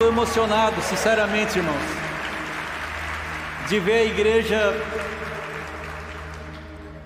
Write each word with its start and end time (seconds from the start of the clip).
Estou 0.00 0.12
emocionado, 0.12 0.80
sinceramente, 0.80 1.58
irmãos, 1.58 1.82
de 3.68 3.80
ver 3.80 3.94
a 3.94 4.04
igreja, 4.04 4.86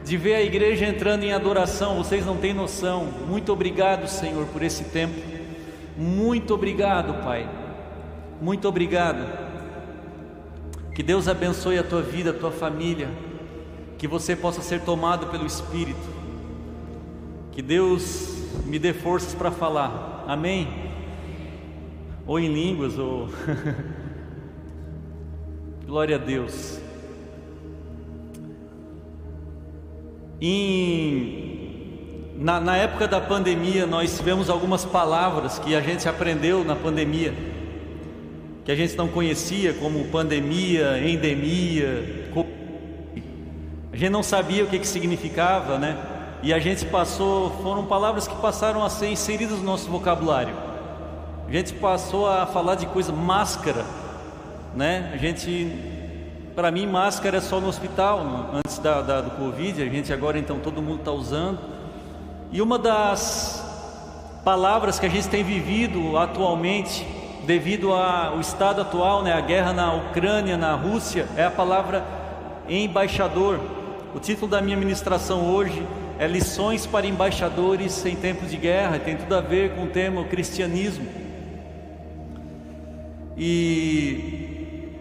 de 0.05 0.17
ver 0.19 0.35
a 0.35 0.43
igreja 0.43 0.85
entrando 0.85 1.25
em 1.25 1.33
adoração. 1.33 1.97
Vocês 1.97 2.27
não 2.27 2.37
têm 2.37 2.53
noção. 2.53 3.07
Muito 3.07 3.51
obrigado, 3.51 4.07
Senhor, 4.07 4.45
por 4.49 4.63
esse 4.63 4.85
tempo. 4.85 5.19
Muito 5.97 6.53
obrigado, 6.53 7.25
Pai. 7.25 7.49
Muito 8.43 8.69
obrigado. 8.69 9.27
Que 10.95 11.03
Deus 11.03 11.29
abençoe 11.29 11.79
a 11.79 11.83
tua 11.83 12.03
vida, 12.03 12.29
a 12.29 12.35
tua 12.35 12.51
família. 12.51 13.09
Que 13.97 14.07
você 14.07 14.37
possa 14.37 14.61
ser 14.61 14.83
tomado 14.83 15.29
pelo 15.29 15.47
Espírito. 15.47 16.11
Que 17.53 17.63
Deus 17.63 18.37
me 18.67 18.79
dê 18.79 18.93
forças 18.93 19.33
para 19.33 19.51
falar. 19.51 20.27
Amém 20.29 20.92
ou 22.27 22.39
em 22.39 22.53
línguas, 22.53 22.99
ou. 22.99 23.29
Glória 25.87 26.17
a 26.17 26.19
Deus. 26.19 26.81
Em, 30.41 32.33
na, 32.39 32.61
na 32.61 32.77
época 32.77 33.07
da 33.07 33.21
pandemia, 33.21 33.87
nós 33.87 34.17
tivemos 34.17 34.51
algumas 34.51 34.85
palavras 34.85 35.59
que 35.59 35.75
a 35.75 35.81
gente 35.81 36.09
aprendeu 36.09 36.65
na 36.65 36.75
pandemia, 36.75 37.35
que 38.65 38.73
a 38.73 38.75
gente 38.75 38.97
não 38.97 39.09
conhecia, 39.09 39.75
como 39.75 40.07
pandemia, 40.07 40.99
endemia, 41.07 42.23
a 43.93 43.97
gente 43.97 44.11
não 44.11 44.23
sabia 44.23 44.65
o 44.65 44.67
que, 44.67 44.79
que 44.79 44.87
significava, 44.87 45.79
né? 45.79 45.99
E 46.43 46.53
a 46.53 46.59
gente 46.59 46.85
passou, 46.87 47.51
foram 47.63 47.85
palavras 47.85 48.27
que 48.27 48.35
passaram 48.37 48.83
a 48.83 48.89
ser 48.89 49.09
inseridas 49.09 49.59
no 49.59 49.65
nosso 49.65 49.91
vocabulário. 49.91 50.72
A 51.53 51.55
gente 51.55 51.75
passou 51.75 52.27
a 52.27 52.47
falar 52.47 52.77
de 52.77 52.87
coisa 52.87 53.13
máscara, 53.13 53.85
né? 54.75 55.11
A 55.13 55.19
gente, 55.19 55.71
para 56.57 56.71
mim, 56.71 56.87
máscara 56.87 57.37
é 57.37 57.41
só 57.43 57.61
no 57.61 57.69
hospital, 57.69 58.25
antes 58.55 58.79
da, 58.79 59.03
da, 59.03 59.21
do 59.21 59.33
Covid. 59.33 59.83
A 59.83 59.85
gente 59.85 60.11
agora 60.15 60.39
então 60.39 60.61
todo 60.61 60.81
mundo 60.81 61.01
está 61.01 61.13
usando. 61.13 61.59
E 62.51 62.63
uma 62.63 62.79
das 62.79 63.63
palavras 64.43 64.99
que 64.99 65.05
a 65.05 65.11
gente 65.11 65.29
tem 65.29 65.45
vivido 65.45 66.17
atualmente, 66.17 67.07
devido 67.45 67.93
ao 67.93 68.41
estado 68.41 68.81
atual, 68.81 69.23
né? 69.23 69.35
A 69.35 69.41
guerra 69.43 69.75
na 69.75 69.93
Ucrânia, 69.93 70.57
na 70.57 70.75
Rússia, 70.75 71.29
é 71.37 71.45
a 71.45 71.51
palavra 71.51 72.03
embaixador. 72.67 73.61
O 74.15 74.19
título 74.19 74.51
da 74.51 74.63
minha 74.63 74.79
ministração 74.79 75.51
hoje 75.51 75.87
é 76.19 76.27
Lições 76.27 76.87
para 76.87 77.07
Embaixadores 77.07 78.07
em 78.07 78.17
Tempos 78.17 78.51
de 78.51 78.57
Guerra, 78.57 78.99
tem 78.99 79.19
tudo 79.19 79.37
a 79.37 79.43
ver 79.43 79.75
com 79.75 79.83
o 79.83 79.89
tema 79.89 80.25
cristianismo. 80.25 81.22
E 83.37 84.93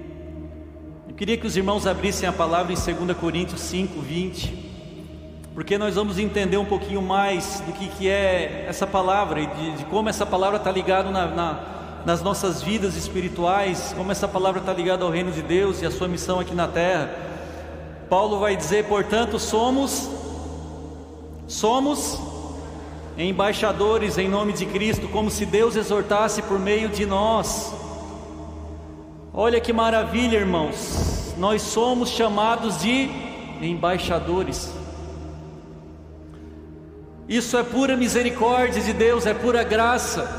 eu 1.08 1.16
queria 1.16 1.38
que 1.38 1.46
os 1.46 1.58
irmãos 1.58 1.86
abrissem 1.86 2.28
a 2.28 2.32
palavra 2.32 2.72
em 2.72 2.76
2 2.76 3.18
Coríntios 3.18 3.62
5, 3.62 4.00
20, 4.00 4.72
porque 5.54 5.78
nós 5.78 5.96
vamos 5.96 6.18
entender 6.18 6.58
um 6.58 6.66
pouquinho 6.66 7.02
mais 7.02 7.62
do 7.66 7.74
que, 7.74 7.88
que 7.90 8.08
é 8.08 8.66
essa 8.68 8.88
palavra 8.88 9.42
e 9.42 9.48
de, 9.48 9.72
de 9.78 9.86
como 9.86 10.08
essa 10.08 10.26
palavra 10.26 10.58
está 10.58 10.72
ligada 10.72 11.12
na, 11.12 11.28
na, 11.28 11.60
nas 12.06 12.22
nossas 12.22 12.62
vidas 12.64 12.96
espirituais, 12.96 13.94
como 13.98 14.12
essa 14.12 14.28
palavra 14.28 14.62
está 14.62 14.74
ligada 14.74 15.04
ao 15.04 15.12
reino 15.12 15.32
de 15.32 15.42
Deus 15.42 15.82
e 15.82 15.86
a 15.86 15.92
sua 15.92 16.08
missão 16.08 16.40
aqui 16.40 16.56
na 16.56 16.68
terra. 16.68 17.14
Paulo 18.10 18.40
vai 18.40 18.56
dizer, 18.56 18.86
portanto, 18.86 19.38
somos, 19.38 20.10
somos 21.48 22.18
embaixadores 23.18 24.18
em 24.18 24.30
nome 24.30 24.54
de 24.54 24.66
Cristo, 24.66 25.08
como 25.10 25.30
se 25.30 25.46
Deus 25.46 25.76
exortasse 25.76 26.42
por 26.42 26.58
meio 26.58 26.88
de 26.90 27.06
nós. 27.06 27.74
Olha 29.34 29.62
que 29.62 29.72
maravilha, 29.72 30.38
irmãos. 30.38 31.34
Nós 31.38 31.62
somos 31.62 32.10
chamados 32.10 32.82
de 32.82 33.10
embaixadores. 33.62 34.74
Isso 37.30 37.58
é 37.58 37.64
pura 37.64 37.96
misericórdia 37.96 38.82
de 38.82 38.92
Deus, 38.92 39.26
é 39.26 39.34
pura 39.34 39.64
graça. 39.64 40.30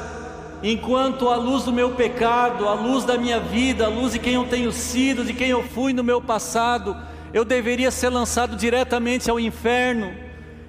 Enquanto 0.63 1.31
a 1.31 1.37
luz 1.37 1.65
do 1.65 1.73
meu 1.73 1.93
pecado, 1.93 2.69
a 2.69 2.75
luz 2.75 3.05
da 3.05 3.17
minha 3.17 3.41
vida, 3.41 3.87
a 3.87 3.89
luz 3.89 4.13
de 4.13 4.19
quem 4.19 4.35
eu 4.35 4.45
tenho 4.45 4.71
sido, 4.71 5.25
de 5.25 5.33
quem 5.33 5.49
eu 5.49 5.63
fui 5.63 5.95
no 5.95 6.05
meu 6.05 6.21
passado, 6.21 6.95
eu 7.33 7.47
deveria 7.47 7.91
ser 7.91 8.11
lançado 8.11 8.57
diretamente 8.57 9.31
ao 9.31 9.41
inferno, 9.41 10.15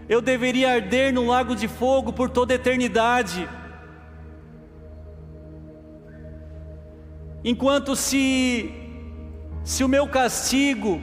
eu 0.08 0.22
deveria 0.22 0.72
arder 0.72 1.14
no 1.14 1.28
lago 1.28 1.58
de 1.58 1.68
fogo 1.68 2.14
por 2.14 2.30
toda 2.30 2.54
a 2.54 2.56
eternidade. 2.56 3.50
Enquanto 7.44 7.96
se 7.96 8.72
se 9.64 9.84
o 9.84 9.88
meu 9.88 10.08
castigo 10.08 11.02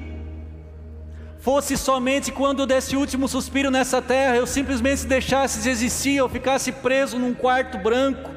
fosse 1.39 1.77
somente 1.79 2.31
quando 2.31 2.61
eu 2.61 2.67
desse 2.67 2.95
último 2.95 3.27
suspiro 3.27 3.71
nessa 3.71 4.03
terra, 4.03 4.37
eu 4.37 4.47
simplesmente 4.47 5.07
deixasse 5.07 5.63
de 5.63 5.71
existir, 5.71 6.17
eu 6.17 6.29
ficasse 6.29 6.71
preso 6.71 7.19
num 7.19 7.33
quarto 7.33 7.79
branco 7.79 8.31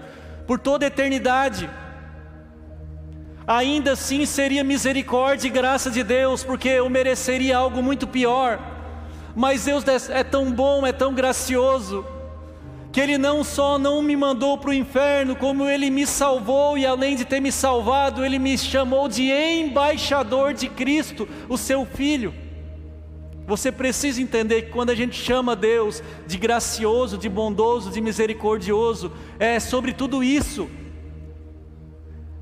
por 0.48 0.58
toda 0.58 0.86
a 0.86 0.88
eternidade. 0.88 1.70
Ainda 3.46 3.92
assim 3.92 4.26
seria 4.26 4.64
misericórdia 4.64 5.48
e 5.48 5.52
graça 5.52 5.92
de 5.92 6.02
Deus, 6.02 6.46
porque 6.46 6.70
eu 6.70 6.90
mereceria 6.90 7.58
algo 7.58 7.84
muito 7.84 8.08
pior. 8.08 8.58
Mas 9.36 9.66
Deus 9.66 9.84
é 10.10 10.24
tão 10.24 10.50
bom, 10.50 10.88
é 10.88 10.94
tão 10.94 11.14
gracioso, 11.14 12.06
que 12.94 13.02
Ele 13.02 13.18
não 13.18 13.44
só 13.44 13.80
não 13.80 14.04
me 14.04 14.16
mandou 14.16 14.56
para 14.56 14.70
o 14.70 14.74
inferno, 14.74 15.36
como 15.36 15.68
Ele 15.68 15.90
me 15.90 16.06
salvou, 16.06 16.78
e 16.78 16.86
além 16.86 17.16
de 17.16 17.26
ter 17.26 17.40
me 17.40 17.52
salvado, 17.52 18.24
Ele 18.24 18.38
me 18.38 18.56
chamou 18.56 19.08
de 19.08 19.32
embaixador 19.32 20.54
de 20.54 20.70
Cristo, 20.70 21.28
o 21.50 21.58
seu 21.58 21.88
Filho. 21.88 22.32
Você 23.48 23.72
precisa 23.72 24.22
entender 24.22 24.62
que 24.62 24.72
quando 24.72 24.92
a 24.92 24.96
gente 24.96 25.16
chama 25.16 25.56
Deus 25.56 26.04
de 26.28 26.38
gracioso, 26.38 27.18
de 27.18 27.28
bondoso, 27.28 27.90
de 27.90 28.00
misericordioso, 28.00 29.12
é 29.40 29.60
sobre 29.60 29.92
tudo 29.92 30.24
isso. 30.24 30.70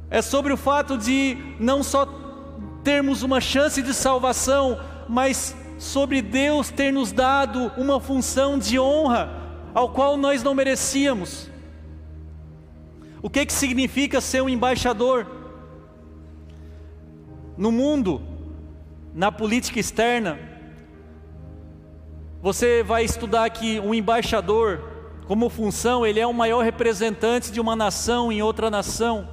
É 0.09 0.21
sobre 0.21 0.51
o 0.51 0.57
fato 0.57 0.97
de 0.97 1.37
não 1.61 1.81
só 1.81 2.05
termos 2.83 3.23
uma 3.23 3.39
chance 3.39 3.81
de 3.81 3.93
salvação, 3.93 4.77
mas 5.07 5.55
sobre 5.79 6.21
Deus 6.21 6.69
ter 6.69 6.91
nos 6.91 7.13
dado 7.13 7.71
uma 7.77 8.01
função 8.01 8.59
de 8.59 8.77
honra 8.77 9.40
ao 9.73 9.89
qual 9.89 10.17
nós 10.17 10.43
não 10.43 10.53
merecíamos. 10.53 11.49
O 13.21 13.29
que, 13.29 13.45
que 13.45 13.53
significa 13.53 14.19
ser 14.19 14.41
um 14.41 14.49
embaixador? 14.49 15.27
No 17.57 17.71
mundo, 17.71 18.21
na 19.13 19.31
política 19.31 19.79
externa, 19.79 20.39
você 22.41 22.81
vai 22.81 23.03
estudar 23.03 23.49
que 23.51 23.79
um 23.79 23.93
embaixador, 23.93 24.81
como 25.27 25.49
função, 25.49 26.05
ele 26.05 26.19
é 26.19 26.25
o 26.25 26.33
maior 26.33 26.63
representante 26.63 27.51
de 27.51 27.61
uma 27.61 27.75
nação 27.75 28.31
em 28.31 28.41
outra 28.41 28.69
nação, 28.71 29.29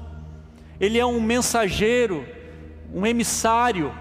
ele 0.78 0.98
é 0.98 1.06
um 1.06 1.20
mensageiro, 1.20 2.26
um 2.92 3.06
emissário, 3.06 3.92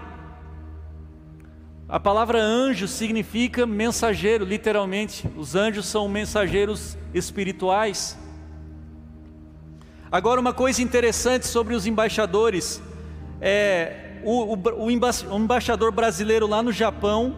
a 1.88 1.98
palavra 1.98 2.38
anjo 2.38 2.86
significa 2.86 3.64
mensageiro, 3.64 4.44
literalmente. 4.44 5.26
Os 5.34 5.54
anjos 5.54 5.86
são 5.86 6.06
mensageiros 6.06 6.98
espirituais. 7.14 8.18
Agora, 10.12 10.38
uma 10.38 10.52
coisa 10.52 10.82
interessante 10.82 11.46
sobre 11.46 11.74
os 11.74 11.86
embaixadores: 11.86 12.82
é, 13.40 14.20
o, 14.22 14.54
o, 14.54 14.84
o 14.84 14.90
embaixador 14.90 15.90
brasileiro 15.90 16.46
lá 16.46 16.62
no 16.62 16.72
Japão, 16.72 17.34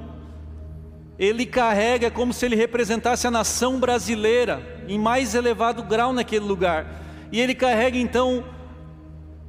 ele 1.17 1.47
carrega 1.47 2.11
como 2.11 2.33
se 2.33 2.45
ele 2.45 2.57
representasse 2.57 3.29
a 3.29 3.31
nação 3.31 3.79
brasileira 3.79 4.83
em 4.89 4.99
mais 4.99 5.33
elevado 5.37 5.85
grau 5.85 6.13
naquele 6.13 6.45
lugar. 6.45 6.87
E 7.31 7.41
ele 7.41 7.55
carrega 7.55 7.97
então 7.97 8.45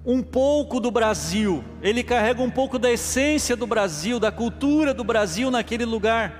um 0.05 0.21
pouco 0.21 0.79
do 0.79 0.89
Brasil, 0.89 1.63
ele 1.81 2.03
carrega 2.03 2.41
um 2.41 2.49
pouco 2.49 2.79
da 2.79 2.91
essência 2.91 3.55
do 3.55 3.67
Brasil, 3.67 4.19
da 4.19 4.31
cultura 4.31 4.93
do 4.93 5.03
Brasil 5.03 5.51
naquele 5.51 5.85
lugar. 5.85 6.33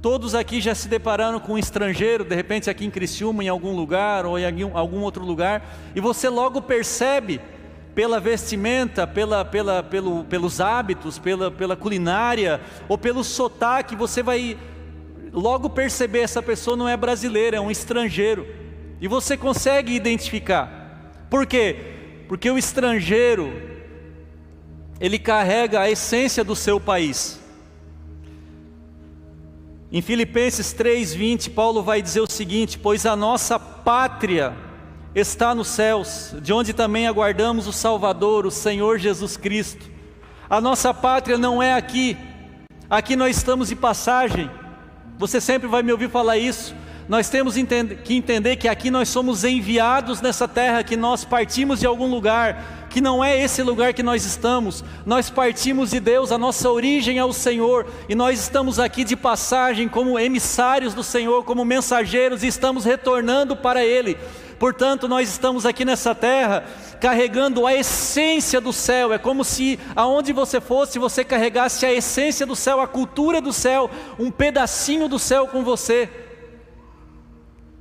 Todos 0.00 0.36
aqui 0.36 0.60
já 0.60 0.74
se 0.74 0.88
depararam 0.88 1.40
com 1.40 1.54
um 1.54 1.58
estrangeiro, 1.58 2.24
de 2.24 2.34
repente 2.34 2.70
aqui 2.70 2.84
em 2.84 2.90
Criciúma, 2.90 3.42
em 3.42 3.48
algum 3.48 3.74
lugar 3.74 4.24
ou 4.24 4.38
em 4.38 4.62
algum 4.72 5.00
outro 5.00 5.24
lugar, 5.24 5.90
e 5.94 6.00
você 6.00 6.28
logo 6.28 6.62
percebe 6.62 7.40
pela 7.96 8.20
vestimenta, 8.20 9.08
pela, 9.08 9.44
pela, 9.44 9.82
pelo, 9.82 10.22
pelos 10.22 10.60
hábitos, 10.60 11.18
pela, 11.18 11.50
pela 11.50 11.74
culinária 11.74 12.60
ou 12.88 12.96
pelo 12.96 13.24
sotaque, 13.24 13.96
você 13.96 14.22
vai 14.22 14.56
logo 15.32 15.68
perceber 15.68 16.20
essa 16.20 16.40
pessoa 16.40 16.76
não 16.76 16.88
é 16.88 16.96
brasileira, 16.96 17.56
é 17.56 17.60
um 17.60 17.72
estrangeiro. 17.72 18.46
E 19.00 19.08
você 19.08 19.36
consegue 19.36 19.94
identificar. 19.94 21.26
Por 21.28 21.44
quê? 21.44 21.97
Porque 22.28 22.50
o 22.50 22.58
estrangeiro, 22.58 23.50
ele 25.00 25.18
carrega 25.18 25.80
a 25.80 25.90
essência 25.90 26.44
do 26.44 26.54
seu 26.54 26.78
país. 26.78 27.40
Em 29.90 30.02
Filipenses 30.02 30.74
3:20, 30.74 31.48
Paulo 31.48 31.82
vai 31.82 32.02
dizer 32.02 32.20
o 32.20 32.30
seguinte: 32.30 32.78
"Pois 32.78 33.06
a 33.06 33.16
nossa 33.16 33.58
pátria 33.58 34.54
está 35.14 35.54
nos 35.54 35.68
céus, 35.68 36.34
de 36.42 36.52
onde 36.52 36.72
também 36.72 37.06
aguardamos 37.06 37.66
o 37.66 37.72
Salvador, 37.72 38.46
o 38.46 38.50
Senhor 38.50 38.98
Jesus 38.98 39.36
Cristo. 39.36 39.90
A 40.48 40.60
nossa 40.60 40.92
pátria 40.92 41.38
não 41.38 41.62
é 41.62 41.74
aqui, 41.74 42.16
aqui 42.88 43.16
nós 43.16 43.36
estamos 43.36 43.68
de 43.68 43.76
passagem. 43.76 44.50
Você 45.18 45.40
sempre 45.40 45.66
vai 45.66 45.82
me 45.82 45.92
ouvir 45.92 46.10
falar 46.10 46.38
isso. 46.38 46.74
Nós 47.08 47.30
temos 47.30 47.54
que 48.04 48.14
entender 48.14 48.56
que 48.56 48.68
aqui 48.68 48.90
nós 48.90 49.08
somos 49.08 49.42
enviados 49.42 50.20
nessa 50.20 50.46
terra, 50.46 50.84
que 50.84 50.94
nós 50.94 51.24
partimos 51.24 51.80
de 51.80 51.86
algum 51.86 52.06
lugar, 52.06 52.86
que 52.90 53.00
não 53.00 53.24
é 53.24 53.42
esse 53.42 53.62
lugar 53.62 53.94
que 53.94 54.02
nós 54.02 54.26
estamos. 54.26 54.84
Nós 55.06 55.30
partimos 55.30 55.90
de 55.90 56.00
Deus, 56.00 56.30
a 56.30 56.36
nossa 56.36 56.70
origem 56.70 57.18
é 57.18 57.24
o 57.24 57.32
Senhor, 57.32 57.86
e 58.10 58.14
nós 58.14 58.38
estamos 58.38 58.78
aqui 58.78 59.04
de 59.04 59.16
passagem 59.16 59.88
como 59.88 60.18
emissários 60.18 60.92
do 60.92 61.02
Senhor, 61.02 61.44
como 61.44 61.64
mensageiros, 61.64 62.42
e 62.42 62.48
estamos 62.48 62.84
retornando 62.84 63.56
para 63.56 63.82
Ele. 63.82 64.18
Portanto, 64.58 65.08
nós 65.08 65.30
estamos 65.30 65.64
aqui 65.64 65.86
nessa 65.86 66.14
terra 66.14 66.64
carregando 67.00 67.66
a 67.66 67.72
essência 67.72 68.60
do 68.60 68.72
céu. 68.72 69.14
É 69.14 69.18
como 69.18 69.44
se 69.44 69.78
aonde 69.96 70.32
você 70.32 70.60
fosse, 70.60 70.98
você 70.98 71.24
carregasse 71.24 71.86
a 71.86 71.92
essência 71.92 72.44
do 72.44 72.56
céu, 72.56 72.80
a 72.80 72.86
cultura 72.86 73.40
do 73.40 73.52
céu, 73.52 73.88
um 74.18 74.30
pedacinho 74.30 75.08
do 75.08 75.18
céu 75.18 75.46
com 75.46 75.62
você. 75.62 76.27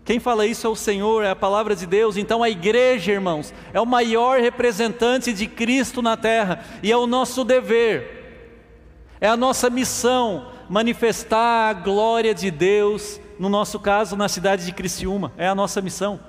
Quem 0.07 0.21
fala 0.21 0.45
isso 0.45 0.65
é 0.65 0.69
o 0.69 0.75
Senhor, 0.75 1.25
é 1.25 1.31
a 1.31 1.35
palavra 1.35 1.75
de 1.75 1.85
Deus. 1.85 2.15
Então 2.15 2.41
a 2.41 2.49
igreja, 2.49 3.11
irmãos, 3.11 3.53
é 3.73 3.81
o 3.81 3.85
maior 3.85 4.39
representante 4.39 5.33
de 5.33 5.47
Cristo 5.47 6.01
na 6.01 6.15
terra 6.15 6.63
e 6.81 6.89
é 6.89 6.95
o 6.95 7.05
nosso 7.05 7.43
dever, 7.43 8.71
é 9.19 9.27
a 9.27 9.35
nossa 9.35 9.69
missão 9.69 10.47
manifestar 10.69 11.69
a 11.69 11.73
glória 11.73 12.33
de 12.33 12.49
Deus, 12.49 13.19
no 13.37 13.49
nosso 13.49 13.81
caso, 13.81 14.15
na 14.15 14.29
cidade 14.29 14.65
de 14.65 14.71
Criciúma, 14.71 15.33
é 15.37 15.45
a 15.45 15.53
nossa 15.53 15.81
missão. 15.81 16.21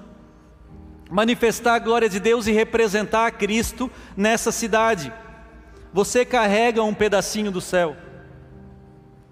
Manifestar 1.09 1.77
a 1.77 1.79
glória 1.79 2.09
de 2.09 2.19
Deus 2.19 2.49
e 2.49 2.53
representar 2.53 3.31
Cristo 3.31 3.89
nessa 4.17 4.51
cidade. 4.51 5.13
Você 5.93 6.25
carrega 6.25 6.83
um 6.83 6.93
pedacinho 6.93 7.53
do 7.53 7.61
céu. 7.61 7.97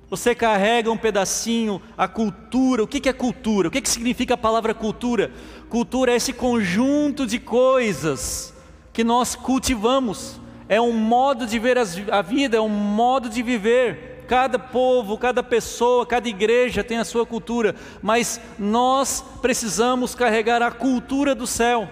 Você 0.08 0.35
carrega 0.35 0.91
um 0.91 0.97
pedacinho, 0.97 1.82
a 1.99 2.06
cultura. 2.06 2.82
O 2.82 2.87
que 2.87 3.08
é 3.08 3.12
cultura? 3.12 3.69
O 3.69 3.70
que 3.70 3.88
significa 3.88 4.35
a 4.35 4.38
palavra 4.38 4.73
cultura? 4.73 5.32
Cultura 5.69 6.12
é 6.12 6.17
esse 6.17 6.32
conjunto 6.32 7.26
de 7.26 7.41
coisas 7.41 8.55
que 8.93 9.03
nós 9.03 9.35
cultivamos. 9.35 10.41
É 10.69 10.81
um 10.81 10.93
modo 10.93 11.47
de 11.47 11.58
ver 11.58 11.76
a 11.79 12.23
vida, 12.23 12.56
é 12.56 12.61
um 12.61 12.69
modo 12.69 13.29
de 13.29 13.43
viver. 13.43 14.25
Cada 14.29 14.58
povo, 14.58 15.19
cada 15.19 15.43
pessoa, 15.43 16.06
cada 16.06 16.29
igreja 16.29 16.82
tem 16.82 16.99
a 16.99 17.05
sua 17.05 17.25
cultura, 17.25 17.76
mas 18.02 18.41
nós 18.59 19.25
precisamos 19.41 20.17
carregar 20.17 20.62
a 20.62 20.70
cultura 20.70 21.35
do 21.35 21.47
céu. 21.47 21.88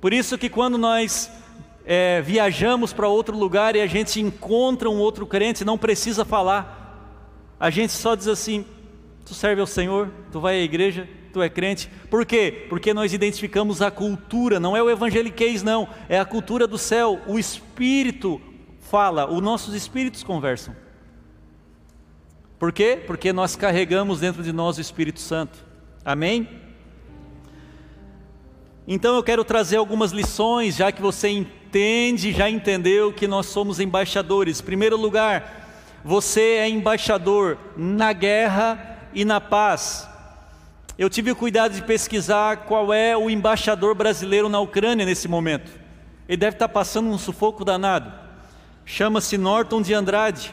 Por 0.00 0.12
isso 0.12 0.38
que 0.38 0.48
quando 0.48 0.78
nós 0.78 1.30
é, 1.92 2.22
viajamos 2.22 2.92
para 2.92 3.08
outro 3.08 3.36
lugar 3.36 3.74
e 3.74 3.80
a 3.80 3.86
gente 3.86 4.20
encontra 4.20 4.88
um 4.88 4.98
outro 4.98 5.26
crente, 5.26 5.64
não 5.64 5.76
precisa 5.76 6.24
falar 6.24 6.80
a 7.60 7.68
gente 7.68 7.92
só 7.92 8.14
diz 8.14 8.26
assim: 8.26 8.64
tu 9.22 9.34
serve 9.34 9.60
ao 9.60 9.66
Senhor, 9.66 10.10
tu 10.32 10.40
vai 10.40 10.58
à 10.58 10.62
igreja, 10.62 11.06
tu 11.30 11.42
é 11.42 11.50
crente. 11.50 11.90
Por 12.08 12.24
quê? 12.24 12.66
Porque 12.70 12.94
nós 12.94 13.12
identificamos 13.12 13.82
a 13.82 13.90
cultura, 13.90 14.58
não 14.58 14.74
é 14.74 14.82
o 14.82 14.88
evangeliquez, 14.88 15.62
não, 15.62 15.86
é 16.08 16.18
a 16.18 16.24
cultura 16.24 16.66
do 16.66 16.78
céu. 16.78 17.20
O 17.26 17.38
Espírito 17.38 18.40
fala, 18.80 19.30
os 19.30 19.42
nossos 19.42 19.74
espíritos 19.74 20.24
conversam. 20.24 20.74
Por 22.58 22.72
quê? 22.72 22.98
Porque 23.06 23.30
nós 23.30 23.54
carregamos 23.54 24.20
dentro 24.20 24.42
de 24.42 24.52
nós 24.52 24.78
o 24.78 24.80
Espírito 24.80 25.20
Santo. 25.20 25.64
Amém? 26.02 26.48
Então 28.88 29.14
eu 29.14 29.22
quero 29.22 29.44
trazer 29.44 29.76
algumas 29.76 30.12
lições, 30.12 30.76
já 30.76 30.90
que 30.90 31.00
você 31.00 31.28
entende, 31.70 32.32
já 32.32 32.50
entendeu 32.50 33.12
que 33.12 33.28
nós 33.28 33.46
somos 33.46 33.78
embaixadores. 33.78 34.60
Em 34.60 34.64
primeiro 34.64 34.96
lugar, 34.96 36.00
você 36.04 36.56
é 36.56 36.68
embaixador 36.68 37.56
na 37.76 38.12
guerra 38.12 38.98
e 39.14 39.24
na 39.24 39.40
paz. 39.40 40.08
Eu 40.98 41.08
tive 41.08 41.30
o 41.30 41.36
cuidado 41.36 41.72
de 41.72 41.82
pesquisar 41.82 42.64
qual 42.64 42.92
é 42.92 43.16
o 43.16 43.30
embaixador 43.30 43.94
brasileiro 43.94 44.48
na 44.48 44.58
Ucrânia 44.58 45.06
nesse 45.06 45.28
momento. 45.28 45.70
Ele 46.28 46.38
deve 46.38 46.56
estar 46.56 46.68
passando 46.68 47.08
um 47.08 47.16
sufoco 47.16 47.64
danado. 47.64 48.12
Chama-se 48.84 49.38
Norton 49.38 49.80
de 49.80 49.94
Andrade. 49.94 50.52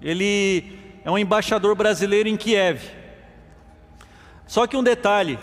Ele 0.00 0.78
é 1.04 1.10
um 1.10 1.18
embaixador 1.18 1.74
brasileiro 1.74 2.26
em 2.26 2.38
Kiev. 2.38 2.80
Só 4.46 4.66
que 4.66 4.78
um 4.78 4.82
detalhe: 4.82 5.38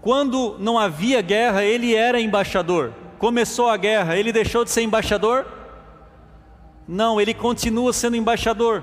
quando 0.00 0.56
não 0.60 0.78
havia 0.78 1.20
guerra, 1.20 1.64
ele 1.64 1.92
era 1.92 2.20
embaixador. 2.20 2.99
Começou 3.20 3.68
a 3.68 3.76
guerra, 3.76 4.16
ele 4.16 4.32
deixou 4.32 4.64
de 4.64 4.70
ser 4.70 4.80
embaixador? 4.80 5.44
Não, 6.88 7.20
ele 7.20 7.34
continua 7.34 7.92
sendo 7.92 8.16
embaixador. 8.16 8.82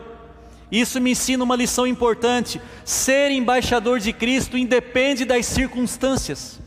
Isso 0.72 1.02
me 1.02 1.10
ensina 1.10 1.44
uma 1.44 1.56
lição 1.56 1.88
importante: 1.88 2.62
ser 2.86 3.32
embaixador 3.32 4.00
de 4.00 4.14
Cristo 4.14 4.56
independe 4.56 5.26
das 5.26 5.48
circunstâncias. 5.48 6.60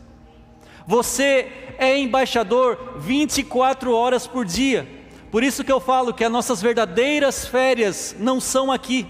Você 0.85 1.47
é 1.79 1.97
embaixador 1.97 2.97
24 2.99 3.95
horas 3.95 4.27
por 4.27 4.45
dia. 4.45 4.89
Por 5.31 5.45
isso 5.45 5.63
que 5.63 5.71
eu 5.71 5.79
falo 5.79 6.13
que 6.13 6.25
as 6.25 6.33
nossas 6.33 6.61
verdadeiras 6.61 7.47
férias 7.47 8.17
não 8.19 8.41
são 8.41 8.73
aqui. 8.73 9.07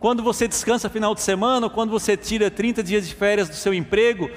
Quando 0.00 0.22
você 0.22 0.48
descansa 0.48 0.88
final 0.88 1.14
de 1.14 1.20
semana, 1.20 1.66
ou 1.66 1.70
quando 1.70 1.90
você 1.90 2.16
tira 2.16 2.50
30 2.50 2.82
dias 2.82 3.06
de 3.06 3.14
férias 3.14 3.50
do 3.50 3.54
seu 3.54 3.74
emprego, 3.74 4.30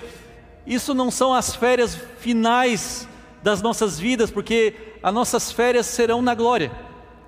isso 0.65 0.93
não 0.93 1.09
são 1.09 1.33
as 1.33 1.55
férias 1.55 1.97
finais 2.19 3.07
das 3.47 3.61
nossas 3.61 3.97
vidas, 3.97 4.29
porque 4.29 4.73
as 5.01 5.13
nossas 5.13 5.53
férias 5.53 5.85
serão 5.85 6.21
na 6.21 6.35
glória. 6.35 6.69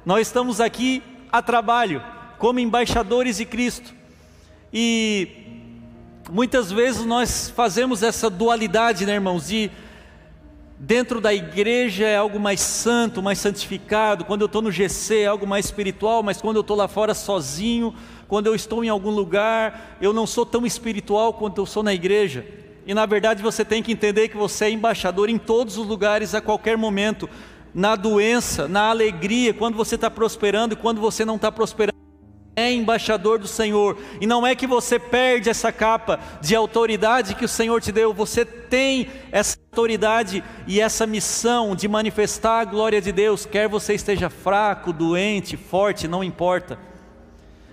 Nós 0.06 0.28
estamos 0.28 0.60
aqui 0.60 1.02
a 1.32 1.42
trabalho, 1.42 2.04
como 2.38 2.60
embaixadores 2.60 3.38
de 3.38 3.46
Cristo. 3.46 3.94
E 4.74 5.30
muitas 6.30 6.74
vezes 6.74 7.06
nós 7.06 7.50
fazemos 7.50 8.04
essa 8.04 8.30
dualidade, 8.30 9.06
né, 9.06 9.14
irmãos, 9.14 9.48
de 9.48 9.72
dentro 10.78 11.22
da 11.22 11.34
igreja 11.34 12.06
é 12.06 12.18
algo 12.18 12.38
mais 12.38 12.60
santo, 12.60 13.24
mais 13.24 13.40
santificado, 13.40 14.26
quando 14.26 14.42
eu 14.42 14.48
estou 14.48 14.62
no 14.62 14.74
GC 14.74 15.20
é 15.20 15.28
algo 15.28 15.48
mais 15.48 15.68
espiritual, 15.68 16.22
mas 16.22 16.42
quando 16.42 16.58
eu 16.58 16.62
estou 16.62 16.76
lá 16.76 16.90
fora 16.90 17.14
sozinho, 17.14 17.96
quando 18.28 18.48
eu 18.48 18.56
estou 18.56 18.84
em 18.84 18.90
algum 18.90 19.10
lugar, 19.10 19.98
eu 20.02 20.12
não 20.12 20.28
sou 20.28 20.46
tão 20.46 20.66
espiritual 20.66 21.32
quanto 21.34 21.62
eu 21.62 21.66
sou 21.66 21.82
na 21.82 21.94
igreja. 21.94 22.46
E 22.90 22.94
na 22.96 23.06
verdade 23.06 23.44
você 23.44 23.64
tem 23.64 23.84
que 23.84 23.92
entender 23.92 24.30
que 24.30 24.36
você 24.36 24.66
é 24.66 24.72
embaixador 24.72 25.30
em 25.30 25.38
todos 25.38 25.78
os 25.78 25.86
lugares, 25.86 26.34
a 26.34 26.42
qualquer 26.42 26.76
momento 26.76 27.30
na 27.72 27.96
doença, 27.96 28.68
na 28.68 28.90
alegria, 28.90 29.54
quando 29.54 29.76
você 29.76 29.94
está 29.94 30.10
prosperando 30.10 30.74
e 30.74 30.76
quando 30.76 31.00
você 31.00 31.24
não 31.24 31.36
está 31.36 31.52
prosperando. 31.52 31.96
É 32.56 32.74
embaixador 32.74 33.38
do 33.38 33.48
Senhor, 33.48 33.96
e 34.20 34.26
não 34.26 34.46
é 34.46 34.56
que 34.56 34.66
você 34.66 34.98
perde 34.98 35.52
essa 35.52 35.72
capa 35.72 36.20
de 36.42 36.56
autoridade 36.56 37.36
que 37.36 37.46
o 37.46 37.48
Senhor 37.48 37.80
te 37.80 37.92
deu, 37.92 38.12
você 38.12 38.44
tem 38.44 39.08
essa 39.32 39.56
autoridade 39.72 40.44
e 40.66 40.82
essa 40.82 41.06
missão 41.06 41.76
de 41.76 41.88
manifestar 41.88 42.62
a 42.62 42.66
glória 42.66 43.00
de 43.00 43.12
Deus, 43.12 43.46
quer 43.46 43.70
você 43.70 43.94
esteja 43.94 44.32
fraco, 44.32 44.92
doente, 44.92 45.56
forte, 45.56 46.08
não 46.08 46.24
importa. 46.24 46.89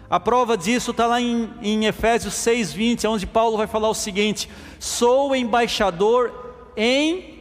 A 0.08 0.20
prova 0.20 0.56
disso 0.56 0.92
está 0.92 1.06
lá 1.06 1.20
em, 1.20 1.50
em 1.60 1.86
Efésios 1.86 2.34
6,20, 2.34 3.08
onde 3.08 3.26
Paulo 3.26 3.56
vai 3.56 3.66
falar 3.66 3.88
o 3.88 3.94
seguinte: 3.94 4.48
sou 4.78 5.34
embaixador 5.34 6.32
em, 6.76 7.40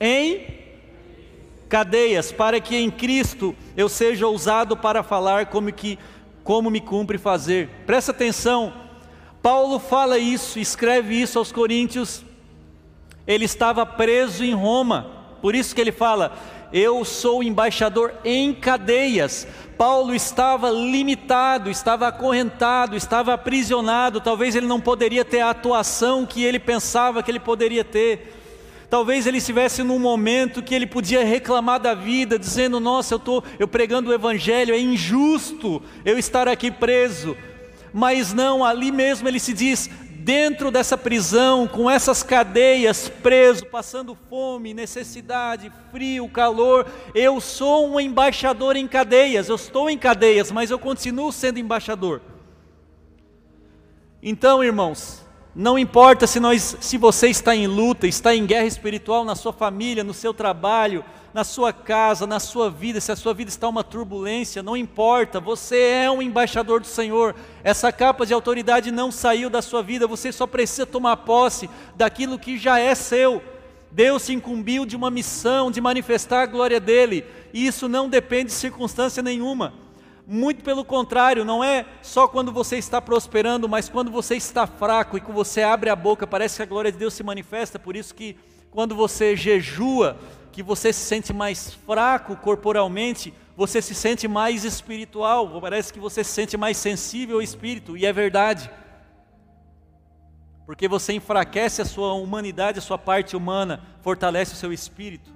em 0.00 0.46
cadeias, 1.68 2.32
para 2.32 2.60
que 2.60 2.76
em 2.76 2.90
Cristo 2.90 3.54
eu 3.76 3.88
seja 3.88 4.26
ousado 4.26 4.76
para 4.76 5.02
falar 5.02 5.46
como 5.46 5.72
que 5.72 5.98
como 6.42 6.70
me 6.70 6.80
cumpre 6.80 7.18
fazer. 7.18 7.68
Presta 7.86 8.10
atenção. 8.10 8.72
Paulo 9.42 9.78
fala 9.78 10.18
isso, 10.18 10.58
escreve 10.58 11.14
isso 11.14 11.38
aos 11.38 11.52
coríntios. 11.52 12.24
Ele 13.26 13.44
estava 13.44 13.86
preso 13.86 14.44
em 14.44 14.54
Roma. 14.54 15.10
Por 15.40 15.54
isso 15.54 15.74
que 15.74 15.80
ele 15.80 15.92
fala: 15.92 16.36
"Eu 16.72 17.04
sou 17.04 17.42
embaixador 17.42 18.14
em 18.24 18.52
cadeias". 18.54 19.46
Paulo 19.80 20.14
estava 20.14 20.70
limitado, 20.70 21.70
estava 21.70 22.06
acorrentado, 22.08 22.96
estava 22.96 23.32
aprisionado. 23.32 24.20
Talvez 24.20 24.54
ele 24.54 24.66
não 24.66 24.78
poderia 24.78 25.24
ter 25.24 25.40
a 25.40 25.50
atuação 25.50 26.26
que 26.26 26.44
ele 26.44 26.58
pensava 26.58 27.22
que 27.22 27.30
ele 27.30 27.40
poderia 27.40 27.82
ter. 27.82 28.36
Talvez 28.90 29.24
ele 29.24 29.38
estivesse 29.38 29.84
num 29.84 29.98
momento 30.00 30.62
que 30.62 30.74
ele 30.74 30.86
podia 30.86 31.24
reclamar 31.24 31.78
da 31.78 31.94
vida, 31.94 32.38
dizendo: 32.38 32.80
Nossa, 32.80 33.14
eu 33.14 33.18
estou 33.18 33.44
eu 33.58 33.68
pregando 33.68 34.10
o 34.10 34.12
Evangelho, 34.12 34.74
é 34.74 34.78
injusto 34.78 35.80
eu 36.04 36.18
estar 36.18 36.48
aqui 36.48 36.70
preso. 36.70 37.36
Mas 37.92 38.34
não, 38.34 38.64
ali 38.64 38.92
mesmo 38.92 39.28
ele 39.28 39.38
se 39.38 39.52
diz: 39.52 39.88
dentro 40.22 40.70
dessa 40.70 40.98
prisão, 40.98 41.66
com 41.66 41.90
essas 41.90 42.22
cadeias, 42.22 43.08
preso, 43.08 43.66
passando 43.66 44.16
fome, 44.28 44.74
necessidade, 44.74 45.72
frio, 45.90 46.28
calor, 46.28 46.86
eu 47.14 47.40
sou 47.40 47.88
um 47.88 47.98
embaixador 47.98 48.76
em 48.76 48.86
cadeias, 48.86 49.48
eu 49.48 49.56
estou 49.56 49.88
em 49.88 49.96
cadeias, 49.96 50.52
mas 50.52 50.70
eu 50.70 50.78
continuo 50.78 51.32
sendo 51.32 51.58
embaixador. 51.58 52.20
Então, 54.22 54.62
irmãos, 54.62 55.24
Não 55.54 55.78
importa 55.78 56.26
se, 56.26 56.38
nós, 56.38 56.76
se 56.80 56.96
você 56.96 57.28
está 57.28 57.54
em 57.56 57.66
luta, 57.66 58.06
está 58.06 58.34
em 58.34 58.46
guerra 58.46 58.66
espiritual 58.66 59.24
na 59.24 59.34
sua 59.34 59.52
família, 59.52 60.04
no 60.04 60.14
seu 60.14 60.32
trabalho, 60.32 61.04
na 61.32 61.44
sua 61.44 61.72
casa, 61.72 62.26
na 62.26 62.40
sua 62.40 62.70
vida, 62.70 63.00
se 63.00 63.12
a 63.12 63.16
sua 63.16 63.32
vida 63.32 63.48
está 63.48 63.68
uma 63.68 63.84
turbulência, 63.84 64.62
não 64.62 64.76
importa, 64.76 65.38
você 65.38 65.78
é 66.04 66.10
um 66.10 66.20
embaixador 66.20 66.80
do 66.80 66.86
Senhor. 66.86 67.34
Essa 67.62 67.92
capa 67.92 68.26
de 68.26 68.34
autoridade 68.34 68.90
não 68.90 69.12
saiu 69.12 69.48
da 69.48 69.62
sua 69.62 69.82
vida, 69.82 70.06
você 70.06 70.32
só 70.32 70.46
precisa 70.46 70.86
tomar 70.86 71.18
posse 71.18 71.70
daquilo 71.94 72.38
que 72.38 72.58
já 72.58 72.78
é 72.78 72.94
seu. 72.94 73.42
Deus 73.92 74.22
se 74.22 74.32
incumbiu 74.32 74.84
de 74.84 74.96
uma 74.96 75.10
missão 75.10 75.70
de 75.70 75.80
manifestar 75.80 76.42
a 76.42 76.46
glória 76.46 76.80
dele, 76.80 77.24
e 77.52 77.66
isso 77.66 77.88
não 77.88 78.08
depende 78.08 78.46
de 78.46 78.52
circunstância 78.52 79.22
nenhuma. 79.22 79.72
Muito 80.26 80.62
pelo 80.62 80.84
contrário, 80.84 81.44
não 81.44 81.62
é 81.62 81.84
só 82.02 82.28
quando 82.28 82.52
você 82.52 82.76
está 82.76 83.00
prosperando, 83.00 83.68
mas 83.68 83.88
quando 83.88 84.12
você 84.12 84.36
está 84.36 84.64
fraco 84.64 85.16
e 85.16 85.20
que 85.20 85.32
você 85.32 85.60
abre 85.62 85.90
a 85.90 85.96
boca, 85.96 86.24
parece 86.24 86.56
que 86.56 86.62
a 86.62 86.66
glória 86.66 86.92
de 86.92 86.98
Deus 86.98 87.14
se 87.14 87.24
manifesta. 87.24 87.80
Por 87.80 87.96
isso 87.96 88.14
que 88.14 88.36
quando 88.70 88.94
você 88.94 89.34
jejua, 89.34 90.16
que 90.52 90.62
você 90.62 90.92
se 90.92 91.00
sente 91.00 91.32
mais 91.32 91.72
fraco 91.72 92.36
corporalmente, 92.36 93.32
você 93.56 93.80
se 93.82 93.94
sente 93.94 94.26
mais 94.26 94.64
espiritual, 94.64 95.60
parece 95.60 95.92
que 95.92 96.00
você 96.00 96.24
se 96.24 96.30
sente 96.30 96.56
mais 96.56 96.76
sensível 96.76 97.36
ao 97.36 97.42
espírito, 97.42 97.96
e 97.96 98.06
é 98.06 98.12
verdade. 98.12 98.70
Porque 100.66 100.88
você 100.88 101.12
enfraquece 101.12 101.82
a 101.82 101.84
sua 101.84 102.14
humanidade, 102.14 102.78
a 102.78 102.82
sua 102.82 102.98
parte 102.98 103.36
humana, 103.36 103.82
fortalece 104.02 104.54
o 104.54 104.56
seu 104.56 104.72
espírito. 104.72 105.30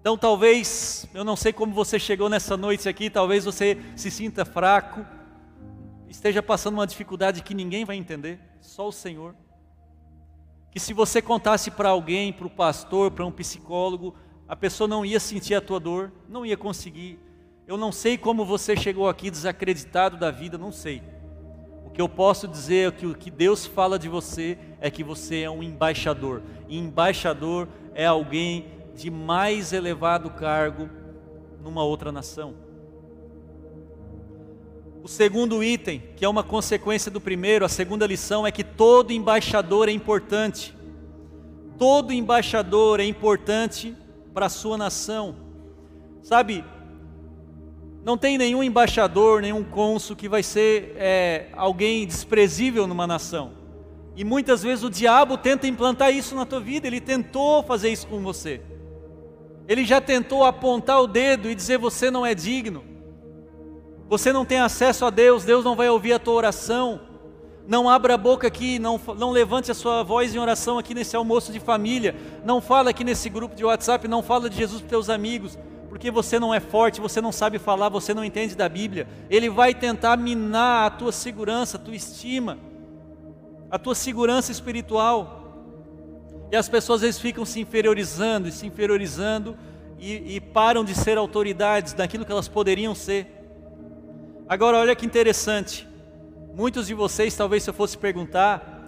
Então, 0.00 0.16
talvez, 0.16 1.08
eu 1.12 1.24
não 1.24 1.34
sei 1.34 1.52
como 1.52 1.74
você 1.74 1.98
chegou 1.98 2.28
nessa 2.28 2.56
noite 2.56 2.88
aqui, 2.88 3.10
talvez 3.10 3.44
você 3.44 3.76
se 3.96 4.10
sinta 4.10 4.44
fraco, 4.44 5.04
esteja 6.08 6.42
passando 6.42 6.74
uma 6.74 6.86
dificuldade 6.86 7.42
que 7.42 7.54
ninguém 7.54 7.84
vai 7.84 7.96
entender, 7.96 8.38
só 8.60 8.86
o 8.86 8.92
Senhor. 8.92 9.34
Que 10.76 10.80
se 10.80 10.92
você 10.92 11.22
contasse 11.22 11.70
para 11.70 11.88
alguém, 11.88 12.34
para 12.34 12.46
o 12.46 12.50
pastor, 12.50 13.10
para 13.10 13.24
um 13.24 13.32
psicólogo, 13.32 14.14
a 14.46 14.54
pessoa 14.54 14.86
não 14.86 15.06
ia 15.06 15.18
sentir 15.18 15.54
a 15.54 15.60
tua 15.62 15.80
dor, 15.80 16.12
não 16.28 16.44
ia 16.44 16.54
conseguir. 16.54 17.18
Eu 17.66 17.78
não 17.78 17.90
sei 17.90 18.18
como 18.18 18.44
você 18.44 18.76
chegou 18.76 19.08
aqui 19.08 19.30
desacreditado 19.30 20.18
da 20.18 20.30
vida, 20.30 20.58
não 20.58 20.70
sei. 20.70 21.02
O 21.86 21.88
que 21.88 21.98
eu 21.98 22.10
posso 22.10 22.46
dizer 22.46 22.88
é 22.88 22.92
que 22.92 23.06
o 23.06 23.14
que 23.14 23.30
Deus 23.30 23.64
fala 23.64 23.98
de 23.98 24.06
você 24.06 24.58
é 24.78 24.90
que 24.90 25.02
você 25.02 25.40
é 25.40 25.50
um 25.50 25.62
embaixador. 25.62 26.42
E 26.68 26.76
embaixador 26.76 27.68
é 27.94 28.04
alguém 28.04 28.66
de 28.94 29.10
mais 29.10 29.72
elevado 29.72 30.28
cargo 30.28 30.90
numa 31.62 31.84
outra 31.84 32.12
nação. 32.12 32.65
O 35.06 35.08
segundo 35.08 35.62
item, 35.62 36.02
que 36.16 36.24
é 36.24 36.28
uma 36.28 36.42
consequência 36.42 37.12
do 37.12 37.20
primeiro, 37.20 37.64
a 37.64 37.68
segunda 37.68 38.04
lição 38.04 38.44
é 38.44 38.50
que 38.50 38.64
todo 38.64 39.12
embaixador 39.12 39.88
é 39.88 39.92
importante. 39.92 40.74
Todo 41.78 42.12
embaixador 42.12 42.98
é 42.98 43.04
importante 43.04 43.94
para 44.34 44.46
a 44.46 44.48
sua 44.48 44.76
nação. 44.76 45.36
Sabe, 46.24 46.64
não 48.04 48.18
tem 48.18 48.36
nenhum 48.36 48.64
embaixador, 48.64 49.42
nenhum 49.42 49.62
cônsul 49.62 50.16
que 50.16 50.28
vai 50.28 50.42
ser 50.42 50.96
é, 50.96 51.50
alguém 51.52 52.04
desprezível 52.04 52.84
numa 52.88 53.06
nação. 53.06 53.52
E 54.16 54.24
muitas 54.24 54.64
vezes 54.64 54.82
o 54.82 54.90
diabo 54.90 55.38
tenta 55.38 55.68
implantar 55.68 56.12
isso 56.12 56.34
na 56.34 56.44
tua 56.44 56.58
vida, 56.58 56.88
ele 56.88 57.00
tentou 57.00 57.62
fazer 57.62 57.90
isso 57.90 58.08
com 58.08 58.18
você. 58.24 58.60
Ele 59.68 59.84
já 59.84 60.00
tentou 60.00 60.42
apontar 60.42 61.00
o 61.00 61.06
dedo 61.06 61.48
e 61.48 61.54
dizer: 61.54 61.78
você 61.78 62.10
não 62.10 62.26
é 62.26 62.34
digno, 62.34 62.95
você 64.08 64.32
não 64.32 64.44
tem 64.44 64.58
acesso 64.58 65.04
a 65.04 65.10
Deus, 65.10 65.44
Deus 65.44 65.64
não 65.64 65.74
vai 65.74 65.88
ouvir 65.88 66.12
a 66.12 66.18
tua 66.18 66.34
oração. 66.34 67.00
Não 67.66 67.90
abra 67.90 68.14
a 68.14 68.18
boca 68.18 68.46
aqui, 68.46 68.78
não, 68.78 69.00
não 69.18 69.32
levante 69.32 69.72
a 69.72 69.74
sua 69.74 70.04
voz 70.04 70.32
em 70.32 70.38
oração 70.38 70.78
aqui 70.78 70.94
nesse 70.94 71.16
almoço 71.16 71.50
de 71.50 71.58
família. 71.58 72.14
Não 72.44 72.60
fala 72.60 72.90
aqui 72.90 73.02
nesse 73.02 73.28
grupo 73.28 73.56
de 73.56 73.64
WhatsApp, 73.64 74.06
não 74.06 74.22
fala 74.22 74.48
de 74.48 74.56
Jesus 74.56 74.80
para 74.80 74.90
teus 74.90 75.10
amigos, 75.10 75.58
porque 75.88 76.08
você 76.08 76.38
não 76.38 76.54
é 76.54 76.60
forte, 76.60 77.00
você 77.00 77.20
não 77.20 77.32
sabe 77.32 77.58
falar, 77.58 77.88
você 77.88 78.14
não 78.14 78.24
entende 78.24 78.54
da 78.54 78.68
Bíblia. 78.68 79.08
Ele 79.28 79.50
vai 79.50 79.74
tentar 79.74 80.16
minar 80.16 80.86
a 80.86 80.90
tua 80.90 81.10
segurança, 81.10 81.76
a 81.76 81.80
tua 81.80 81.96
estima, 81.96 82.56
a 83.68 83.78
tua 83.78 83.96
segurança 83.96 84.52
espiritual. 84.52 85.42
E 86.52 86.56
as 86.56 86.68
pessoas 86.68 86.98
às 86.98 87.02
vezes 87.02 87.20
ficam 87.20 87.44
se 87.44 87.58
inferiorizando 87.58 88.46
e 88.46 88.52
se 88.52 88.64
inferiorizando 88.64 89.56
e, 89.98 90.36
e 90.36 90.40
param 90.40 90.84
de 90.84 90.94
ser 90.94 91.18
autoridades 91.18 91.92
daquilo 91.92 92.24
que 92.24 92.30
elas 92.30 92.46
poderiam 92.46 92.94
ser. 92.94 93.35
Agora, 94.48 94.78
olha 94.78 94.94
que 94.94 95.04
interessante. 95.04 95.86
Muitos 96.54 96.86
de 96.86 96.94
vocês, 96.94 97.36
talvez 97.36 97.62
se 97.62 97.70
eu 97.70 97.74
fosse 97.74 97.98
perguntar, 97.98 98.80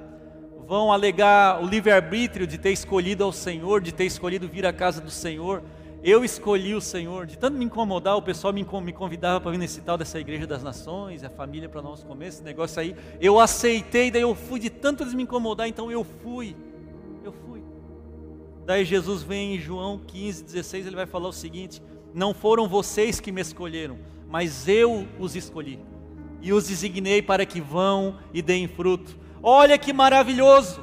vão 0.67 0.93
alegar 0.93 1.62
o 1.62 1.67
livre-arbítrio 1.67 2.47
de 2.47 2.59
ter 2.59 2.71
escolhido 2.71 3.25
ao 3.25 3.33
Senhor, 3.33 3.81
de 3.81 3.93
ter 3.93 4.05
escolhido 4.05 4.49
vir 4.49 4.65
à 4.65 4.73
casa 4.73 5.00
do 5.00 5.11
Senhor. 5.11 5.62
Eu 6.03 6.25
escolhi 6.25 6.75
o 6.75 6.81
Senhor, 6.81 7.27
de 7.27 7.37
tanto 7.37 7.59
me 7.59 7.65
incomodar, 7.65 8.17
o 8.17 8.23
pessoal 8.23 8.53
me, 8.53 8.65
convidava 8.65 9.41
para 9.41 9.50
vir 9.50 9.59
nesse 9.59 9.81
tal 9.81 9.99
dessa 9.99 10.21
igreja 10.21 10.47
das 10.47 10.62
nações, 10.62 11.25
a 11.25 11.31
família 11.31 11.69
para 11.69 11.83
nós 11.83 12.05
comer 12.05 12.29
esse 12.29 12.43
negócio 12.43 12.81
aí. 12.81 12.95
Eu 13.21 13.41
aceitei, 13.41 14.11
daí 14.11 14.23
eu 14.23 14.35
fui 14.37 14.61
de 14.61 14.71
tanto 14.71 15.03
eles 15.03 15.15
me 15.15 15.25
incomodar, 15.25 15.67
então 15.67 15.91
eu 15.91 16.05
fui. 16.05 16.55
Daí 18.69 18.85
Jesus 18.85 19.23
vem 19.23 19.57
em 19.57 19.59
João 19.59 19.99
15, 19.99 20.45
16, 20.45 20.87
ele 20.87 20.95
vai 20.95 21.07
falar 21.07 21.29
o 21.29 21.33
seguinte: 21.33 21.83
Não 22.12 22.35
foram 22.35 22.69
vocês 22.69 23.19
que 23.19 23.33
me 23.33 23.41
escolheram, 23.41 23.97
mas 24.29 24.69
eu 24.69 25.07
os 25.19 25.35
escolhi, 25.35 25.79
e 26.41 26.53
os 26.53 26.69
designei 26.69 27.23
para 27.23 27.47
que 27.47 27.61
vão 27.61 28.19
e 28.33 28.43
deem 28.43 28.69
fruto. 28.69 29.17
Olha 29.43 29.79
que 29.79 29.93
maravilhoso! 29.93 30.81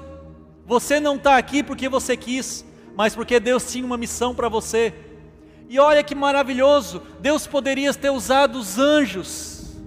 Você 0.66 1.00
não 1.00 1.16
está 1.16 1.38
aqui 1.38 1.62
porque 1.62 1.88
você 1.88 2.18
quis, 2.18 2.66
mas 2.96 3.16
porque 3.16 3.40
Deus 3.40 3.72
tinha 3.72 3.86
uma 3.86 3.98
missão 3.98 4.34
para 4.34 4.50
você. 4.50 4.94
E 5.70 5.78
olha 5.80 6.04
que 6.04 6.16
maravilhoso! 6.16 7.02
Deus 7.20 7.46
poderia 7.46 7.94
ter 7.94 8.10
usado 8.10 8.58
os 8.58 8.80
anjos, 8.80 9.78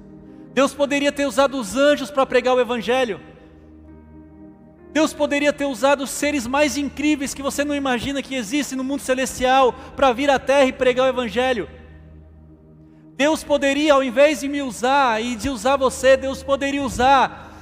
Deus 0.53 0.75
poderia 0.75 1.13
ter 1.13 1.27
usado 1.27 1.59
os 1.59 1.77
anjos 1.77 2.11
para 2.11 2.27
pregar 2.27 2.55
o 2.55 2.61
Evangelho. 2.61 3.21
Deus 4.93 5.13
poderia 5.13 5.53
ter 5.53 5.67
usado 5.67 6.03
os 6.03 6.11
seres 6.11 6.47
mais 6.47 6.77
incríveis 6.77 7.35
que 7.35 7.43
você 7.43 7.65
não 7.65 7.75
imagina 7.75 8.23
que 8.23 8.35
existem 8.35 8.77
no 8.77 8.83
mundo 8.83 9.01
celestial 9.01 9.73
para 9.95 10.13
vir 10.13 10.31
à 10.31 10.39
terra 10.39 10.65
e 10.65 10.73
pregar 10.73 11.07
o 11.07 11.09
Evangelho. 11.09 11.69
Deus 13.19 13.43
poderia, 13.43 13.95
ao 13.95 14.05
invés 14.05 14.39
de 14.39 14.49
me 14.49 14.63
usar 14.63 15.21
e 15.21 15.35
de 15.35 15.51
usar 15.51 15.77
você, 15.77 16.17
Deus 16.17 16.41
poderia 16.41 16.81
usar 16.81 17.53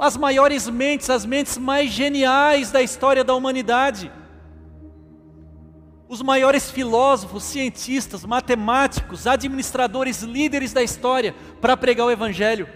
as 0.00 0.16
maiores 0.16 0.66
mentes, 0.66 1.10
as 1.10 1.26
mentes 1.26 1.58
mais 1.58 1.90
geniais 1.90 2.70
da 2.70 2.80
história 2.80 3.22
da 3.22 3.34
humanidade. 3.34 4.10
Os 6.08 6.22
maiores 6.22 6.70
filósofos, 6.70 7.44
cientistas, 7.44 8.24
matemáticos, 8.24 9.26
administradores, 9.26 10.22
líderes 10.22 10.72
da 10.72 10.82
história 10.82 11.34
para 11.60 11.76
pregar 11.76 12.06
o 12.06 12.10
Evangelho. 12.10 12.66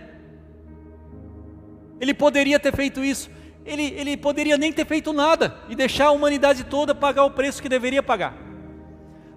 Ele 1.98 2.12
poderia 2.12 2.60
ter 2.60 2.76
feito 2.76 3.02
isso, 3.02 3.30
ele, 3.64 3.84
ele 3.84 4.18
poderia 4.18 4.58
nem 4.58 4.70
ter 4.70 4.84
feito 4.84 5.14
nada 5.14 5.56
e 5.66 5.74
deixar 5.74 6.08
a 6.08 6.12
humanidade 6.12 6.64
toda 6.64 6.94
pagar 6.94 7.24
o 7.24 7.30
preço 7.30 7.62
que 7.62 7.70
deveria 7.70 8.02
pagar. 8.02 8.36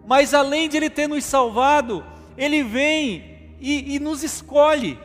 Mas 0.05 0.33
além 0.33 0.67
de 0.67 0.75
ele 0.75 0.89
ter 0.89 1.07
nos 1.07 1.23
salvado, 1.23 2.03
ele 2.37 2.63
vem 2.63 3.55
e, 3.59 3.95
e 3.95 3.99
nos 3.99 4.23
escolhe. 4.23 4.99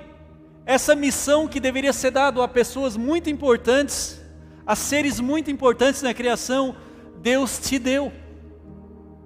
Essa 0.64 0.95
missão 0.95 1.47
que 1.47 1.61
deveria 1.61 1.92
ser 1.92 2.11
dada 2.11 2.42
a 2.42 2.49
pessoas 2.49 2.97
muito 2.97 3.30
importantes, 3.30 4.21
a 4.66 4.75
seres 4.75 5.21
muito 5.21 5.50
importantes 5.50 6.02
na 6.02 6.12
criação, 6.12 6.75
Deus 7.21 7.59
te 7.59 7.78
deu. 7.78 8.12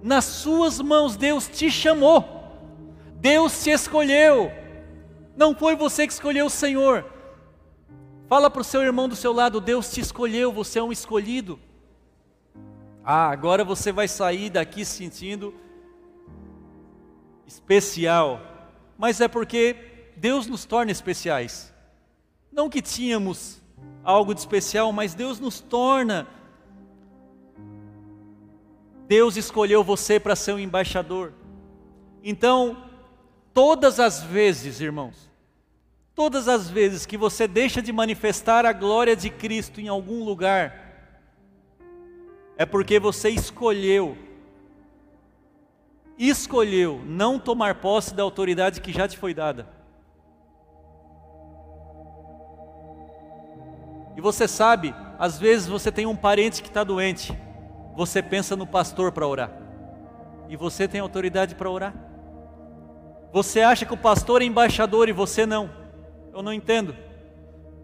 Nas 0.02 0.24
suas 0.24 0.80
mãos, 0.80 1.16
Deus 1.16 1.48
te 1.48 1.70
chamou. 1.70 2.24
Deus 3.16 3.62
te 3.62 3.70
escolheu. 3.70 4.50
Não 5.36 5.54
foi 5.54 5.74
você 5.74 6.06
que 6.06 6.12
escolheu 6.12 6.46
o 6.46 6.50
Senhor, 6.50 7.04
Fala 8.30 8.48
para 8.48 8.60
o 8.60 8.64
seu 8.64 8.80
irmão 8.80 9.08
do 9.08 9.16
seu 9.16 9.32
lado: 9.32 9.60
Deus 9.60 9.90
te 9.90 10.00
escolheu, 10.00 10.52
você 10.52 10.78
é 10.78 10.82
um 10.84 10.92
escolhido. 10.92 11.58
Ah, 13.02 13.28
agora 13.28 13.64
você 13.64 13.90
vai 13.90 14.06
sair 14.06 14.50
daqui 14.50 14.84
se 14.84 14.92
sentindo 14.98 15.52
especial. 17.52 18.40
Mas 18.96 19.20
é 19.20 19.28
porque 19.28 19.76
Deus 20.16 20.46
nos 20.46 20.64
torna 20.64 20.92
especiais. 20.92 21.72
Não 22.52 22.70
que 22.70 22.80
tínhamos 22.80 23.60
algo 24.04 24.34
de 24.34 24.40
especial, 24.40 24.92
mas 24.92 25.14
Deus 25.14 25.40
nos 25.40 25.60
torna. 25.60 26.26
Deus 29.06 29.36
escolheu 29.36 29.82
você 29.82 30.20
para 30.20 30.36
ser 30.36 30.52
um 30.52 30.58
embaixador. 30.58 31.32
Então, 32.22 32.84
todas 33.52 33.98
as 33.98 34.22
vezes, 34.22 34.80
irmãos, 34.80 35.30
Todas 36.20 36.48
as 36.48 36.68
vezes 36.68 37.06
que 37.06 37.16
você 37.16 37.48
deixa 37.48 37.80
de 37.80 37.90
manifestar 37.92 38.66
a 38.66 38.74
glória 38.74 39.16
de 39.16 39.30
Cristo 39.30 39.80
em 39.80 39.88
algum 39.88 40.22
lugar, 40.22 41.18
é 42.58 42.66
porque 42.66 43.00
você 43.00 43.30
escolheu, 43.30 44.18
escolheu 46.28 47.00
não 47.06 47.38
tomar 47.38 47.76
posse 47.76 48.14
da 48.14 48.22
autoridade 48.22 48.80
que 48.80 48.92
já 48.92 49.08
te 49.08 49.16
foi 49.16 49.32
dada. 49.32 49.66
E 54.16 54.20
você 54.20 54.46
sabe, 54.46 54.94
às 55.18 55.38
vezes 55.38 55.66
você 55.66 55.90
tem 55.90 56.04
um 56.04 56.14
parente 56.14 56.62
que 56.62 56.68
está 56.68 56.84
doente, 56.84 57.34
você 57.96 58.22
pensa 58.22 58.54
no 58.54 58.66
pastor 58.66 59.12
para 59.12 59.26
orar, 59.26 59.50
e 60.48 60.56
você 60.56 60.86
tem 60.86 61.00
autoridade 61.00 61.54
para 61.54 61.70
orar? 61.70 61.94
Você 63.32 63.62
acha 63.62 63.86
que 63.86 63.94
o 63.94 63.96
pastor 63.96 64.42
é 64.42 64.44
embaixador 64.44 65.08
e 65.08 65.12
você 65.12 65.46
não? 65.46 65.70
Eu 66.34 66.42
não 66.42 66.52
entendo. 66.52 66.94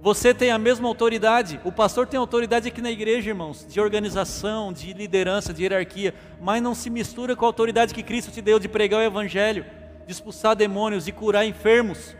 Você 0.07 0.33
tem 0.33 0.53
a 0.53 0.57
mesma 0.57 0.87
autoridade, 0.87 1.61
o 1.65 1.73
pastor 1.73 2.07
tem 2.07 2.17
autoridade 2.17 2.69
aqui 2.69 2.81
na 2.81 2.93
igreja, 2.93 3.31
irmãos, 3.31 3.67
de 3.69 3.81
organização, 3.81 4.73
de 4.73 4.93
liderança, 4.93 5.53
de 5.53 5.65
hierarquia, 5.65 6.15
mas 6.41 6.63
não 6.63 6.77
se 6.77 6.89
mistura 6.89 7.35
com 7.35 7.45
a 7.45 7.49
autoridade 7.49 7.93
que 7.93 8.05
Cristo 8.05 8.31
te 8.31 8.41
deu 8.41 8.61
de 8.61 8.69
pregar 8.69 9.01
o 9.01 9.03
evangelho, 9.03 9.67
de 10.07 10.13
expulsar 10.13 10.55
demônios, 10.55 11.07
de 11.07 11.11
curar 11.11 11.45
enfermos. 11.45 12.15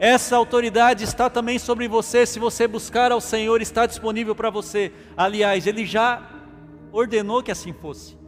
Essa 0.00 0.34
autoridade 0.34 1.04
está 1.04 1.30
também 1.30 1.60
sobre 1.60 1.86
você, 1.86 2.26
se 2.26 2.40
você 2.40 2.66
buscar 2.66 3.12
ao 3.12 3.20
Senhor, 3.20 3.62
está 3.62 3.86
disponível 3.86 4.34
para 4.34 4.50
você. 4.50 4.90
Aliás, 5.16 5.64
Ele 5.64 5.86
já 5.86 6.20
ordenou 6.90 7.40
que 7.40 7.52
assim 7.52 7.72
fosse. 7.72 8.18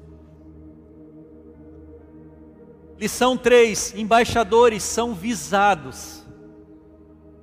Lição 2.96 3.36
3: 3.36 3.92
embaixadores 3.96 4.84
são 4.84 5.16
visados. 5.16 6.19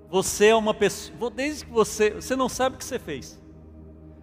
Você 0.09 0.47
é 0.47 0.55
uma 0.55 0.73
pessoa, 0.73 1.29
desde 1.29 1.65
que 1.65 1.71
você, 1.71 2.11
você 2.11 2.35
não 2.35 2.47
sabe 2.47 2.75
o 2.75 2.79
que 2.79 2.85
você 2.85 2.97
fez. 2.97 3.39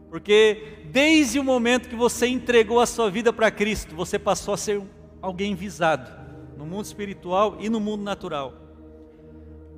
Porque 0.08 0.78
desde 0.86 1.38
o 1.38 1.44
momento 1.44 1.88
que 1.88 1.96
você 1.96 2.26
entregou 2.26 2.80
a 2.80 2.86
sua 2.86 3.10
vida 3.10 3.32
para 3.32 3.50
Cristo, 3.50 3.94
você 3.94 4.18
passou 4.18 4.54
a 4.54 4.56
ser 4.56 4.80
alguém 5.20 5.54
visado 5.54 6.10
no 6.56 6.64
mundo 6.64 6.84
espiritual 6.84 7.56
e 7.58 7.68
no 7.68 7.80
mundo 7.80 8.02
natural. 8.02 8.54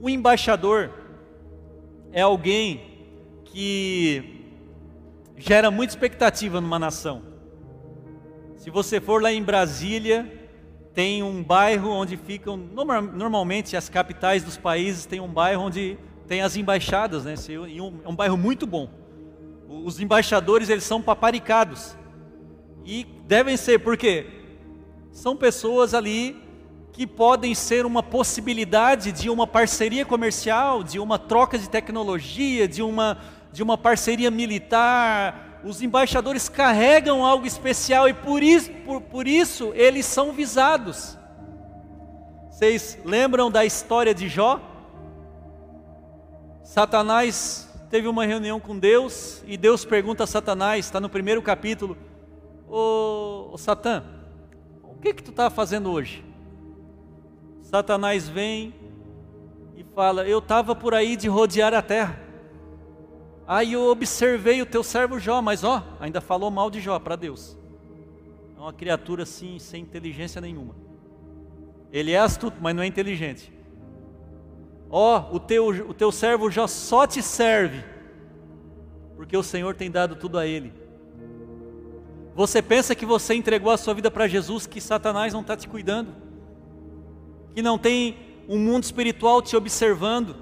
O 0.01 0.11
embaixador 0.11 0.91
é 2.13 2.21
alguém 2.21 2.97
que 3.47 4.45
gera 5.37 5.71
muita 5.71 5.93
expectativa 5.93 6.61
numa 6.61 6.79
nação. 6.79 7.23
Se 8.57 8.71
você 8.71 9.01
for 9.01 9.23
lá 9.23 9.33
em 9.33 9.43
Brasília, 9.43 10.46
tem 10.97 11.23
um 11.23 11.43
bairro 11.45 11.91
onde 11.91 12.17
ficam, 12.17 12.57
normalmente 12.57 13.77
as 13.77 13.87
capitais 13.87 14.43
dos 14.43 14.57
países 14.57 15.05
tem 15.05 15.21
um 15.21 15.29
bairro 15.29 15.65
onde 15.65 15.99
tem 16.27 16.41
as 16.41 16.57
embaixadas, 16.57 17.27
né? 17.27 17.35
É 17.35 18.09
um 18.09 18.17
bairro 18.17 18.39
muito 18.39 18.67
bom. 18.67 18.89
Os 19.69 20.01
embaixadores 20.01 20.71
eles 20.71 20.85
são 20.85 21.03
paparicados 21.03 21.95
e 22.83 23.07
devem 23.27 23.59
ser 23.59 23.81
porque 23.81 24.27
são 25.13 25.37
pessoas 25.37 25.93
ali 25.93 26.35
que 26.93 27.07
podem 27.07 27.55
ser 27.55 27.85
uma 27.85 28.03
possibilidade 28.03 29.13
de 29.13 29.29
uma 29.29 29.47
parceria 29.47 30.07
comercial, 30.07 30.83
de 30.83 30.99
uma 30.99 31.19
troca 31.19 31.59
de 31.59 31.69
tecnologia, 31.69 32.67
de 32.67 32.81
uma 32.81 33.19
de 33.53 33.63
uma 33.63 33.77
parceria 33.79 34.31
militar, 34.31 35.46
os 35.67 35.83
embaixadores 35.83 36.49
carregam 36.49 37.27
algo 37.27 37.45
especial 37.45 38.09
e 38.09 38.15
por 38.15 38.41
isso, 38.41 38.71
por, 38.85 39.01
por 39.01 39.27
isso 39.27 39.73
eles 39.75 40.07
são 40.07 40.33
visados. 40.33 41.19
Vocês 42.49 42.97
lembram 43.05 43.51
da 43.51 43.65
história 43.65 44.15
de 44.15 44.29
Jó? 44.29 44.61
Satanás 46.63 47.69
teve 47.91 48.07
uma 48.07 48.25
reunião 48.25 48.61
com 48.61 48.79
Deus 48.79 49.43
e 49.45 49.57
Deus 49.57 49.85
pergunta 49.85 50.23
a 50.23 50.27
Satanás, 50.27 50.85
está 50.85 51.01
no 51.01 51.09
primeiro 51.09 51.43
capítulo: 51.43 51.97
Ô, 52.69 53.51
ô 53.53 53.59
Satã, 53.59 54.05
o 54.85 54.95
que 54.95 55.15
que 55.15 55.23
tu 55.23 55.31
está 55.31 55.51
fazendo 55.51 55.91
hoje? 55.91 56.25
Satanás 57.63 58.29
vem 58.29 58.73
e 59.77 59.83
fala: 59.83 60.29
Eu 60.29 60.39
estava 60.39 60.77
por 60.77 60.95
aí 60.95 61.17
de 61.17 61.27
rodear 61.27 61.75
a 61.75 61.83
terra. 61.83 62.26
Aí 63.47 63.75
eu 63.75 63.85
observei 63.85 64.61
o 64.61 64.67
teu 64.67 64.83
servo 64.83 65.21
Jó, 65.21 65.41
mas 65.41 65.63
ó, 65.63 65.83
ainda 66.01 66.21
falou 66.21 66.51
mal 66.51 66.71
de 66.71 66.81
Jó 66.81 66.99
para 66.99 67.15
Deus. 67.15 67.57
É 68.57 68.61
uma 68.61 68.73
criatura 68.73 69.23
assim, 69.23 69.59
sem 69.59 69.83
inteligência 69.83 70.41
nenhuma. 70.41 70.75
Ele 71.93 72.11
é 72.11 72.19
astuto, 72.19 72.57
mas 72.61 72.75
não 72.75 72.83
é 72.83 72.87
inteligente. 72.87 73.53
Ó, 74.91 75.33
o 75.33 75.39
teu, 75.39 75.69
o 75.69 75.95
teu 75.95 76.11
servo 76.11 76.51
Jó 76.51 76.67
só 76.67 77.07
te 77.07 77.23
serve, 77.23 77.85
porque 79.15 79.37
o 79.37 79.43
Senhor 79.43 79.75
tem 79.75 79.91
dado 79.91 80.17
tudo 80.17 80.39
a 80.39 80.47
ele. 80.47 80.73
Você 82.35 82.61
pensa 82.61 82.95
que 82.95 83.07
você 83.07 83.35
entregou 83.35 83.73
a 83.73 83.79
sua 83.79 83.95
vida 83.95 84.11
para 84.11 84.27
Jesus, 84.27 84.67
que 84.67 84.81
Satanás 84.81 85.33
não 85.33 85.41
está 85.41 85.57
te 85.57 85.69
cuidando, 85.69 86.15
que 87.55 87.63
não 87.63 87.79
tem 87.79 88.17
um 88.49 88.59
mundo 88.59 88.85
espiritual 88.85 89.41
te 89.41 89.57
observando, 89.57 90.37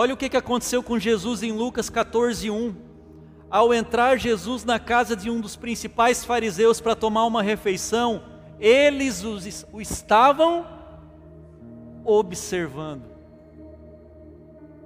Olha 0.00 0.14
o 0.14 0.16
que 0.16 0.34
aconteceu 0.34 0.82
com 0.82 0.98
Jesus 0.98 1.42
em 1.42 1.52
Lucas 1.52 1.90
14, 1.90 2.50
1. 2.50 2.74
Ao 3.50 3.74
entrar 3.74 4.16
Jesus 4.18 4.64
na 4.64 4.78
casa 4.78 5.14
de 5.14 5.28
um 5.28 5.42
dos 5.42 5.56
principais 5.56 6.24
fariseus 6.24 6.80
para 6.80 6.96
tomar 6.96 7.26
uma 7.26 7.42
refeição, 7.42 8.22
eles 8.58 9.22
o 9.70 9.78
estavam 9.78 10.66
observando. 12.02 13.02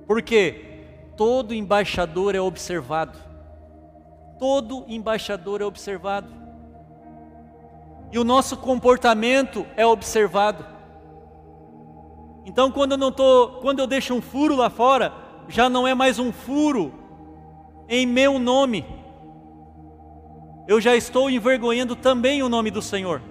Porque 0.04 0.82
todo 1.16 1.54
embaixador 1.54 2.34
é 2.34 2.40
observado. 2.40 3.16
Todo 4.36 4.84
embaixador 4.88 5.62
é 5.62 5.64
observado. 5.64 6.26
E 8.10 8.18
o 8.18 8.24
nosso 8.24 8.56
comportamento 8.56 9.64
é 9.76 9.86
observado. 9.86 10.73
Então, 12.44 12.70
quando 12.70 12.92
eu 12.92 12.98
não 12.98 13.10
tô, 13.10 13.58
quando 13.60 13.80
eu 13.80 13.86
deixo 13.86 14.14
um 14.14 14.20
furo 14.20 14.54
lá 14.54 14.68
fora, 14.68 15.12
já 15.48 15.68
não 15.68 15.86
é 15.86 15.94
mais 15.94 16.18
um 16.18 16.32
furo 16.32 16.92
em 17.88 18.06
meu 18.06 18.38
nome. 18.38 18.84
Eu 20.66 20.80
já 20.80 20.94
estou 20.94 21.30
envergonhando 21.30 21.96
também 21.96 22.42
o 22.42 22.48
nome 22.48 22.70
do 22.70 22.82
Senhor, 22.82 23.22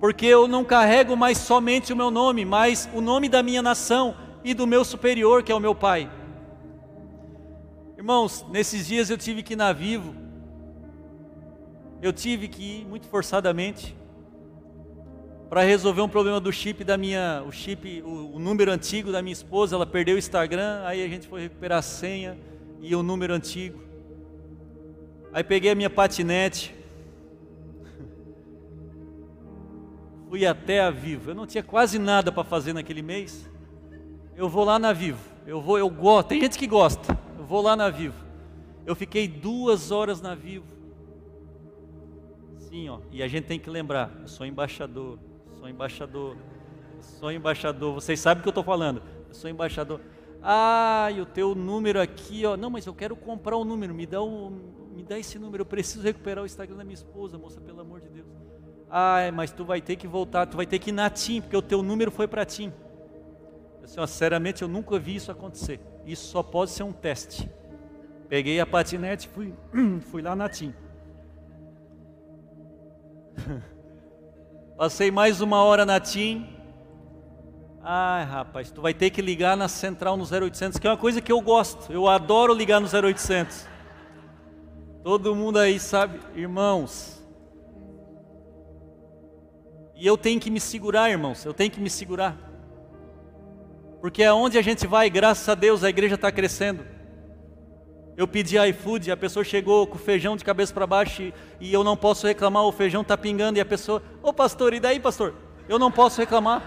porque 0.00 0.26
eu 0.26 0.46
não 0.46 0.64
carrego 0.64 1.16
mais 1.16 1.38
somente 1.38 1.92
o 1.92 1.96
meu 1.96 2.10
nome, 2.10 2.44
mas 2.44 2.88
o 2.94 3.00
nome 3.00 3.28
da 3.28 3.42
minha 3.42 3.62
nação 3.62 4.14
e 4.44 4.54
do 4.54 4.66
meu 4.66 4.84
superior, 4.84 5.42
que 5.42 5.52
é 5.52 5.54
o 5.54 5.60
meu 5.60 5.74
Pai. 5.74 6.10
Irmãos, 7.96 8.46
nesses 8.50 8.86
dias 8.86 9.10
eu 9.10 9.18
tive 9.18 9.42
que 9.42 9.54
ir 9.54 9.56
na 9.56 9.72
Vivo, 9.72 10.14
eu 12.00 12.12
tive 12.12 12.48
que 12.48 12.80
ir 12.80 12.86
muito 12.86 13.08
forçadamente, 13.08 13.96
para 15.48 15.62
resolver 15.62 16.00
um 16.00 16.08
problema 16.08 16.40
do 16.40 16.52
chip 16.52 16.82
da 16.82 16.96
minha, 16.96 17.42
o 17.46 17.52
chip, 17.52 18.02
o, 18.04 18.34
o, 18.34 18.38
número 18.38 18.72
antigo 18.72 19.12
da 19.12 19.22
minha 19.22 19.32
esposa, 19.32 19.76
ela 19.76 19.86
perdeu 19.86 20.16
o 20.16 20.18
Instagram, 20.18 20.82
aí 20.84 21.04
a 21.04 21.08
gente 21.08 21.28
foi 21.28 21.42
recuperar 21.42 21.78
a 21.78 21.82
senha 21.82 22.36
e 22.80 22.94
o 22.96 23.02
número 23.02 23.32
antigo. 23.32 23.80
Aí 25.32 25.44
peguei 25.44 25.70
a 25.70 25.74
minha 25.74 25.88
patinete, 25.88 26.74
fui 30.28 30.44
até 30.44 30.80
a 30.80 30.90
Vivo. 30.90 31.30
Eu 31.30 31.34
não 31.34 31.46
tinha 31.46 31.62
quase 31.62 31.98
nada 31.98 32.32
para 32.32 32.42
fazer 32.42 32.72
naquele 32.72 33.02
mês. 33.02 33.48
Eu 34.34 34.48
vou 34.48 34.64
lá 34.64 34.78
na 34.78 34.92
Vivo. 34.92 35.20
Eu 35.46 35.60
vou, 35.60 35.78
eu 35.78 35.88
gosto. 35.88 36.28
Tem 36.28 36.40
gente 36.40 36.58
que 36.58 36.66
gosta. 36.66 37.16
Eu 37.38 37.44
vou 37.44 37.62
lá 37.62 37.76
na 37.76 37.88
Vivo. 37.88 38.24
Eu 38.84 38.96
fiquei 38.96 39.28
duas 39.28 39.92
horas 39.92 40.20
na 40.20 40.34
Vivo. 40.34 40.66
Sim, 42.56 42.88
ó. 42.88 42.98
E 43.12 43.22
a 43.22 43.28
gente 43.28 43.44
tem 43.44 43.60
que 43.60 43.70
lembrar. 43.70 44.10
Eu 44.20 44.28
sou 44.28 44.44
embaixador 44.44 45.18
sou 45.66 45.70
embaixador. 45.70 46.36
Sou 47.00 47.32
embaixador. 47.32 47.94
Vocês 47.94 48.20
sabem 48.20 48.40
o 48.40 48.42
que 48.42 48.48
eu 48.48 48.50
estou 48.50 48.62
falando. 48.62 49.02
Eu 49.28 49.34
sou 49.34 49.50
embaixador. 49.50 50.00
Ah, 50.42 51.08
e 51.12 51.20
o 51.20 51.26
teu 51.26 51.54
número 51.56 52.00
aqui, 52.00 52.46
ó. 52.46 52.56
Não, 52.56 52.70
mas 52.70 52.86
eu 52.86 52.94
quero 52.94 53.16
comprar 53.16 53.56
o 53.56 53.62
um 53.62 53.64
número. 53.64 53.92
Me 53.92 54.06
dá, 54.06 54.22
um, 54.22 54.50
me 54.94 55.02
dá 55.02 55.18
esse 55.18 55.38
número. 55.38 55.62
Eu 55.62 55.66
preciso 55.66 56.02
recuperar 56.02 56.44
o 56.44 56.46
Instagram 56.46 56.76
da 56.76 56.84
minha 56.84 56.94
esposa, 56.94 57.36
moça, 57.36 57.60
pelo 57.60 57.80
amor 57.80 58.00
de 58.00 58.08
Deus. 58.08 58.28
Ah, 58.88 59.18
mas 59.34 59.50
tu 59.50 59.64
vai 59.64 59.80
ter 59.80 59.96
que 59.96 60.06
voltar. 60.06 60.46
Tu 60.46 60.56
vai 60.56 60.66
ter 60.66 60.78
que 60.78 60.90
ir 60.90 60.92
na 60.92 61.10
TIM, 61.10 61.40
porque 61.40 61.56
o 61.56 61.62
teu 61.62 61.82
número 61.82 62.12
foi 62.12 62.28
para 62.28 62.44
TIM. 62.44 62.72
Assim, 63.82 63.98
ó, 63.98 64.06
sinceramente, 64.06 64.62
eu 64.62 64.68
nunca 64.68 64.96
vi 64.98 65.16
isso 65.16 65.32
acontecer. 65.32 65.80
Isso 66.04 66.28
só 66.28 66.44
pode 66.44 66.70
ser 66.70 66.84
um 66.84 66.92
teste. 66.92 67.50
Peguei 68.28 68.60
a 68.60 68.66
patinete, 68.66 69.28
fui, 69.28 69.52
fui 70.10 70.22
lá 70.22 70.36
na 70.36 70.48
TIM. 70.48 70.72
Passei 74.76 75.10
mais 75.10 75.40
uma 75.40 75.62
hora 75.62 75.86
na 75.86 75.98
TIM. 75.98 76.46
Ai, 77.82 78.24
rapaz, 78.24 78.70
tu 78.70 78.82
vai 78.82 78.92
ter 78.92 79.08
que 79.08 79.22
ligar 79.22 79.56
na 79.56 79.68
central 79.68 80.18
no 80.18 80.24
0800, 80.24 80.78
que 80.78 80.86
é 80.86 80.90
uma 80.90 80.98
coisa 80.98 81.18
que 81.22 81.32
eu 81.32 81.40
gosto. 81.40 81.90
Eu 81.90 82.06
adoro 82.06 82.52
ligar 82.52 82.78
no 82.78 82.86
0800. 82.86 83.66
Todo 85.02 85.34
mundo 85.34 85.58
aí 85.58 85.80
sabe, 85.80 86.20
irmãos. 86.34 87.24
E 89.94 90.06
eu 90.06 90.18
tenho 90.18 90.38
que 90.38 90.50
me 90.50 90.60
segurar, 90.60 91.08
irmãos. 91.08 91.42
Eu 91.46 91.54
tenho 91.54 91.70
que 91.70 91.80
me 91.80 91.88
segurar. 91.88 92.36
Porque 94.02 94.22
aonde 94.24 94.58
a 94.58 94.62
gente 94.62 94.86
vai, 94.86 95.08
graças 95.08 95.48
a 95.48 95.54
Deus, 95.54 95.82
a 95.82 95.88
igreja 95.88 96.16
está 96.16 96.30
crescendo. 96.30 96.84
Eu 98.16 98.26
pedi 98.26 98.56
iFood, 98.56 99.10
a 99.10 99.16
pessoa 99.16 99.44
chegou 99.44 99.86
com 99.86 99.96
o 99.96 99.98
feijão 99.98 100.36
de 100.36 100.44
cabeça 100.44 100.72
para 100.72 100.86
baixo 100.86 101.22
e, 101.22 101.34
e, 101.60 101.72
eu 101.72 101.84
não 101.84 101.96
posso 101.96 102.26
reclamar, 102.26 102.64
o 102.64 102.72
feijão 102.72 103.02
está 103.02 103.16
pingando 103.16 103.58
e 103.58 103.60
a 103.60 103.64
pessoa, 103.64 104.02
ô 104.22 104.32
pastor, 104.32 104.72
e 104.72 104.80
daí 104.80 104.98
pastor? 104.98 105.34
Eu 105.68 105.78
não 105.78 105.90
posso 105.90 106.20
reclamar. 106.20 106.62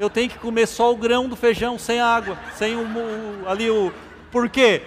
Eu 0.00 0.10
tenho 0.10 0.28
que 0.28 0.38
comer 0.38 0.66
só 0.66 0.92
o 0.92 0.96
grão 0.96 1.28
do 1.28 1.36
feijão, 1.36 1.78
sem 1.78 2.00
a 2.00 2.06
água, 2.06 2.36
sem 2.56 2.74
o, 2.74 2.80
o 2.80 3.48
ali 3.48 3.70
o. 3.70 3.92
Por 4.32 4.48
quê? 4.48 4.82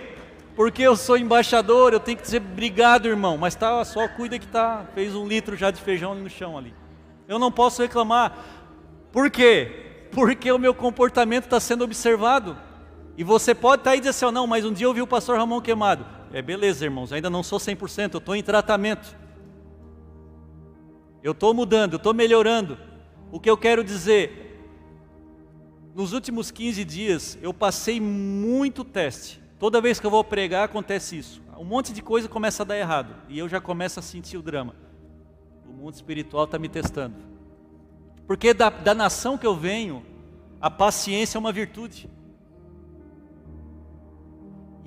porque 0.57 0.81
eu 0.81 0.95
sou 0.95 1.15
embaixador, 1.19 1.93
eu 1.93 1.99
tenho 1.99 2.17
que 2.17 2.23
dizer 2.23 2.41
obrigado, 2.41 3.07
irmão, 3.07 3.37
mas 3.37 3.53
tá, 3.53 3.85
só 3.85 4.07
cuida 4.07 4.39
que 4.39 4.47
tá, 4.47 4.87
fez 4.95 5.13
um 5.13 5.27
litro 5.27 5.55
já 5.55 5.69
de 5.69 5.79
feijão 5.79 6.15
no 6.15 6.27
chão 6.27 6.57
ali. 6.57 6.73
Eu 7.27 7.37
não 7.37 7.51
posso 7.51 7.83
reclamar. 7.83 8.35
Por 9.11 9.29
quê? 9.29 10.07
Porque 10.11 10.51
o 10.51 10.57
meu 10.57 10.73
comportamento 10.73 11.43
está 11.43 11.59
sendo 11.59 11.83
observado. 11.83 12.57
E 13.17 13.23
você 13.23 13.55
pode 13.55 13.81
estar 13.81 13.89
tá 13.89 13.93
aí 13.93 13.97
e 13.97 14.01
dizer 14.01 14.11
assim, 14.11 14.25
oh, 14.25 14.31
não, 14.31 14.45
mas 14.45 14.63
um 14.63 14.71
dia 14.71 14.85
eu 14.85 14.93
vi 14.93 15.01
o 15.01 15.07
pastor 15.07 15.37
Ramon 15.37 15.59
queimado. 15.59 16.05
É 16.31 16.39
beleza, 16.39 16.85
irmãos, 16.85 17.11
ainda 17.11 17.29
não 17.29 17.41
sou 17.41 17.57
100%, 17.57 18.13
eu 18.13 18.17
estou 18.19 18.35
em 18.35 18.43
tratamento. 18.43 19.17
Eu 21.23 21.31
estou 21.31 21.51
mudando, 21.51 21.93
eu 21.93 21.97
estou 21.97 22.13
melhorando. 22.13 22.77
O 23.31 23.39
que 23.39 23.49
eu 23.49 23.57
quero 23.57 23.83
dizer, 23.83 24.61
nos 25.95 26.13
últimos 26.13 26.51
15 26.51 26.85
dias 26.85 27.39
eu 27.41 27.51
passei 27.51 27.99
muito 27.99 28.83
teste. 28.83 29.41
Toda 29.57 29.81
vez 29.81 29.99
que 29.99 30.05
eu 30.05 30.11
vou 30.11 30.23
pregar 30.23 30.65
acontece 30.65 31.17
isso. 31.17 31.41
Um 31.57 31.65
monte 31.65 31.91
de 31.91 32.03
coisa 32.03 32.29
começa 32.29 32.61
a 32.61 32.65
dar 32.65 32.77
errado 32.77 33.15
e 33.27 33.39
eu 33.39 33.49
já 33.49 33.59
começo 33.59 33.99
a 33.99 34.03
sentir 34.03 34.37
o 34.37 34.43
drama. 34.43 34.75
O 35.67 35.71
mundo 35.71 35.95
espiritual 35.95 36.43
está 36.43 36.59
me 36.59 36.69
testando. 36.69 37.15
Porque 38.27 38.53
da, 38.53 38.69
da 38.69 38.93
nação 38.93 39.39
que 39.39 39.47
eu 39.47 39.55
venho, 39.55 40.05
a 40.61 40.69
paciência 40.69 41.37
é 41.37 41.39
uma 41.39 41.51
virtude. 41.51 42.07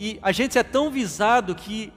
E 0.02 0.18
a 0.22 0.32
gente 0.32 0.56
é 0.56 0.62
tão 0.62 0.90
visado 0.90 1.54
que 1.54 1.92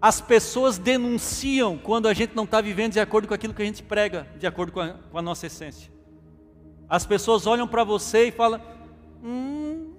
as 0.00 0.20
pessoas 0.20 0.78
denunciam 0.78 1.76
quando 1.76 2.06
a 2.06 2.14
gente 2.14 2.36
não 2.36 2.44
está 2.44 2.60
vivendo 2.60 2.92
de 2.92 3.00
acordo 3.00 3.26
com 3.26 3.34
aquilo 3.34 3.52
que 3.52 3.60
a 3.60 3.64
gente 3.64 3.82
prega, 3.82 4.28
de 4.38 4.46
acordo 4.46 4.70
com 4.70 4.78
a, 4.78 4.90
com 4.92 5.18
a 5.18 5.22
nossa 5.22 5.46
essência. 5.46 5.92
As 6.88 7.04
pessoas 7.04 7.48
olham 7.48 7.66
para 7.66 7.82
você 7.82 8.28
e 8.28 8.30
falam: 8.30 8.62
Hum, 9.24 9.92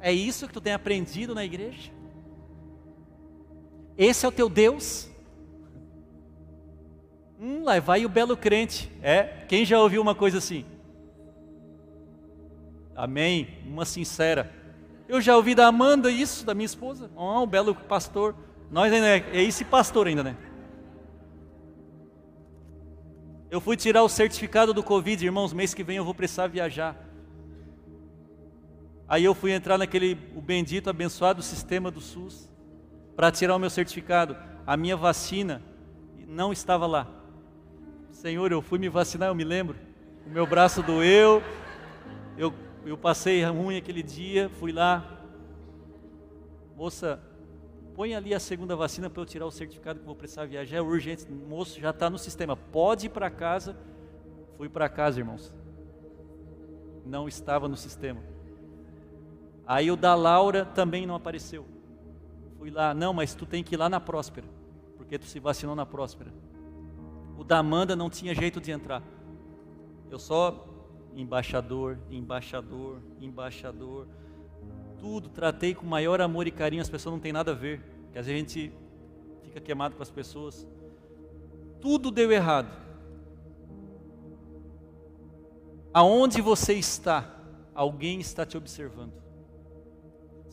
é 0.00 0.12
isso 0.12 0.46
que 0.46 0.52
tu 0.52 0.60
tem 0.60 0.74
aprendido 0.74 1.34
na 1.34 1.46
igreja? 1.46 1.90
Esse 3.96 4.26
é 4.26 4.28
o 4.28 4.32
teu 4.32 4.50
Deus? 4.50 5.08
Hum, 7.40 7.64
lá 7.64 7.80
vai 7.80 8.04
o 8.04 8.08
belo 8.10 8.36
crente. 8.36 8.92
É, 9.00 9.46
quem 9.48 9.64
já 9.64 9.80
ouviu 9.80 10.02
uma 10.02 10.14
coisa 10.14 10.36
assim? 10.36 10.66
Amém, 12.94 13.48
uma 13.66 13.86
sincera. 13.86 14.59
Eu 15.10 15.20
já 15.20 15.36
ouvi 15.36 15.56
da 15.56 15.66
Amanda 15.66 16.08
isso, 16.08 16.46
da 16.46 16.54
minha 16.54 16.64
esposa. 16.64 17.10
Oh, 17.16 17.42
o 17.42 17.46
belo 17.46 17.74
pastor. 17.74 18.32
Nós 18.70 18.92
ainda 18.92 19.08
é, 19.08 19.24
é 19.32 19.42
esse 19.42 19.64
pastor 19.64 20.06
ainda, 20.06 20.22
né? 20.22 20.36
Eu 23.50 23.60
fui 23.60 23.76
tirar 23.76 24.04
o 24.04 24.08
certificado 24.08 24.72
do 24.72 24.84
Covid, 24.84 25.24
irmãos, 25.24 25.52
mês 25.52 25.74
que 25.74 25.82
vem 25.82 25.96
eu 25.96 26.04
vou 26.04 26.14
precisar 26.14 26.46
viajar. 26.46 26.94
Aí 29.08 29.24
eu 29.24 29.34
fui 29.34 29.50
entrar 29.50 29.76
naquele 29.76 30.16
o 30.36 30.40
bendito, 30.40 30.88
abençoado 30.88 31.42
sistema 31.42 31.90
do 31.90 32.00
SUS 32.00 32.48
para 33.16 33.32
tirar 33.32 33.56
o 33.56 33.58
meu 33.58 33.68
certificado. 33.68 34.36
A 34.64 34.76
minha 34.76 34.96
vacina 34.96 35.60
não 36.28 36.52
estava 36.52 36.86
lá. 36.86 37.08
Senhor, 38.12 38.52
eu 38.52 38.62
fui 38.62 38.78
me 38.78 38.88
vacinar, 38.88 39.30
eu 39.30 39.34
me 39.34 39.42
lembro. 39.42 39.76
O 40.24 40.30
meu 40.30 40.46
braço 40.46 40.84
doeu. 40.84 41.42
Eu, 42.38 42.54
eu 42.84 42.96
passei 42.96 43.44
ruim 43.44 43.76
aquele 43.76 44.02
dia, 44.02 44.48
fui 44.48 44.72
lá. 44.72 45.18
Moça, 46.76 47.20
põe 47.94 48.14
ali 48.14 48.34
a 48.34 48.40
segunda 48.40 48.74
vacina 48.74 49.10
para 49.10 49.20
eu 49.20 49.26
tirar 49.26 49.46
o 49.46 49.50
certificado 49.50 50.00
que 50.00 50.06
vou 50.06 50.14
precisar 50.14 50.46
viajar. 50.46 50.78
É 50.78 50.80
urgente. 50.80 51.30
Moço, 51.30 51.80
já 51.80 51.90
está 51.90 52.08
no 52.08 52.18
sistema. 52.18 52.56
Pode 52.56 53.06
ir 53.06 53.10
para 53.10 53.30
casa. 53.30 53.76
Fui 54.56 54.68
para 54.68 54.88
casa, 54.88 55.20
irmãos. 55.20 55.54
Não 57.04 57.28
estava 57.28 57.68
no 57.68 57.76
sistema. 57.76 58.20
Aí 59.66 59.90
o 59.90 59.96
da 59.96 60.14
Laura 60.14 60.64
também 60.64 61.06
não 61.06 61.14
apareceu. 61.14 61.66
Fui 62.58 62.70
lá, 62.70 62.92
não, 62.92 63.12
mas 63.12 63.34
tu 63.34 63.46
tem 63.46 63.62
que 63.62 63.74
ir 63.74 63.78
lá 63.78 63.88
na 63.88 64.00
Próspera, 64.00 64.46
porque 64.96 65.18
tu 65.18 65.24
se 65.26 65.38
vacinou 65.40 65.74
na 65.74 65.86
Próspera. 65.86 66.32
O 67.38 67.44
da 67.44 67.58
Amanda 67.58 67.96
não 67.96 68.10
tinha 68.10 68.34
jeito 68.34 68.60
de 68.60 68.70
entrar. 68.70 69.02
Eu 70.10 70.18
só 70.18 70.69
embaixador, 71.14 71.98
embaixador, 72.10 73.00
embaixador. 73.20 74.06
Tudo 74.98 75.28
tratei 75.28 75.74
com 75.74 75.86
maior 75.86 76.20
amor 76.20 76.46
e 76.46 76.50
carinho, 76.50 76.82
as 76.82 76.90
pessoas 76.90 77.14
não 77.14 77.20
têm 77.20 77.32
nada 77.32 77.52
a 77.52 77.54
ver. 77.54 77.80
Que 78.12 78.18
às 78.18 78.26
vezes 78.26 78.36
a 78.36 78.46
gente 78.46 78.72
fica 79.42 79.60
queimado 79.60 79.96
com 79.96 80.02
as 80.02 80.10
pessoas. 80.10 80.66
Tudo 81.80 82.10
deu 82.10 82.30
errado. 82.30 82.70
Aonde 85.92 86.40
você 86.40 86.74
está, 86.74 87.34
alguém 87.74 88.20
está 88.20 88.46
te 88.46 88.56
observando 88.56 89.20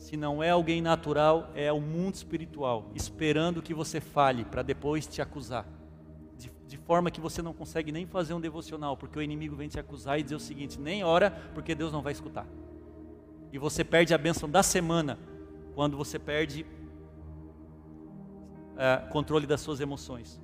se 0.08 0.16
não 0.16 0.42
é 0.42 0.48
alguém 0.48 0.80
natural, 0.80 1.50
é 1.54 1.70
o 1.70 1.80
mundo 1.80 2.14
espiritual, 2.14 2.90
esperando 2.94 3.60
que 3.60 3.74
você 3.74 4.00
fale 4.00 4.42
para 4.44 4.62
depois 4.62 5.06
te 5.06 5.20
acusar. 5.20 5.66
De, 6.68 6.76
forma 6.76 7.10
que 7.10 7.20
você 7.20 7.40
não 7.40 7.54
consegue 7.54 7.90
nem 7.90 8.06
fazer 8.06 8.34
um 8.34 8.40
devocional, 8.40 8.96
porque 8.96 9.18
o 9.18 9.22
inimigo 9.22 9.56
vem 9.56 9.68
te 9.68 9.80
acusar 9.80 10.20
e 10.20 10.22
dizer 10.22 10.36
o 10.36 10.40
seguinte: 10.40 10.78
nem 10.78 11.02
ora, 11.02 11.30
porque 11.54 11.74
Deus 11.74 11.90
não 11.90 12.02
vai 12.02 12.12
escutar. 12.12 12.46
E 13.50 13.58
você 13.58 13.82
perde 13.82 14.12
a 14.12 14.18
bênção 14.18 14.48
da 14.48 14.62
semana, 14.62 15.18
quando 15.74 15.96
você 15.96 16.18
perde 16.18 16.66
é, 18.76 18.98
controle 19.10 19.46
das 19.46 19.62
suas 19.62 19.80
emoções. 19.80 20.40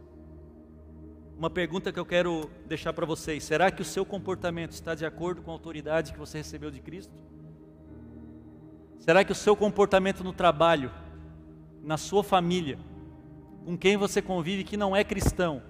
Uma 1.36 1.50
pergunta 1.50 1.92
que 1.92 1.98
eu 1.98 2.06
quero 2.06 2.50
deixar 2.66 2.92
para 2.92 3.04
vocês: 3.04 3.44
será 3.44 3.70
que 3.70 3.82
o 3.82 3.84
seu 3.84 4.06
comportamento 4.06 4.72
está 4.72 4.94
de 4.94 5.04
acordo 5.04 5.42
com 5.42 5.50
a 5.50 5.54
autoridade 5.54 6.12
que 6.12 6.18
você 6.18 6.38
recebeu 6.38 6.70
de 6.70 6.80
Cristo? 6.80 7.12
Será 8.98 9.22
que 9.22 9.32
o 9.32 9.34
seu 9.34 9.54
comportamento 9.54 10.24
no 10.24 10.32
trabalho, 10.32 10.90
na 11.82 11.98
sua 11.98 12.24
família, 12.24 12.78
com 13.64 13.76
quem 13.76 13.98
você 13.98 14.22
convive 14.22 14.64
que 14.64 14.78
não 14.78 14.96
é 14.96 15.04
cristão, 15.04 15.62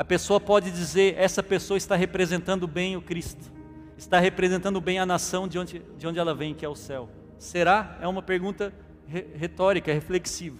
a 0.00 0.04
pessoa 0.04 0.40
pode 0.40 0.70
dizer: 0.70 1.14
essa 1.18 1.42
pessoa 1.42 1.76
está 1.76 1.94
representando 1.94 2.66
bem 2.66 2.96
o 2.96 3.02
Cristo, 3.02 3.52
está 3.98 4.18
representando 4.18 4.80
bem 4.80 4.98
a 4.98 5.04
nação 5.04 5.46
de 5.46 5.58
onde, 5.58 5.82
de 5.98 6.06
onde 6.06 6.18
ela 6.18 6.34
vem, 6.34 6.54
que 6.54 6.64
é 6.64 6.68
o 6.70 6.74
céu. 6.74 7.10
Será? 7.36 7.98
É 8.00 8.08
uma 8.08 8.22
pergunta 8.22 8.72
retórica, 9.06 9.92
reflexiva. 9.92 10.56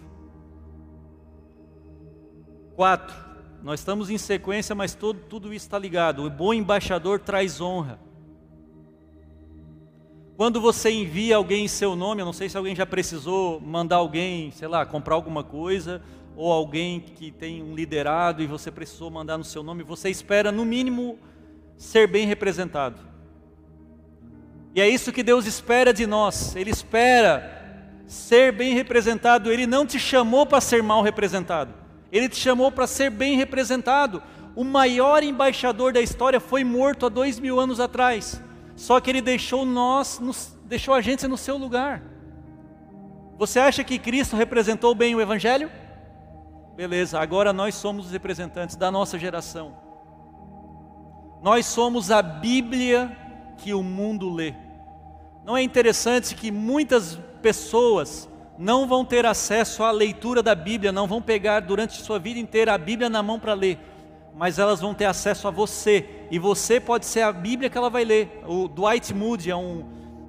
Quatro, 2.76 3.16
nós 3.62 3.80
estamos 3.80 4.10
em 4.10 4.18
sequência, 4.18 4.74
mas 4.74 4.94
todo, 4.94 5.20
tudo 5.20 5.54
isso 5.54 5.64
está 5.64 5.78
ligado. 5.78 6.26
O 6.26 6.28
bom 6.28 6.52
embaixador 6.52 7.18
traz 7.18 7.62
honra. 7.62 7.98
Quando 10.36 10.60
você 10.60 10.90
envia 10.90 11.36
alguém 11.36 11.64
em 11.64 11.68
seu 11.68 11.96
nome, 11.96 12.20
eu 12.20 12.26
não 12.26 12.34
sei 12.34 12.50
se 12.50 12.58
alguém 12.58 12.76
já 12.76 12.84
precisou 12.84 13.58
mandar 13.58 13.96
alguém, 13.96 14.50
sei 14.50 14.68
lá, 14.68 14.84
comprar 14.84 15.14
alguma 15.14 15.42
coisa, 15.42 16.02
ou 16.36 16.50
alguém 16.50 17.00
que 17.00 17.30
tem 17.30 17.62
um 17.62 17.74
liderado 17.74 18.42
e 18.42 18.46
você 18.46 18.70
precisou 18.70 19.10
mandar 19.10 19.36
no 19.36 19.44
seu 19.44 19.62
nome, 19.62 19.82
você 19.82 20.08
espera 20.08 20.50
no 20.50 20.64
mínimo 20.64 21.18
ser 21.76 22.06
bem 22.06 22.26
representado. 22.26 23.00
E 24.74 24.80
é 24.80 24.88
isso 24.88 25.12
que 25.12 25.22
Deus 25.22 25.46
espera 25.46 25.92
de 25.92 26.06
nós. 26.06 26.54
Ele 26.54 26.70
espera 26.70 27.58
ser 28.06 28.52
bem 28.52 28.74
representado. 28.74 29.50
Ele 29.50 29.66
não 29.66 29.84
te 29.84 29.98
chamou 29.98 30.46
para 30.46 30.60
ser 30.60 30.82
mal 30.82 31.02
representado. 31.02 31.74
Ele 32.12 32.28
te 32.28 32.36
chamou 32.36 32.70
para 32.70 32.86
ser 32.86 33.10
bem 33.10 33.36
representado. 33.36 34.22
O 34.54 34.64
maior 34.64 35.22
embaixador 35.22 35.92
da 35.92 36.00
história 36.00 36.40
foi 36.40 36.64
morto 36.64 37.06
há 37.06 37.08
dois 37.08 37.38
mil 37.38 37.58
anos 37.58 37.80
atrás. 37.80 38.40
Só 38.76 39.00
que 39.00 39.10
ele 39.10 39.20
deixou 39.20 39.64
nós, 39.64 40.18
nos, 40.18 40.56
deixou 40.64 40.94
a 40.94 41.00
gente 41.00 41.26
no 41.26 41.36
seu 41.36 41.56
lugar. 41.56 42.02
Você 43.38 43.58
acha 43.58 43.82
que 43.82 43.98
Cristo 43.98 44.36
representou 44.36 44.94
bem 44.94 45.14
o 45.14 45.20
Evangelho? 45.20 45.70
Beleza, 46.80 47.20
agora 47.20 47.52
nós 47.52 47.74
somos 47.74 48.06
os 48.06 48.12
representantes 48.12 48.74
da 48.74 48.90
nossa 48.90 49.18
geração. 49.18 49.74
Nós 51.42 51.66
somos 51.66 52.10
a 52.10 52.22
Bíblia 52.22 53.14
que 53.58 53.74
o 53.74 53.82
mundo 53.82 54.32
lê. 54.32 54.54
Não 55.44 55.54
é 55.54 55.62
interessante 55.62 56.34
que 56.34 56.50
muitas 56.50 57.20
pessoas 57.42 58.26
não 58.56 58.88
vão 58.88 59.04
ter 59.04 59.26
acesso 59.26 59.82
à 59.82 59.90
leitura 59.90 60.42
da 60.42 60.54
Bíblia, 60.54 60.90
não 60.90 61.06
vão 61.06 61.20
pegar 61.20 61.60
durante 61.60 62.00
sua 62.00 62.18
vida 62.18 62.40
inteira 62.40 62.72
a 62.72 62.78
Bíblia 62.78 63.10
na 63.10 63.22
mão 63.22 63.38
para 63.38 63.52
ler, 63.52 63.78
mas 64.34 64.58
elas 64.58 64.80
vão 64.80 64.94
ter 64.94 65.04
acesso 65.04 65.46
a 65.48 65.50
você 65.50 66.08
e 66.30 66.38
você 66.38 66.80
pode 66.80 67.04
ser 67.04 67.20
a 67.20 67.30
Bíblia 67.30 67.68
que 67.68 67.76
ela 67.76 67.90
vai 67.90 68.06
ler. 68.06 68.42
O 68.46 68.66
Dwight 68.68 69.12
Moody 69.12 69.50
é 69.50 69.56
um 69.56 69.84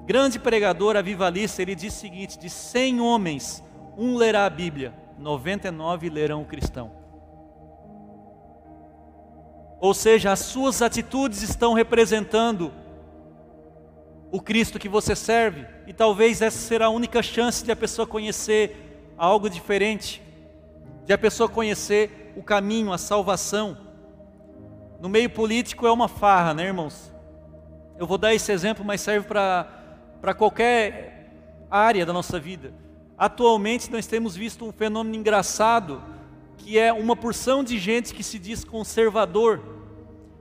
grande 0.05 0.37
pregador 0.37 0.97
avivalista, 0.97 1.61
ele 1.61 1.75
diz 1.75 1.95
o 1.95 1.99
seguinte: 2.01 2.37
de 2.37 2.49
100 2.49 2.99
homens, 2.99 3.63
um 3.97 4.17
lerá 4.17 4.45
a 4.45 4.49
Bíblia, 4.49 4.99
99 5.21 6.09
lerão 6.09 6.41
o 6.41 6.45
cristão. 6.45 6.91
Ou 9.79 9.93
seja, 9.93 10.31
as 10.31 10.39
suas 10.39 10.81
atitudes 10.81 11.41
estão 11.41 11.73
representando 11.73 12.71
o 14.31 14.41
Cristo 14.41 14.79
que 14.79 14.89
você 14.89 15.15
serve, 15.15 15.65
e 15.87 15.93
talvez 15.93 16.41
essa 16.41 16.57
será 16.57 16.85
a 16.85 16.89
única 16.89 17.21
chance 17.21 17.63
de 17.63 17.71
a 17.71 17.75
pessoa 17.75 18.07
conhecer 18.07 19.11
algo 19.17 19.49
diferente, 19.49 20.21
de 21.05 21.13
a 21.13 21.17
pessoa 21.17 21.49
conhecer 21.49 22.33
o 22.35 22.43
caminho, 22.43 22.93
a 22.93 22.97
salvação 22.97 23.77
no 25.01 25.09
meio 25.09 25.29
político 25.29 25.87
é 25.87 25.91
uma 25.91 26.07
farra, 26.07 26.53
né, 26.53 26.65
irmãos? 26.65 27.11
Eu 27.97 28.05
vou 28.05 28.17
dar 28.17 28.33
esse 28.33 28.51
exemplo, 28.51 28.85
mas 28.85 29.01
serve 29.01 29.27
para 29.27 30.33
qualquer 30.37 31.31
área 31.69 32.05
da 32.05 32.13
nossa 32.13 32.39
vida. 32.39 32.71
Atualmente 33.21 33.91
nós 33.91 34.07
temos 34.07 34.35
visto 34.35 34.65
um 34.65 34.71
fenômeno 34.71 35.15
engraçado, 35.15 36.01
que 36.57 36.79
é 36.79 36.91
uma 36.91 37.15
porção 37.15 37.63
de 37.63 37.77
gente 37.77 38.15
que 38.15 38.23
se 38.23 38.39
diz 38.39 38.63
conservador, 38.63 39.61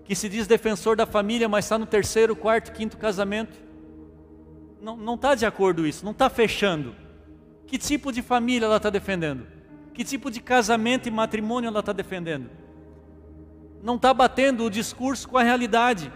que 0.03 0.15
se 0.15 0.31
diz 0.31 0.47
defensor 0.47 0.97
da 0.97 1.05
família, 1.05 1.47
mas 1.47 1.67
está 1.67 1.77
no 1.77 1.85
terceiro, 1.85 2.35
quarto, 2.35 2.73
quinto 2.73 2.97
casamento. 2.97 3.55
Não 4.81 5.15
está 5.15 5.35
de 5.35 5.45
acordo 5.45 5.87
isso, 5.87 6.07
não 6.07 6.13
está 6.13 6.31
fechando. 6.31 6.97
Que 7.67 7.77
tipo 7.77 8.11
de 8.11 8.23
família 8.23 8.65
ela 8.65 8.79
está 8.79 8.89
defendendo? 8.89 9.47
Que 9.93 10.03
tipo 10.03 10.31
de 10.31 10.41
casamento 10.41 11.07
e 11.07 11.11
matrimônio 11.11 11.69
ela 11.69 11.81
está 11.81 11.93
defendendo? 11.93 12.49
Não 13.83 13.97
está 13.97 14.15
batendo 14.15 14.65
o 14.65 14.71
discurso 14.71 15.29
com 15.29 15.37
a 15.37 15.43
realidade. 15.43 16.11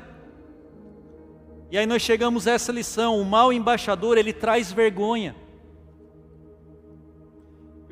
E 1.71 1.77
aí 1.77 1.85
nós 1.85 2.01
chegamos 2.01 2.47
a 2.47 2.53
essa 2.53 2.73
lição: 2.73 3.21
o 3.21 3.25
mau 3.27 3.53
embaixador 3.53 4.17
ele 4.17 4.33
traz 4.33 4.73
vergonha. 4.73 5.44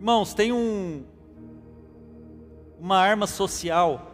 Irmãos, 0.02 0.34
tem 0.34 0.52
um, 0.52 1.04
uma 2.76 2.98
arma 2.98 3.24
social 3.24 4.10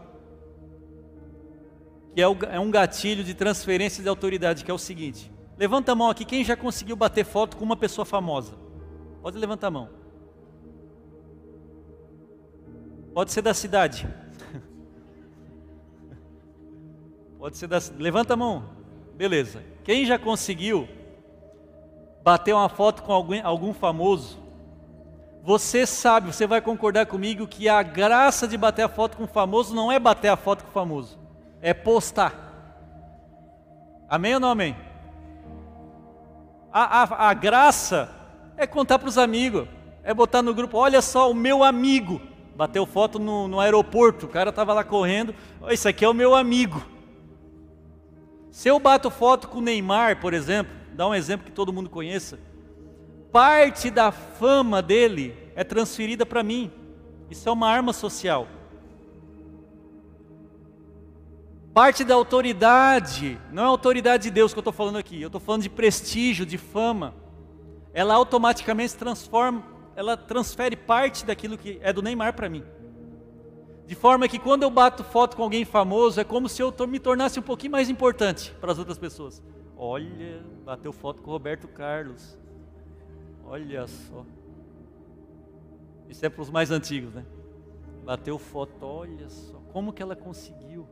que 2.15 2.21
é, 2.21 2.29
o, 2.29 2.37
é 2.43 2.61
um 2.61 2.71
gatilho 2.71 3.25
de 3.25 3.33
transferência 3.33 4.03
de 4.03 4.09
autoridade, 4.11 4.67
que 4.67 4.71
é 4.71 4.75
o 4.75 4.77
seguinte: 4.77 5.33
levanta 5.57 5.93
a 5.93 5.95
mão 5.95 6.11
aqui, 6.11 6.27
quem 6.27 6.45
já 6.45 6.55
conseguiu 6.55 6.95
bater 6.95 7.25
foto 7.25 7.57
com 7.57 7.65
uma 7.65 7.75
pessoa 7.75 8.05
famosa? 8.05 8.53
Pode 9.23 9.39
levantar 9.39 9.69
a 9.69 9.71
mão. 9.71 9.89
Pode 13.15 13.33
ser 13.33 13.41
da 13.41 13.55
cidade. 13.55 14.07
Pode 17.39 17.57
ser 17.57 17.67
da. 17.67 17.79
Levanta 17.97 18.35
a 18.35 18.37
mão. 18.37 18.63
Beleza. 19.15 19.65
Quem 19.85 20.05
já 20.05 20.19
conseguiu 20.19 20.87
bater 22.23 22.55
uma 22.55 22.69
foto 22.69 23.03
com 23.03 23.11
alguém, 23.11 23.41
algum 23.41 23.73
famoso? 23.73 24.48
Você 25.43 25.87
sabe, 25.87 26.33
você 26.33 26.47
vai 26.47 26.61
concordar 26.61 27.07
comigo 27.07 27.47
que 27.47 27.69
a 27.69 27.83
graça 27.83 28.47
de 28.47 28.57
bater 28.57 28.83
a 28.83 28.89
foto 28.89 29.17
com 29.17 29.25
o 29.25 29.29
famoso 29.29 29.75
não 29.75 29.91
é 29.91 29.99
bater 29.99 30.29
a 30.29 30.37
foto 30.37 30.65
com 30.65 30.71
o 30.71 30.73
famoso, 30.73 31.19
é 31.61 31.73
postar. 31.73 32.49
Amém 34.09 34.35
ou 34.35 34.41
não 34.41 34.51
amém? 34.51 34.77
A, 36.73 37.03
a, 37.03 37.31
a 37.31 37.35
graça 37.35 38.11
é 38.57 38.67
contar 38.67 38.99
para 38.99 39.09
os 39.09 39.19
amigos, 39.19 39.67
é 40.03 40.13
botar 40.13 40.43
no 40.43 40.55
grupo: 40.55 40.77
olha 40.77 41.01
só, 41.01 41.31
o 41.31 41.35
meu 41.35 41.63
amigo. 41.63 42.21
Bateu 42.55 42.85
foto 42.85 43.21
no, 43.21 43.47
no 43.47 43.61
aeroporto, 43.61 44.27
o 44.27 44.29
cara 44.29 44.51
estava 44.51 44.75
lá 44.75 44.83
correndo, 44.83 45.33
isso 45.71 45.89
aqui 45.89 46.05
é 46.05 46.09
o 46.09 46.13
meu 46.13 46.35
amigo. 46.35 46.85
Se 48.51 48.69
eu 48.69 48.81
bato 48.81 49.11
foto 49.11 49.47
com 49.47 49.59
o 49.59 49.63
Neymar, 49.63 50.21
por 50.21 50.35
exemplo, 50.35 50.75
dá 50.93 51.07
um 51.07 51.15
exemplo 51.15 51.47
que 51.47 51.53
todo 51.53 51.73
mundo 51.73 51.89
conheça, 51.89 52.41
parte 53.33 53.91
da 53.91 54.11
fama 54.11 54.81
dele 54.83 55.35
é 55.55 55.65
transferida 55.65 56.25
para 56.25 56.43
mim. 56.43 56.71
Isso 57.31 57.49
é 57.49 57.53
uma 57.53 57.69
arma 57.69 57.93
social. 57.93 58.47
Parte 61.75 62.03
da 62.03 62.15
autoridade, 62.15 63.39
não 63.53 63.63
é 63.63 63.67
a 63.67 63.69
autoridade 63.69 64.25
de 64.25 64.31
Deus 64.31 64.53
que 64.53 64.59
eu 64.59 64.63
estou 64.63 64.73
falando 64.73 64.97
aqui, 64.97 65.21
eu 65.21 65.29
estou 65.29 65.41
falando 65.41 65.63
de 65.63 65.71
prestígio, 65.71 66.45
de 66.45 66.59
fama. 66.59 67.15
Ela 67.93 68.15
automaticamente 68.15 68.97
transforma, 68.97 69.63
ela 69.95 70.17
transfere 70.17 70.75
parte 70.75 71.25
daquilo 71.25 71.57
que 71.57 71.79
é 71.83 71.93
do 71.93 72.03
Neymar 72.03 72.35
para 72.35 72.49
mim. 72.49 72.65
De 73.87 73.95
forma 73.95 74.29
que 74.29 74.39
quando 74.39 74.65
eu 74.65 74.71
bato 74.71 75.05
foto 75.05 75.37
com 75.37 75.43
alguém 75.43 75.65
famoso, 75.65 76.21
é 76.21 76.25
como 76.25 76.49
se 76.49 76.61
eu 76.61 76.75
me 76.87 76.99
tornasse 76.99 77.39
um 77.39 77.43
pouquinho 77.43 77.73
mais 77.73 77.89
importante 77.89 78.53
para 78.61 78.73
as 78.73 78.79
outras 78.79 78.99
pessoas. 78.99 79.43
Olha, 79.77 80.45
bateu 80.65 80.93
foto 80.93 81.23
com 81.23 81.31
o 81.31 81.33
Roberto 81.33 81.69
Carlos. 81.69 82.37
Olha 83.51 83.87
só. 83.87 84.27
Isso 86.09 86.25
é 86.25 86.29
para 86.29 86.43
os 86.43 86.51
mais 86.51 86.71
antigos, 86.71 87.15
né? 87.15 87.25
Bateu 88.05 88.39
foto, 88.39 88.85
olha 88.85 89.29
só. 89.29 89.59
Como 89.73 89.93
que 89.93 90.03
ela 90.03 90.15
conseguiu? 90.15 90.87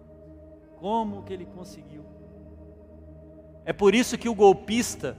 Como 0.79 1.23
que 1.23 1.33
ele 1.33 1.45
conseguiu? 1.47 2.05
É 3.65 3.73
por 3.73 3.95
isso 3.95 4.17
que 4.17 4.29
o 4.29 4.35
golpista, 4.35 5.17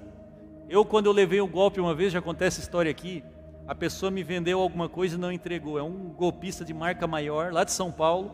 eu 0.67 0.83
quando 0.83 1.07
eu 1.07 1.11
levei 1.11 1.39
o 1.39 1.47
golpe 1.47 1.79
uma 1.79 1.93
vez, 1.93 2.13
já 2.13 2.19
acontece 2.19 2.59
essa 2.59 2.67
história 2.67 2.89
aqui, 2.89 3.23
a 3.67 3.75
pessoa 3.75 4.09
me 4.09 4.23
vendeu 4.23 4.59
alguma 4.59 4.87
coisa 4.89 5.15
e 5.15 5.19
não 5.19 5.31
entregou. 5.31 5.77
É 5.77 5.83
um 5.83 6.09
golpista 6.09 6.65
de 6.65 6.73
marca 6.73 7.05
maior, 7.05 7.51
lá 7.51 7.63
de 7.63 7.71
São 7.71 7.91
Paulo. 7.91 8.31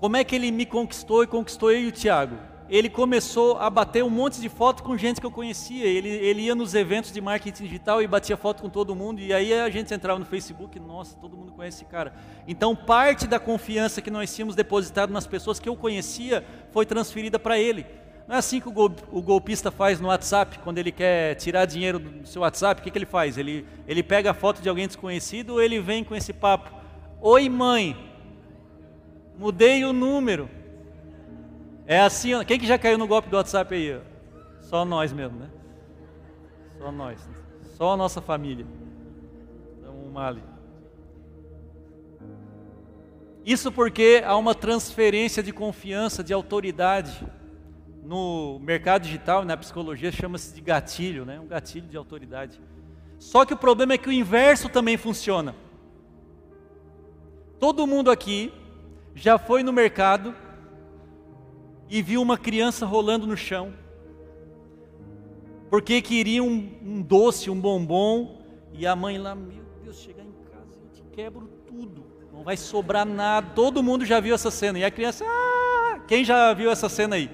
Como 0.00 0.16
é 0.16 0.24
que 0.24 0.34
ele 0.34 0.50
me 0.50 0.66
conquistou 0.66 1.22
e 1.22 1.26
conquistou 1.26 1.70
eu 1.70 1.80
e 1.80 1.86
o 1.88 1.92
Tiago? 1.92 2.53
Ele 2.68 2.88
começou 2.88 3.58
a 3.58 3.68
bater 3.68 4.02
um 4.02 4.10
monte 4.10 4.40
de 4.40 4.48
foto 4.48 4.82
com 4.82 4.96
gente 4.96 5.20
que 5.20 5.26
eu 5.26 5.30
conhecia. 5.30 5.84
Ele, 5.84 6.08
ele 6.08 6.42
ia 6.42 6.54
nos 6.54 6.74
eventos 6.74 7.12
de 7.12 7.20
marketing 7.20 7.64
digital 7.64 8.00
e 8.00 8.06
batia 8.06 8.36
foto 8.36 8.62
com 8.62 8.70
todo 8.70 8.94
mundo. 8.94 9.20
E 9.20 9.32
aí 9.32 9.52
a 9.52 9.68
gente 9.68 9.92
entrava 9.92 10.18
no 10.18 10.24
Facebook, 10.24 10.80
nossa, 10.80 11.16
todo 11.16 11.36
mundo 11.36 11.52
conhece 11.52 11.78
esse 11.78 11.84
cara. 11.84 12.14
Então 12.48 12.74
parte 12.74 13.26
da 13.26 13.38
confiança 13.38 14.00
que 14.00 14.10
nós 14.10 14.34
tínhamos 14.34 14.54
depositado 14.54 15.12
nas 15.12 15.26
pessoas 15.26 15.58
que 15.58 15.68
eu 15.68 15.76
conhecia 15.76 16.44
foi 16.70 16.86
transferida 16.86 17.38
para 17.38 17.58
ele. 17.58 17.84
Não 18.26 18.36
é 18.36 18.38
assim 18.38 18.58
que 18.58 18.68
o, 18.68 18.72
gol, 18.72 18.90
o, 19.12 19.20
golpista 19.20 19.70
faz 19.70 20.00
no 20.00 20.08
WhatsApp, 20.08 20.58
quando 20.60 20.78
ele 20.78 20.90
quer 20.90 21.34
tirar 21.34 21.66
dinheiro 21.66 21.98
do 21.98 22.26
seu 22.26 22.40
WhatsApp, 22.40 22.80
o 22.80 22.84
que, 22.84 22.90
que 22.90 22.96
ele 22.96 23.04
faz? 23.04 23.36
Ele, 23.36 23.66
ele 23.86 24.02
pega 24.02 24.30
a 24.30 24.34
foto 24.34 24.62
de 24.62 24.68
alguém 24.68 24.86
desconhecido 24.86 25.50
ou 25.50 25.62
ele 25.62 25.78
vem 25.78 26.02
com 26.02 26.16
esse 26.16 26.32
papo? 26.32 26.70
Oi 27.20 27.50
mãe, 27.50 27.94
mudei 29.38 29.84
o 29.84 29.92
número. 29.92 30.48
É 31.86 32.00
assim, 32.00 32.30
quem 32.44 32.58
que 32.58 32.66
já 32.66 32.78
caiu 32.78 32.96
no 32.96 33.06
golpe 33.06 33.28
do 33.28 33.36
WhatsApp 33.36 33.74
aí? 33.74 34.00
Só 34.60 34.84
nós 34.84 35.12
mesmo, 35.12 35.38
né? 35.38 35.50
Só 36.78 36.90
nós. 36.90 37.28
Só 37.76 37.92
a 37.92 37.96
nossa 37.96 38.22
família. 38.22 38.66
Então, 39.78 39.94
uma 39.94 40.28
ali. 40.28 40.42
Isso 43.44 43.70
porque 43.70 44.22
há 44.24 44.34
uma 44.36 44.54
transferência 44.54 45.42
de 45.42 45.52
confiança, 45.52 46.24
de 46.24 46.32
autoridade. 46.32 47.26
No 48.02 48.58
mercado 48.60 49.02
digital, 49.02 49.44
na 49.44 49.56
psicologia, 49.56 50.10
chama-se 50.10 50.54
de 50.54 50.60
gatilho, 50.62 51.26
né? 51.26 51.38
Um 51.38 51.46
gatilho 51.46 51.86
de 51.86 51.96
autoridade. 51.96 52.60
Só 53.18 53.44
que 53.44 53.52
o 53.52 53.58
problema 53.58 53.92
é 53.92 53.98
que 53.98 54.08
o 54.08 54.12
inverso 54.12 54.68
também 54.68 54.96
funciona. 54.96 55.54
Todo 57.58 57.86
mundo 57.86 58.10
aqui 58.10 58.52
já 59.14 59.38
foi 59.38 59.62
no 59.62 59.72
mercado 59.72 60.34
e 61.94 62.02
viu 62.02 62.20
uma 62.20 62.36
criança 62.36 62.84
rolando 62.84 63.24
no 63.24 63.36
chão, 63.36 63.72
porque 65.70 66.02
queria 66.02 66.42
um, 66.42 66.68
um 66.82 67.00
doce, 67.00 67.48
um 67.48 67.60
bombom, 67.60 68.42
e 68.72 68.84
a 68.84 68.96
mãe 68.96 69.16
lá, 69.16 69.32
meu 69.36 69.62
Deus, 69.80 70.00
chegar 70.00 70.24
em 70.24 70.32
casa 70.50 70.76
eu 70.82 70.90
te 70.90 71.04
quebro 71.14 71.48
tudo, 71.64 72.04
não 72.32 72.42
vai 72.42 72.56
sobrar 72.56 73.06
nada. 73.06 73.52
Todo 73.54 73.80
mundo 73.80 74.04
já 74.04 74.18
viu 74.18 74.34
essa 74.34 74.50
cena, 74.50 74.76
e 74.80 74.84
a 74.84 74.90
criança, 74.90 75.24
ah, 75.24 76.00
quem 76.08 76.24
já 76.24 76.52
viu 76.52 76.68
essa 76.68 76.88
cena 76.88 77.14
aí? 77.14 77.30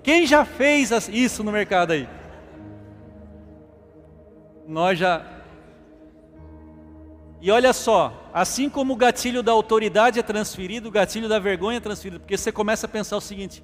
Quem 0.00 0.24
já 0.24 0.44
fez 0.44 0.92
isso 1.08 1.42
no 1.42 1.50
mercado 1.50 1.90
aí? 1.90 2.08
Nós 4.64 4.96
já. 4.96 5.26
E 7.40 7.50
olha 7.50 7.72
só, 7.72 8.30
assim 8.32 8.70
como 8.70 8.92
o 8.92 8.96
gatilho 8.96 9.42
da 9.42 9.50
autoridade 9.50 10.20
é 10.20 10.22
transferido, 10.22 10.88
o 10.88 10.92
gatilho 10.92 11.28
da 11.28 11.40
vergonha 11.40 11.78
é 11.78 11.80
transferido, 11.80 12.20
porque 12.20 12.38
você 12.38 12.52
começa 12.52 12.86
a 12.86 12.88
pensar 12.88 13.16
o 13.16 13.20
seguinte: 13.20 13.60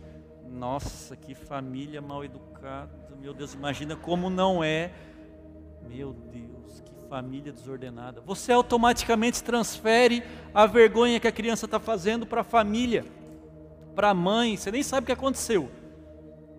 nossa, 0.51 1.15
que 1.15 1.35
família 1.35 2.03
mal 2.03 2.25
educada. 2.25 2.91
Meu 3.21 3.33
Deus, 3.33 3.55
imagina 3.55 3.95
como 3.95 4.29
não 4.29 4.65
é. 4.65 4.91
Meu 5.89 6.13
Deus, 6.13 6.81
que 6.81 7.09
família 7.09 7.53
desordenada. 7.53 8.21
Você 8.27 8.53
automaticamente 8.53 9.43
transfere 9.43 10.23
a 10.53 10.67
vergonha 10.67 11.21
que 11.21 11.29
a 11.29 11.33
criança 11.33 11.67
está 11.67 11.79
fazendo 11.79 12.27
para 12.27 12.41
a 12.41 12.45
família, 12.45 13.05
para 13.95 14.11
a 14.11 14.15
mãe. 14.15 14.57
Você 14.57 14.71
nem 14.71 14.83
sabe 14.83 15.05
o 15.05 15.07
que 15.07 15.13
aconteceu. 15.13 15.71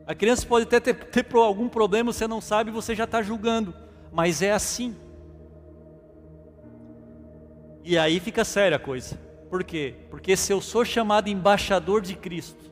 A 0.07 0.15
criança 0.15 0.45
pode 0.47 0.65
até 0.65 0.79
ter, 0.79 0.93
ter, 0.93 1.23
ter 1.23 1.35
algum 1.35 1.67
problema, 1.67 2.13
você 2.13 2.27
não 2.27 2.41
sabe, 2.41 2.71
você 2.71 2.95
já 2.95 3.03
está 3.03 3.21
julgando. 3.21 3.73
Mas 4.11 4.41
é 4.41 4.51
assim. 4.51 4.95
E 7.83 7.97
aí 7.97 8.19
fica 8.19 8.45
séria 8.45 8.77
a 8.77 8.79
coisa. 8.79 9.19
Por 9.49 9.63
quê? 9.63 9.95
Porque 10.09 10.37
se 10.37 10.53
eu 10.53 10.61
sou 10.61 10.85
chamado 10.85 11.27
embaixador 11.27 12.01
de 12.01 12.15
Cristo, 12.15 12.70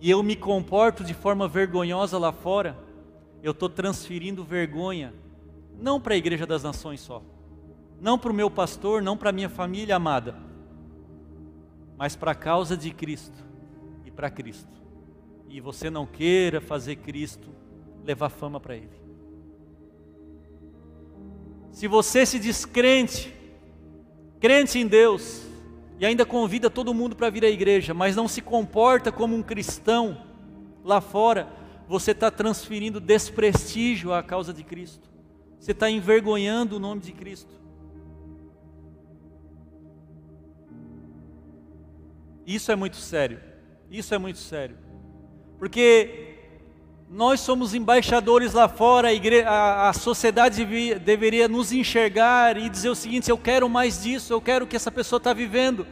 e 0.00 0.10
eu 0.10 0.22
me 0.22 0.36
comporto 0.36 1.02
de 1.02 1.14
forma 1.14 1.48
vergonhosa 1.48 2.18
lá 2.18 2.32
fora, 2.32 2.76
eu 3.42 3.52
estou 3.52 3.68
transferindo 3.68 4.44
vergonha, 4.44 5.14
não 5.78 6.00
para 6.00 6.14
a 6.14 6.16
igreja 6.16 6.46
das 6.46 6.62
nações 6.62 7.00
só, 7.00 7.22
não 8.00 8.18
para 8.18 8.30
o 8.30 8.34
meu 8.34 8.50
pastor, 8.50 9.02
não 9.02 9.16
para 9.16 9.30
a 9.30 9.32
minha 9.32 9.48
família 9.48 9.96
amada, 9.96 10.36
mas 11.96 12.14
para 12.14 12.32
a 12.32 12.34
causa 12.34 12.76
de 12.76 12.90
Cristo 12.90 13.44
e 14.04 14.10
para 14.10 14.30
Cristo. 14.30 14.76
E 15.48 15.60
você 15.60 15.88
não 15.88 16.04
queira 16.04 16.60
fazer 16.60 16.96
Cristo 16.96 17.48
levar 18.04 18.28
fama 18.28 18.60
para 18.60 18.76
Ele. 18.76 19.06
Se 21.70 21.86
você 21.86 22.26
se 22.26 22.38
diz 22.38 22.64
crente, 22.64 23.34
crente 24.40 24.78
em 24.78 24.86
Deus, 24.86 25.45
e 25.98 26.04
ainda 26.04 26.26
convida 26.26 26.68
todo 26.68 26.92
mundo 26.92 27.16
para 27.16 27.30
vir 27.30 27.44
à 27.44 27.48
igreja, 27.48 27.94
mas 27.94 28.14
não 28.14 28.28
se 28.28 28.42
comporta 28.42 29.10
como 29.10 29.34
um 29.34 29.42
cristão 29.42 30.22
lá 30.84 31.00
fora, 31.00 31.48
você 31.88 32.10
está 32.10 32.30
transferindo 32.30 33.00
desprestígio 33.00 34.12
à 34.12 34.22
causa 34.22 34.52
de 34.52 34.62
Cristo. 34.62 35.08
Você 35.58 35.72
está 35.72 35.90
envergonhando 35.90 36.76
o 36.76 36.78
nome 36.78 37.00
de 37.00 37.12
Cristo. 37.12 37.54
Isso 42.46 42.70
é 42.70 42.76
muito 42.76 42.96
sério. 42.96 43.40
Isso 43.90 44.14
é 44.14 44.18
muito 44.18 44.38
sério. 44.38 44.76
Porque 45.58 46.25
nós 47.08 47.38
somos 47.40 47.72
embaixadores 47.72 48.52
lá 48.52 48.68
fora, 48.68 49.08
a, 49.08 49.50
a, 49.50 49.88
a 49.90 49.92
sociedade 49.92 50.56
devia, 50.56 50.98
deveria 50.98 51.46
nos 51.46 51.70
enxergar 51.72 52.56
e 52.56 52.68
dizer 52.68 52.88
o 52.88 52.96
seguinte: 52.96 53.30
eu 53.30 53.38
quero 53.38 53.68
mais 53.68 54.02
disso, 54.02 54.32
eu 54.32 54.40
quero 54.40 54.66
que 54.66 54.74
essa 54.74 54.90
pessoa 54.90 55.18
está 55.18 55.32
vivendo. 55.32 55.86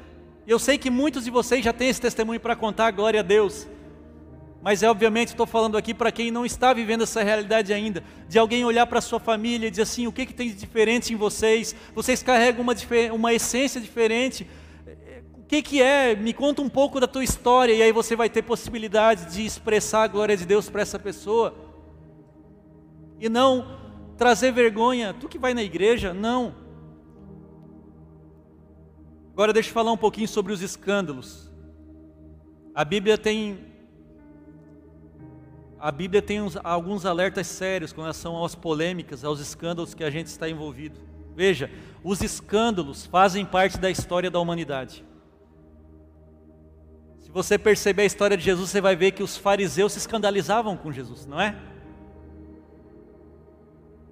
Eu 0.46 0.59
sei 0.59 0.77
que 0.77 0.90
muitos 0.90 1.24
de 1.24 1.31
vocês 1.31 1.64
já 1.64 1.72
têm 1.72 1.88
esse 1.88 2.00
testemunho 2.00 2.40
para 2.40 2.57
contar, 2.57 2.90
glória 2.90 3.20
a 3.20 3.22
Deus. 3.22 3.66
Mas 4.61 4.83
é 4.83 4.90
obviamente 4.90 5.29
estou 5.29 5.46
falando 5.46 5.77
aqui 5.77 5.94
para 5.94 6.11
quem 6.11 6.31
não 6.31 6.44
está 6.44 6.72
vivendo 6.72 7.03
essa 7.03 7.22
realidade 7.22 7.72
ainda, 7.72 8.03
de 8.29 8.38
alguém 8.38 8.64
olhar 8.64 8.87
para 8.87 9.00
sua 9.00 9.20
família 9.20 9.68
e 9.68 9.70
dizer 9.70 9.83
assim: 9.83 10.07
o 10.07 10.12
que, 10.12 10.27
que 10.27 10.35
tem 10.35 10.48
de 10.48 10.55
diferente 10.55 11.12
em 11.12 11.16
vocês? 11.16 11.77
Vocês 11.94 12.22
carregam 12.22 12.62
uma, 12.62 12.74
uma 13.12 13.33
essência 13.33 13.81
diferente, 13.81 14.46
que, 15.46 15.62
que 15.62 15.83
é? 15.83 16.16
Me 16.16 16.33
conta 16.33 16.62
um 16.62 16.68
pouco 16.68 16.98
da 16.98 17.07
tua 17.07 17.22
história, 17.22 17.74
e 17.74 17.83
aí 17.83 17.92
você 17.92 18.16
vai 18.16 18.30
ter 18.30 18.42
possibilidade 18.42 19.35
de 19.35 19.44
expressar 19.44 20.04
a 20.04 20.09
glória 20.09 20.37
de 20.37 20.46
Deus 20.46 20.70
para 20.70 20.83
essa 20.83 20.98
pessoa. 20.98 21.54
E 23.20 23.28
não 23.28 23.66
trazer 24.16 24.52
vergonha, 24.52 25.14
tu 25.14 25.28
que 25.28 25.38
vai 25.38 25.52
na 25.52 25.62
igreja, 25.62 26.14
não. 26.14 26.54
Agora 29.33 29.52
deixa 29.52 29.68
eu 29.68 29.74
falar 29.74 29.92
um 29.92 29.96
pouquinho 29.96 30.28
sobre 30.28 30.52
os 30.52 30.62
escândalos. 30.62 31.52
A 32.74 32.85
Bíblia 32.85 33.18
tem 33.18 33.72
a 35.78 35.92
Bíblia 35.92 36.22
tem 36.22 36.40
uns, 36.40 36.57
alguns 36.64 37.04
alertas 37.04 37.46
sérios 37.46 37.92
com 37.92 38.00
relação 38.00 38.42
às 38.42 38.54
polêmicas, 38.54 39.22
aos 39.22 39.38
escândalos 39.38 39.92
que 39.92 40.02
a 40.02 40.09
gente 40.09 40.28
está 40.28 40.48
envolvido. 40.48 40.98
Veja, 41.37 41.70
os 42.02 42.22
escândalos 42.22 43.04
fazem 43.04 43.44
parte 43.44 43.76
da 43.76 43.90
história 43.90 44.30
da 44.30 44.40
humanidade 44.40 45.04
você 47.35 47.59
perceber 47.59 48.03
a 48.03 48.07
história 48.07 48.37
de 48.37 48.44
Jesus, 48.44 48.70
você 48.70 48.81
vai 48.81 48.94
ver 48.94 49.11
que 49.11 49.23
os 49.23 49.37
fariseus 49.37 49.92
se 49.92 49.99
escandalizavam 49.99 50.77
com 50.77 50.92
Jesus, 50.92 51.27
não 51.27 51.40
é? 51.40 51.57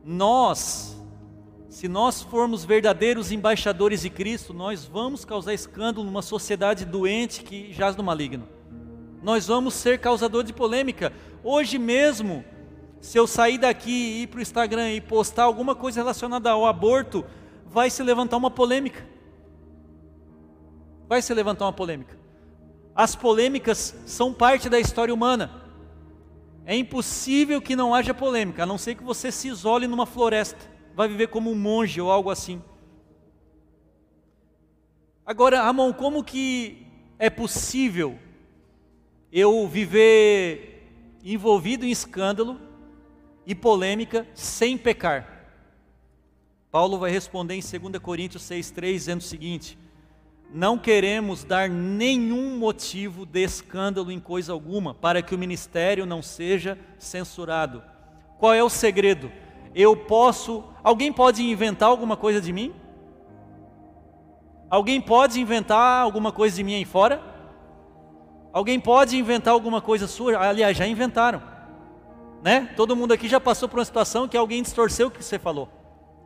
Nós, 0.05 1.01
se 1.69 1.87
nós 1.87 2.21
formos 2.21 2.65
verdadeiros 2.65 3.31
embaixadores 3.31 4.03
de 4.03 4.11
Cristo, 4.11 4.53
nós 4.53 4.85
vamos 4.85 5.25
causar 5.25 5.55
escândalo 5.55 6.05
numa 6.05 6.21
sociedade 6.21 6.85
doente 6.85 7.45
que 7.45 7.73
jaz 7.73 7.95
no 7.95 8.03
maligno. 8.03 8.49
Nós 9.23 9.47
vamos 9.47 9.75
ser 9.75 10.01
causador 10.01 10.43
de 10.43 10.53
polêmica. 10.53 11.13
Hoje 11.45 11.79
mesmo, 11.79 12.45
se 13.01 13.17
eu 13.17 13.29
sair 13.29 13.57
daqui 13.57 13.93
e 13.93 14.23
ir 14.23 14.27
para 14.27 14.41
o 14.41 14.43
Instagram 14.43 14.91
e 14.91 15.01
postar 15.01 15.45
alguma 15.45 15.77
coisa 15.77 16.01
relacionada 16.01 16.51
ao 16.51 16.67
aborto, 16.67 17.25
vai 17.67 17.89
se 17.89 18.03
levantar 18.03 18.37
uma 18.37 18.51
polêmica. 18.51 19.07
Vai 21.09 21.23
se 21.23 21.33
levantar 21.33 21.67
uma 21.67 21.73
polêmica. 21.73 22.22
As 22.95 23.17
polêmicas 23.17 23.95
são 24.07 24.33
parte 24.33 24.69
da 24.69 24.79
história 24.79 25.13
humana. 25.13 25.63
É 26.65 26.77
impossível 26.77 27.61
que 27.61 27.75
não 27.75 27.95
haja 27.95 28.15
polêmica, 28.15 28.63
a 28.63 28.67
não 28.67 28.79
ser 28.79 28.95
que 28.95 29.03
você 29.03 29.33
se 29.33 29.49
isole 29.49 29.87
numa 29.87 30.07
floresta, 30.07 30.71
vai 30.95 31.09
viver 31.09 31.29
como 31.29 31.51
um 31.51 31.57
monge 31.57 32.01
ou 32.01 32.11
algo 32.11 32.31
assim. 32.31 32.63
Agora, 35.25 35.63
Ramon, 35.63 35.93
como 35.93 36.23
que 36.23 36.87
é 37.19 37.31
possível 37.31 38.19
eu 39.33 39.67
viver 39.67 40.89
envolvido 41.25 41.87
em 41.87 41.91
escândalo 41.91 42.61
e 43.47 43.55
polêmica 43.55 44.27
sem 44.35 44.77
pecar? 44.77 45.33
Paulo 46.71 46.99
vai 46.99 47.11
responder 47.11 47.55
em 47.55 47.61
2 47.61 47.99
Coríntios 48.03 48.43
6,3 48.45 48.93
dizendo 48.93 49.21
o 49.21 49.25
seguinte: 49.25 49.79
não 50.55 50.77
queremos 50.77 51.45
dar 51.45 51.69
nenhum 51.69 52.59
motivo 52.59 53.25
de 53.25 53.43
escândalo 53.43 54.13
em 54.13 54.21
coisa 54.21 54.53
alguma, 54.53 54.93
para 54.95 55.23
que 55.23 55.35
o 55.35 55.39
ministério 55.39 56.05
não 56.05 56.21
seja 56.21 56.79
censurado. 56.99 57.83
Qual 58.39 58.53
é 58.53 58.63
o 58.63 58.69
segredo? 58.69 59.33
Eu 59.75 59.97
posso. 59.97 60.65
Alguém 60.85 61.13
pode 61.13 61.43
inventar 61.43 61.89
alguma 61.89 62.17
coisa 62.17 62.41
de 62.41 62.53
mim? 62.53 62.75
Alguém 64.69 65.01
pode 65.01 65.41
inventar 65.41 66.03
alguma 66.03 66.31
coisa 66.33 66.57
de 66.57 66.65
mim 66.65 66.75
aí 66.75 66.85
fora? 66.85 67.23
Alguém 68.53 68.79
pode 68.79 69.17
inventar 69.17 69.55
alguma 69.55 69.81
coisa 69.81 70.07
sua? 70.07 70.37
Aliás, 70.37 70.77
já 70.77 70.87
inventaram. 70.87 71.43
Né? 72.43 72.71
Todo 72.77 72.97
mundo 72.97 73.13
aqui 73.13 73.29
já 73.29 73.41
passou 73.41 73.69
por 73.69 73.79
uma 73.79 73.85
situação 73.85 74.29
que 74.29 74.37
alguém 74.37 74.63
distorceu 74.63 75.07
o 75.07 75.11
que 75.11 75.23
você 75.23 75.39
falou 75.39 75.69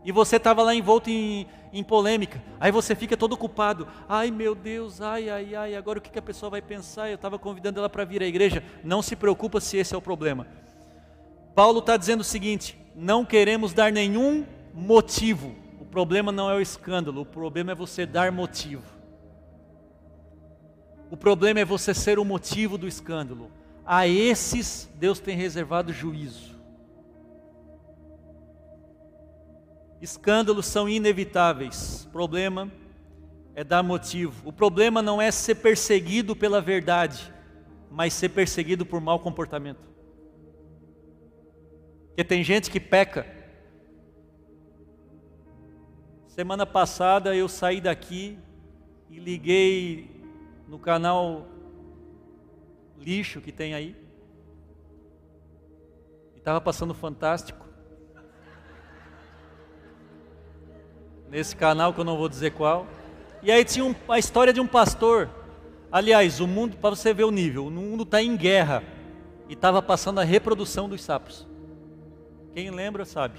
e 0.06 0.12
você 0.12 0.36
estava 0.36 0.62
lá 0.62 0.72
envolto 0.72 1.10
em, 1.10 1.48
em, 1.78 1.84
polêmica, 1.84 2.42
aí 2.58 2.70
você 2.72 2.94
fica 2.94 3.16
todo 3.16 3.36
culpado, 3.36 3.86
ai 4.08 4.30
meu 4.30 4.54
Deus, 4.54 5.00
ai, 5.00 5.28
ai, 5.28 5.54
ai, 5.54 5.74
agora 5.74 5.98
o 5.98 6.02
que, 6.02 6.10
que 6.10 6.18
a 6.18 6.22
pessoa 6.22 6.50
vai 6.50 6.62
pensar? 6.62 7.08
Eu 7.08 7.16
estava 7.16 7.38
convidando 7.38 7.78
ela 7.78 7.88
para 7.88 8.04
vir 8.04 8.22
à 8.22 8.26
igreja, 8.26 8.62
não 8.82 9.02
se 9.02 9.14
preocupa 9.16 9.60
se 9.60 9.76
esse 9.76 9.94
é 9.94 9.98
o 9.98 10.02
problema. 10.02 10.46
Paulo 11.54 11.78
está 11.80 11.96
dizendo 11.96 12.20
o 12.20 12.24
seguinte: 12.24 12.78
não 12.94 13.24
queremos 13.24 13.72
dar 13.72 13.92
nenhum 13.92 14.44
motivo, 14.74 15.54
o 15.80 15.84
problema 15.84 16.32
não 16.32 16.50
é 16.50 16.54
o 16.54 16.60
escândalo, 16.60 17.22
o 17.22 17.26
problema 17.26 17.72
é 17.72 17.74
você 17.74 18.04
dar 18.04 18.32
motivo. 18.32 18.96
O 21.10 21.16
problema 21.16 21.60
é 21.60 21.64
você 21.64 21.94
ser 21.94 22.18
o 22.18 22.24
motivo 22.24 22.76
do 22.76 22.88
escândalo. 22.88 23.50
A 23.84 24.08
esses 24.08 24.90
Deus 24.96 25.20
tem 25.20 25.36
reservado 25.36 25.92
juízo. 25.92 26.55
Escândalos 30.00 30.66
são 30.66 30.88
inevitáveis. 30.88 32.04
O 32.04 32.10
problema 32.10 32.70
é 33.54 33.64
dar 33.64 33.82
motivo. 33.82 34.48
O 34.48 34.52
problema 34.52 35.00
não 35.00 35.20
é 35.20 35.30
ser 35.30 35.56
perseguido 35.56 36.36
pela 36.36 36.60
verdade, 36.60 37.32
mas 37.90 38.12
ser 38.12 38.28
perseguido 38.28 38.84
por 38.84 39.00
mau 39.00 39.18
comportamento. 39.18 39.86
Porque 42.08 42.24
tem 42.24 42.44
gente 42.44 42.70
que 42.70 42.78
peca. 42.78 43.26
Semana 46.26 46.66
passada 46.66 47.34
eu 47.34 47.48
saí 47.48 47.80
daqui 47.80 48.38
e 49.08 49.18
liguei 49.18 50.22
no 50.68 50.78
canal 50.78 51.46
lixo 52.98 53.40
que 53.40 53.52
tem 53.52 53.72
aí. 53.72 53.96
E 56.34 56.38
estava 56.38 56.60
passando 56.60 56.92
fantástico. 56.92 57.65
Nesse 61.30 61.54
canal 61.56 61.92
que 61.92 62.00
eu 62.00 62.04
não 62.04 62.16
vou 62.16 62.28
dizer 62.28 62.52
qual. 62.52 62.86
E 63.42 63.50
aí 63.50 63.64
tinha 63.64 63.84
um, 63.84 63.94
a 64.08 64.18
história 64.18 64.52
de 64.52 64.60
um 64.60 64.66
pastor. 64.66 65.28
Aliás, 65.90 66.40
o 66.40 66.46
mundo, 66.46 66.76
para 66.76 66.90
você 66.90 67.14
ver 67.14 67.24
o 67.24 67.30
nível, 67.30 67.66
o 67.66 67.70
mundo 67.70 68.02
está 68.02 68.22
em 68.22 68.36
guerra 68.36 68.82
e 69.48 69.52
estava 69.52 69.80
passando 69.80 70.20
a 70.20 70.24
reprodução 70.24 70.88
dos 70.88 71.02
sapos. 71.02 71.46
Quem 72.52 72.70
lembra 72.70 73.04
sabe. 73.04 73.38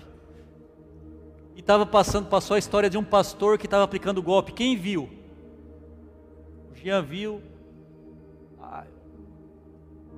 E 1.55 1.59
estava 1.59 1.85
passando, 1.85 2.29
passou 2.29 2.55
a 2.55 2.59
história 2.59 2.89
de 2.89 2.97
um 2.97 3.03
pastor 3.03 3.57
que 3.57 3.65
estava 3.65 3.83
aplicando 3.83 4.21
golpe. 4.21 4.53
Quem 4.53 4.77
viu? 4.77 5.09
O 6.71 6.75
Jean 6.75 7.01
viu. 7.01 7.41
Ah, 8.61 8.85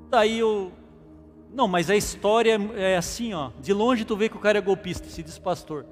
daí 0.09 0.43
o. 0.43 0.71
Não, 1.51 1.67
mas 1.67 1.89
a 1.89 1.95
história 1.95 2.59
é 2.75 2.97
assim, 2.97 3.33
ó. 3.33 3.51
De 3.59 3.73
longe 3.73 4.05
tu 4.05 4.15
vê 4.15 4.29
que 4.29 4.37
o 4.37 4.39
cara 4.39 4.57
é 4.57 4.61
golpista, 4.61 5.07
se 5.07 5.23
diz 5.23 5.39
pastor. 5.39 5.85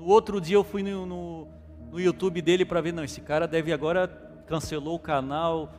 No 0.00 0.06
outro 0.06 0.40
dia 0.40 0.56
eu 0.56 0.64
fui 0.64 0.82
no, 0.82 1.04
no, 1.04 1.48
no 1.90 2.00
YouTube 2.00 2.40
dele 2.40 2.64
para 2.64 2.80
ver, 2.80 2.90
não, 2.90 3.04
esse 3.04 3.20
cara 3.20 3.46
deve 3.46 3.70
agora 3.70 4.08
cancelou 4.46 4.94
o 4.94 4.98
canal, 4.98 5.70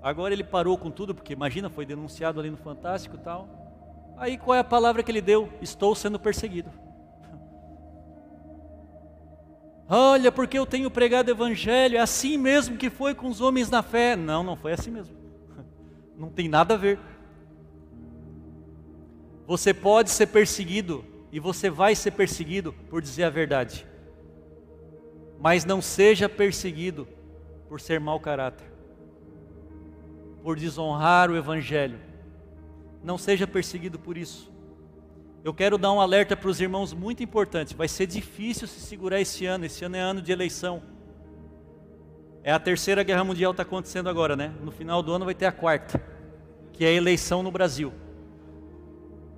agora 0.00 0.32
ele 0.32 0.44
parou 0.44 0.78
com 0.78 0.88
tudo, 0.88 1.12
porque 1.12 1.32
imagina, 1.32 1.68
foi 1.68 1.84
denunciado 1.84 2.38
ali 2.38 2.48
no 2.48 2.56
Fantástico 2.56 3.16
e 3.16 3.18
tal. 3.18 3.48
Aí 4.16 4.38
qual 4.38 4.54
é 4.54 4.60
a 4.60 4.64
palavra 4.64 5.02
que 5.02 5.10
ele 5.10 5.20
deu? 5.20 5.52
Estou 5.60 5.96
sendo 5.96 6.16
perseguido. 6.16 6.70
Olha, 9.88 10.30
porque 10.30 10.56
eu 10.56 10.64
tenho 10.64 10.88
pregado 10.88 11.32
evangelho, 11.32 11.96
é 11.96 12.00
assim 12.00 12.38
mesmo 12.38 12.76
que 12.76 12.88
foi 12.88 13.16
com 13.16 13.26
os 13.26 13.40
homens 13.40 13.68
na 13.68 13.82
fé. 13.82 14.14
Não, 14.14 14.44
não 14.44 14.54
foi 14.54 14.74
assim 14.74 14.92
mesmo. 14.92 15.16
Não 16.16 16.30
tem 16.30 16.48
nada 16.48 16.74
a 16.74 16.76
ver. 16.76 17.00
Você 19.44 19.74
pode 19.74 20.10
ser 20.10 20.28
perseguido 20.28 21.15
e 21.30 21.40
você 21.40 21.68
vai 21.68 21.94
ser 21.94 22.12
perseguido 22.12 22.72
por 22.72 23.02
dizer 23.02 23.24
a 23.24 23.30
verdade. 23.30 23.86
Mas 25.38 25.64
não 25.64 25.82
seja 25.82 26.28
perseguido 26.28 27.06
por 27.68 27.80
ser 27.80 28.00
mau 28.00 28.18
caráter, 28.18 28.66
por 30.42 30.56
desonrar 30.58 31.30
o 31.30 31.36
Evangelho. 31.36 31.98
Não 33.02 33.18
seja 33.18 33.46
perseguido 33.46 33.98
por 33.98 34.16
isso. 34.16 34.52
Eu 35.44 35.54
quero 35.54 35.78
dar 35.78 35.92
um 35.92 36.00
alerta 36.00 36.36
para 36.36 36.48
os 36.48 36.60
irmãos 36.60 36.92
muito 36.92 37.22
importante. 37.22 37.76
Vai 37.76 37.86
ser 37.86 38.06
difícil 38.06 38.66
se 38.66 38.80
segurar 38.80 39.20
esse 39.20 39.46
ano. 39.46 39.64
Esse 39.64 39.84
ano 39.84 39.96
é 39.96 40.00
ano 40.00 40.20
de 40.20 40.32
eleição. 40.32 40.82
É 42.42 42.50
a 42.50 42.58
terceira 42.58 43.02
guerra 43.02 43.22
mundial 43.22 43.52
está 43.52 43.62
acontecendo 43.62 44.08
agora, 44.08 44.34
né? 44.34 44.52
No 44.60 44.72
final 44.72 45.02
do 45.02 45.12
ano 45.12 45.24
vai 45.24 45.34
ter 45.34 45.46
a 45.46 45.52
quarta, 45.52 46.02
que 46.72 46.84
é 46.84 46.88
a 46.88 46.92
eleição 46.92 47.42
no 47.42 47.50
Brasil 47.50 47.92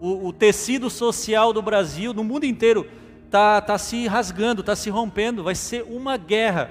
o, 0.00 0.28
o 0.28 0.32
tecido 0.32 0.88
social 0.88 1.52
do 1.52 1.62
Brasil, 1.62 2.12
no 2.12 2.24
mundo 2.24 2.44
inteiro, 2.44 2.88
tá, 3.30 3.60
tá 3.60 3.78
se 3.78 4.06
rasgando, 4.06 4.62
tá 4.62 4.74
se 4.76 4.90
rompendo, 4.90 5.42
vai 5.42 5.54
ser 5.54 5.84
uma 5.84 6.16
guerra. 6.16 6.70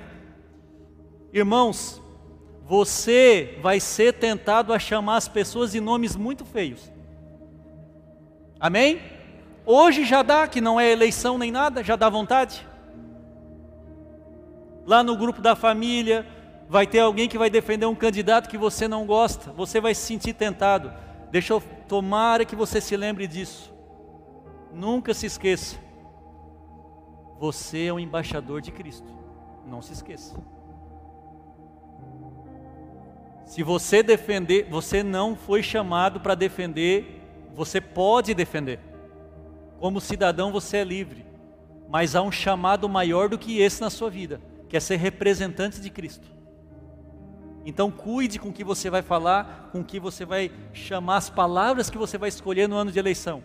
Irmãos, 1.34 2.02
você 2.66 3.58
vai 3.62 3.80
ser 3.80 4.14
tentado 4.14 4.74
a 4.74 4.80
chamar 4.80 5.18
as 5.18 5.28
pessoas 5.28 5.72
de 5.72 5.80
nomes 5.80 6.16
muito 6.16 6.46
feios. 6.46 6.92
Amém? 8.60 9.02
Hoje 9.66 10.06
já 10.06 10.24
dá, 10.24 10.48
que 10.48 10.62
não 10.62 10.80
é 10.80 10.92
eleição 10.92 11.38
nem 11.38 11.52
nada, 11.52 11.84
já 11.84 11.96
dá 11.96 12.10
vontade. 12.10 12.66
Lá 14.86 15.04
no 15.04 15.18
grupo 15.18 15.42
da 15.42 15.56
família, 15.56 16.26
vai 16.70 16.88
ter 16.88 17.00
alguém 17.00 17.30
que 17.30 17.38
vai 17.38 17.50
defender 17.50 17.86
um 17.86 17.96
candidato 17.96 18.50
que 18.50 18.58
você 18.58 18.88
não 18.88 19.06
gosta, 19.06 19.52
você 19.52 19.80
vai 19.80 19.94
se 19.94 20.02
sentir 20.02 20.34
tentado. 20.34 20.92
Deixa 21.32 21.54
eu 21.54 21.62
tomara 21.88 22.46
que 22.46 22.56
você 22.56 22.82
se 22.82 22.96
lembre 22.96 23.28
disso. 23.28 23.74
Nunca 24.74 25.14
se 25.14 25.26
esqueça. 25.26 25.78
Você 27.40 27.86
é 27.86 27.94
um 27.94 28.00
embaixador 28.00 28.62
de 28.62 28.72
Cristo. 28.72 29.08
Não 29.66 29.82
se 29.82 29.94
esqueça. 29.94 30.36
Se 33.46 33.64
você 33.64 34.04
defender, 34.04 34.68
você 34.70 35.02
não 35.02 35.36
foi 35.36 35.64
chamado 35.64 36.20
para 36.20 36.36
defender, 36.36 37.22
você 37.54 37.80
pode 37.80 38.34
defender. 38.34 38.80
Como 39.80 40.02
cidadão 40.02 40.52
você 40.52 40.78
é 40.78 40.84
livre, 40.84 41.26
mas 41.88 42.16
há 42.16 42.22
um 42.22 42.32
chamado 42.32 42.90
maior 42.90 43.30
do 43.30 43.38
que 43.38 43.60
esse 43.60 43.80
na 43.80 43.90
sua 43.90 44.10
vida, 44.10 44.42
que 44.68 44.76
é 44.76 44.80
ser 44.80 44.98
representante 44.98 45.80
de 45.80 45.90
Cristo. 45.90 46.37
Então 47.68 47.92
cuide 47.92 48.40
com 48.40 48.48
o 48.48 48.54
que 48.54 48.64
você 48.64 48.90
vai 48.90 49.02
falar, 49.02 49.68
com 49.74 49.82
o 49.82 49.84
que 49.84 50.00
você 50.00 50.24
vai 50.24 50.50
chamar, 50.72 51.18
as 51.18 51.30
palavras 51.30 51.90
que 51.90 51.98
você 51.98 52.18
vai 52.18 52.30
escolher 52.30 52.66
no 52.66 52.78
ano 52.78 52.94
de 52.94 52.98
eleição, 52.98 53.44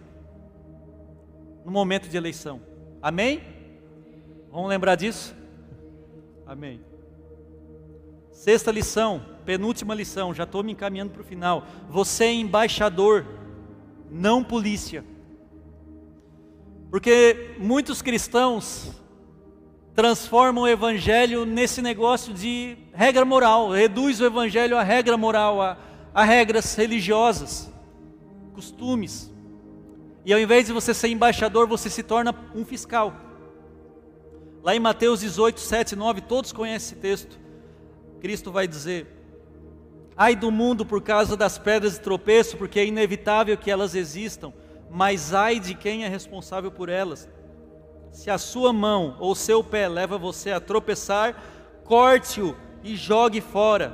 no 1.65 1.73
momento 1.73 2.09
de 2.09 2.17
eleição. 2.17 2.61
Amém? 3.03 3.43
Vamos 4.49 4.69
lembrar 4.69 4.95
disso? 4.95 5.35
Amém. 6.47 6.81
Sexta 8.31 8.71
lição, 8.71 9.27
penúltima 9.45 9.93
lição, 9.93 10.33
já 10.33 10.45
estou 10.45 10.63
me 10.63 10.71
encaminhando 10.71 11.11
para 11.11 11.23
o 11.23 11.25
final. 11.25 11.67
Você 11.91 12.27
é 12.27 12.33
embaixador, 12.33 13.27
não 14.09 14.45
polícia. 14.45 15.05
Porque 16.93 17.57
muitos 17.59 18.01
cristãos 18.01 19.02
transformam 19.95 20.65
o 20.65 20.69
evangelho 20.69 21.45
nesse 21.45 21.83
negócio 21.83 22.33
de 22.33 22.77
regra 22.93 23.25
moral, 23.25 23.71
reduz 23.71 24.21
o 24.21 24.25
evangelho 24.25 24.77
a 24.77 24.83
regra 24.83 25.17
moral, 25.17 25.61
a, 25.61 25.77
a 26.15 26.25
regras 26.25 26.75
religiosas, 26.75 27.71
costumes. 28.55 29.31
E 30.25 30.33
ao 30.33 30.39
invés 30.39 30.67
de 30.67 30.73
você 30.73 30.95
ser 30.95 31.09
embaixador, 31.09 31.67
você 31.67 31.91
se 31.91 32.03
torna 32.03 32.35
um 32.55 32.65
fiscal. 32.65 33.15
Lá 34.63 34.75
em 34.75 34.81
Mateus 34.81 35.21
18, 35.21 35.61
7 35.61 35.93
e 35.93 35.97
9, 35.97 36.21
todos 36.23 36.53
conhecem 36.53 36.93
esse 36.93 36.97
texto. 36.97 37.39
Cristo 38.21 38.53
vai 38.53 38.69
dizer: 38.69 39.07
Ai 40.17 40.37
do 40.37 40.51
mundo 40.51 40.87
por 40.87 41.03
causa 41.03 41.37
das 41.37 41.59
pedras 41.59 41.95
de 41.95 42.01
tropeço, 42.01 42.57
porque 42.57 42.79
é 42.79 42.87
inevitável 42.87 43.57
que 43.57 43.71
elas 43.71 43.95
existam 43.95 44.53
mas 44.93 45.33
ai 45.33 45.59
de 45.59 45.75
quem 45.75 46.05
é 46.05 46.09
responsável 46.09 46.71
por 46.71 46.91
elas. 46.91 47.27
Se 48.13 48.31
a 48.31 48.37
sua 48.37 48.73
mão 48.73 49.17
ou 49.19 49.35
seu 49.35 49.65
pé 49.65 49.89
leva 49.89 50.19
você 50.19 50.53
a 50.53 50.61
tropeçar, 50.61 51.35
corte-o 51.83 52.55
e 52.85 52.95
jogue 52.95 53.41
fora. 53.41 53.93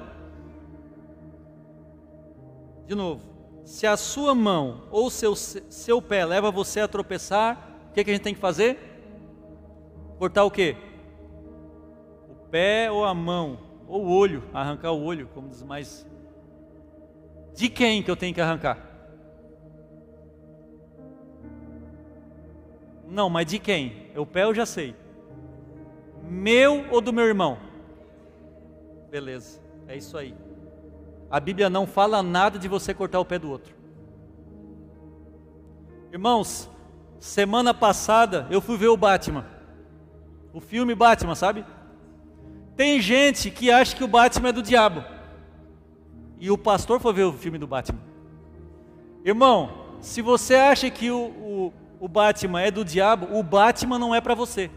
De 2.85 2.97
novo, 2.97 3.23
se 3.65 3.87
a 3.87 3.97
sua 3.97 4.35
mão 4.35 4.83
ou 4.91 5.09
seu, 5.09 5.37
seu 5.37 6.03
pé 6.03 6.25
leva 6.25 6.51
você 6.51 6.81
a 6.81 6.89
tropeçar, 6.89 7.79
o 7.91 7.93
que, 7.93 8.03
que 8.03 8.11
a 8.11 8.15
gente 8.15 8.23
tem 8.23 8.35
que 8.35 8.41
fazer? 8.41 8.77
Cortar 10.19 10.45
o 10.45 10.51
quê? 10.51 10.77
O 12.29 12.35
pé 12.51 12.91
ou 12.91 13.05
a 13.05 13.15
mão, 13.15 13.61
ou 13.87 14.05
o 14.05 14.11
olho, 14.11 14.43
arrancar 14.53 14.91
o 14.91 15.05
olho, 15.05 15.29
como 15.33 15.49
diz 15.49 15.63
mais. 15.63 16.05
De 17.55 17.69
quem 17.69 18.03
que 18.03 18.11
eu 18.11 18.17
tenho 18.17 18.35
que 18.35 18.41
arrancar? 18.41 18.88
Não, 23.11 23.31
mas 23.31 23.47
de 23.47 23.59
quem? 23.59 24.11
O 24.17 24.27
pé 24.27 24.45
eu 24.45 24.55
já 24.55 24.67
sei. 24.67 24.95
Meu 26.23 26.85
ou 26.91 27.01
do 27.01 27.13
meu 27.13 27.25
irmão? 27.25 27.59
Beleza, 29.11 29.61
é 29.87 29.97
isso 29.97 30.17
aí. 30.17 30.35
A 31.31 31.41
Bíblia 31.41 31.71
não 31.71 31.87
fala 31.87 32.23
nada 32.23 32.59
de 32.59 32.69
você 32.69 32.93
cortar 32.93 33.19
o 33.19 33.25
pé 33.25 33.39
do 33.39 33.51
outro. 33.51 33.75
Irmãos, 36.13 36.71
semana 37.19 37.73
passada 37.73 38.47
eu 38.51 38.61
fui 38.61 38.77
ver 38.77 38.89
o 38.89 38.97
Batman. 38.97 39.45
O 40.53 40.61
filme 40.61 40.95
Batman, 40.95 41.35
sabe? 41.35 41.65
Tem 42.77 43.01
gente 43.01 43.51
que 43.51 43.71
acha 43.71 43.97
que 43.97 44.05
o 44.05 44.09
Batman 44.09 44.51
é 44.51 44.53
do 44.53 44.63
diabo. 44.63 45.05
E 46.39 46.51
o 46.51 46.59
pastor 46.59 47.01
foi 47.01 47.13
ver 47.13 47.25
o 47.25 47.33
filme 47.33 47.59
do 47.59 47.67
Batman. 47.67 48.01
Irmão, 49.25 49.97
se 50.01 50.23
você 50.23 50.55
acha 50.55 50.91
que 50.91 51.11
o, 51.11 51.19
o 51.19 51.73
o 52.01 52.09
Batman 52.09 52.61
é 52.61 52.71
do 52.71 52.85
diabo, 52.85 53.29
o 53.37 53.43
Batman 53.43 53.99
não 53.99 54.15
é 54.15 54.21
para 54.21 54.35
você. 54.35 54.71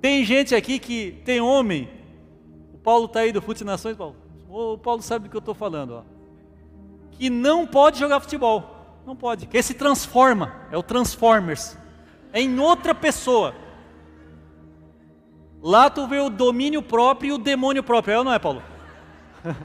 Tem 0.00 0.24
gente 0.24 0.54
aqui 0.54 0.78
que 0.78 1.20
tem 1.24 1.40
homem. 1.40 1.88
O 2.72 2.78
Paulo 2.78 3.06
está 3.06 3.20
aí 3.20 3.32
do 3.32 3.42
Fute 3.42 3.64
Nações, 3.64 3.96
Paulo. 3.96 4.16
O 4.48 4.78
Paulo 4.78 5.02
sabe 5.02 5.24
do 5.24 5.30
que 5.30 5.36
eu 5.36 5.40
estou 5.40 5.54
falando, 5.54 5.96
ó. 5.96 6.02
Que 7.10 7.28
não 7.28 7.66
pode 7.66 7.98
jogar 7.98 8.20
futebol. 8.20 8.78
Não 9.04 9.16
pode. 9.16 9.46
Que 9.46 9.62
se 9.62 9.74
transforma. 9.74 10.54
É 10.70 10.78
o 10.78 10.82
Transformers. 10.82 11.76
É 12.32 12.40
em 12.40 12.58
outra 12.58 12.94
pessoa. 12.94 13.54
Lá 15.60 15.90
tu 15.90 16.06
vê 16.06 16.20
o 16.20 16.30
domínio 16.30 16.82
próprio 16.82 17.30
e 17.30 17.32
o 17.32 17.38
demônio 17.38 17.82
próprio. 17.82 18.14
É 18.14 18.18
ou 18.18 18.24
não 18.24 18.32
é, 18.32 18.38
Paulo? 18.38 18.62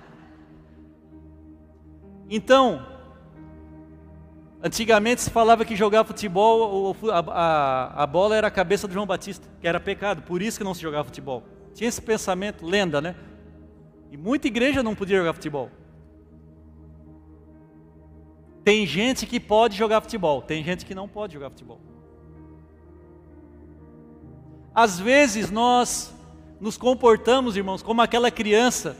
então, 2.29 2.92
Antigamente 4.65 5.21
se 5.21 5.29
falava 5.29 5.65
que 5.65 5.75
jogar 5.75 6.05
futebol, 6.05 6.95
a, 7.11 7.19
a, 7.19 8.03
a, 8.03 8.07
bola 8.07 8.33
era 8.33 8.47
a 8.47 8.51
cabeça 8.51 8.87
do 8.87 8.93
João 8.93 9.05
Batista, 9.05 9.45
que 9.59 9.67
era 9.67 9.77
pecado, 9.77 10.21
por 10.21 10.41
isso 10.41 10.57
que 10.57 10.63
não 10.63 10.73
se 10.73 10.81
jogava 10.81 11.03
futebol. 11.03 11.43
Tinha 11.73 11.89
esse 11.89 12.01
pensamento, 12.01 12.65
lenda, 12.65 13.01
né? 13.01 13.13
E 14.09 14.15
muita 14.15 14.47
igreja 14.47 14.81
não 14.81 14.95
podia 14.95 15.17
jogar 15.17 15.33
futebol. 15.33 15.69
Tem 18.63 18.87
gente 18.87 19.25
que 19.25 19.37
pode 19.37 19.75
jogar 19.75 19.99
futebol, 19.99 20.41
tem 20.41 20.63
gente 20.63 20.85
que 20.85 20.95
não 20.95 21.09
pode 21.09 21.33
jogar 21.33 21.49
futebol. 21.49 21.81
Às 24.73 24.97
vezes 24.97 25.51
nós 25.51 26.15
nos 26.61 26.77
comportamos, 26.77 27.57
irmãos, 27.57 27.83
como 27.83 28.01
aquela 28.01 28.31
criança 28.31 28.95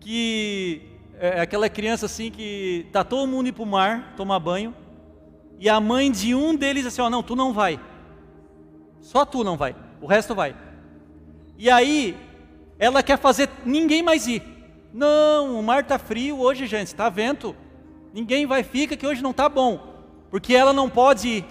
que 0.00 0.80
é 1.18 1.42
aquela 1.42 1.68
criança 1.68 2.06
assim 2.06 2.30
que 2.30 2.86
tá 2.90 3.04
todo 3.04 3.28
mundo 3.28 3.48
indo 3.48 3.54
para 3.54 3.62
o 3.62 3.66
mar 3.66 4.14
tomar 4.16 4.40
banho 4.40 4.74
e 5.58 5.68
a 5.68 5.80
mãe 5.80 6.10
de 6.10 6.34
um 6.34 6.54
deles 6.54 6.86
assim: 6.86 7.02
Ó, 7.02 7.10
não, 7.10 7.22
tu 7.22 7.36
não 7.36 7.52
vai. 7.52 7.80
Só 9.00 9.24
tu 9.24 9.44
não 9.44 9.56
vai, 9.56 9.76
o 10.00 10.06
resto 10.06 10.34
vai. 10.34 10.56
E 11.58 11.70
aí, 11.70 12.16
ela 12.78 13.02
quer 13.02 13.18
fazer 13.18 13.48
ninguém 13.64 14.02
mais 14.02 14.26
ir. 14.26 14.42
Não, 14.92 15.58
o 15.58 15.62
mar 15.62 15.80
está 15.80 15.98
frio 15.98 16.40
hoje, 16.40 16.66
gente, 16.66 16.88
está 16.88 17.08
vento. 17.08 17.54
Ninguém 18.12 18.46
vai, 18.46 18.62
fica 18.62 18.96
que 18.96 19.06
hoje 19.06 19.22
não 19.22 19.30
está 19.30 19.48
bom. 19.48 19.94
Porque 20.30 20.54
ela 20.54 20.72
não 20.72 20.88
pode 20.88 21.28
ir. 21.28 21.44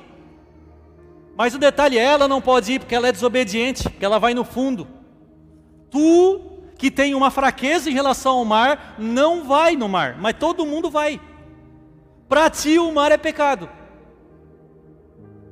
Mas 1.36 1.54
o 1.54 1.60
detalhe 1.60 1.98
é, 1.98 2.04
ela 2.04 2.28
não 2.28 2.42
pode 2.42 2.74
ir 2.74 2.80
porque 2.80 2.96
ela 2.96 3.08
é 3.08 3.12
desobediente, 3.12 3.84
porque 3.90 4.06
ela 4.06 4.20
vai 4.20 4.34
no 4.34 4.44
fundo. 4.44 4.88
Tu, 5.90 6.40
que 6.78 6.92
tem 6.92 7.16
uma 7.16 7.32
fraqueza 7.32 7.90
em 7.90 7.94
relação 7.94 8.38
ao 8.38 8.46
mar, 8.46 8.96
não 8.98 9.44
vai 9.44 9.76
no 9.76 9.88
mar, 9.88 10.18
mas 10.20 10.36
todo 10.38 10.66
mundo 10.66 10.90
vai. 10.90 11.20
Para 12.28 12.50
ti 12.50 12.78
o 12.80 12.92
mar 12.92 13.12
é 13.12 13.18
pecado. 13.18 13.70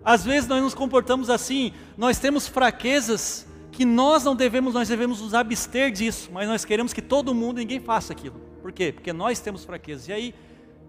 Às 0.03 0.23
vezes 0.23 0.47
nós 0.47 0.61
nos 0.61 0.73
comportamos 0.73 1.29
assim, 1.29 1.73
nós 1.95 2.17
temos 2.17 2.47
fraquezas 2.47 3.47
que 3.71 3.85
nós 3.85 4.23
não 4.23 4.35
devemos, 4.35 4.73
nós 4.73 4.87
devemos 4.87 5.21
nos 5.21 5.33
abster 5.33 5.91
disso, 5.91 6.29
mas 6.31 6.47
nós 6.47 6.65
queremos 6.65 6.91
que 6.91 7.01
todo 7.01 7.33
mundo, 7.33 7.57
ninguém 7.57 7.79
faça 7.79 8.11
aquilo. 8.11 8.39
Por 8.61 8.71
quê? 8.71 8.91
Porque 8.91 9.13
nós 9.13 9.39
temos 9.39 9.63
fraquezas. 9.63 10.07
E 10.07 10.13
aí, 10.13 10.35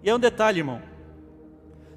e 0.02 0.10
é 0.10 0.14
um 0.14 0.18
detalhe, 0.18 0.60
irmão. 0.60 0.82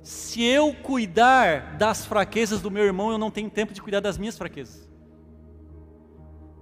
Se 0.03 0.43
eu 0.43 0.74
cuidar 0.74 1.78
das 1.78 2.05
fraquezas 2.05 2.61
do 2.61 2.70
meu 2.70 2.84
irmão, 2.84 3.11
eu 3.11 3.18
não 3.18 3.32
tenho 3.32 3.49
tempo 3.49 3.74
de 3.74 3.82
cuidar 3.82 3.99
das 3.99 4.18
minhas 4.18 4.38
fraquezas. 4.38 4.88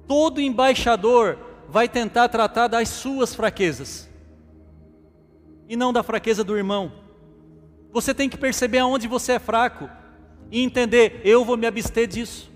Todo 0.07 0.39
embaixador 0.39 1.37
vai 1.67 1.89
tentar 1.89 2.29
tratar 2.29 2.67
das 2.67 2.89
suas 2.89 3.35
fraquezas 3.35 4.09
e 5.67 5.75
não 5.75 5.91
da 5.91 6.03
fraqueza 6.03 6.43
do 6.43 6.55
irmão. 6.55 6.91
Você 7.91 8.13
tem 8.13 8.29
que 8.29 8.37
perceber 8.37 8.79
aonde 8.79 9.07
você 9.07 9.33
é 9.33 9.39
fraco 9.39 9.89
e 10.53 10.61
entender, 10.61 11.19
eu 11.25 11.43
vou 11.43 11.57
me 11.57 11.65
abster 11.65 12.05
disso. 12.07 12.51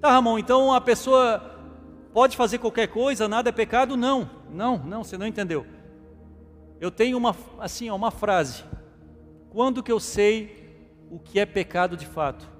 Tá, 0.00 0.10
Ramon, 0.10 0.40
então 0.40 0.74
a 0.74 0.80
pessoa 0.80 1.40
pode 2.12 2.36
fazer 2.36 2.58
qualquer 2.58 2.88
coisa, 2.88 3.28
nada 3.28 3.48
é 3.48 3.52
pecado? 3.52 3.96
Não, 3.96 4.28
não, 4.50 4.76
não, 4.78 5.04
você 5.04 5.16
não 5.16 5.24
entendeu. 5.24 5.64
Eu 6.80 6.90
tenho 6.90 7.16
uma, 7.16 7.34
assim, 7.60 7.88
uma 7.90 8.10
frase. 8.10 8.64
Quando 9.50 9.84
que 9.84 9.92
eu 9.92 10.00
sei 10.00 10.68
o 11.08 11.20
que 11.20 11.38
é 11.38 11.46
pecado 11.46 11.96
de 11.96 12.06
fato, 12.06 12.50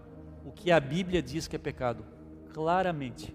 o 0.44 0.52
que 0.52 0.70
a 0.70 0.78
Bíblia 0.78 1.20
diz 1.20 1.48
que 1.48 1.56
é 1.56 1.58
pecado, 1.58 2.04
claramente, 2.54 3.34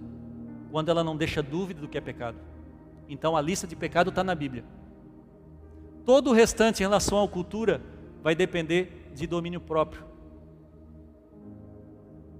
quando 0.71 0.87
ela 0.87 1.03
não 1.03 1.17
deixa 1.17 1.43
dúvida 1.43 1.81
do 1.81 1.89
que 1.89 1.97
é 1.97 2.01
pecado. 2.01 2.37
Então 3.09 3.35
a 3.35 3.41
lista 3.41 3.67
de 3.67 3.75
pecado 3.75 4.11
está 4.11 4.23
na 4.23 4.33
Bíblia. 4.33 4.63
Todo 6.05 6.29
o 6.29 6.33
restante 6.33 6.79
em 6.79 6.85
relação 6.85 7.21
à 7.21 7.27
cultura 7.27 7.81
vai 8.23 8.33
depender 8.33 9.11
de 9.13 9.27
domínio 9.27 9.59
próprio. 9.59 10.10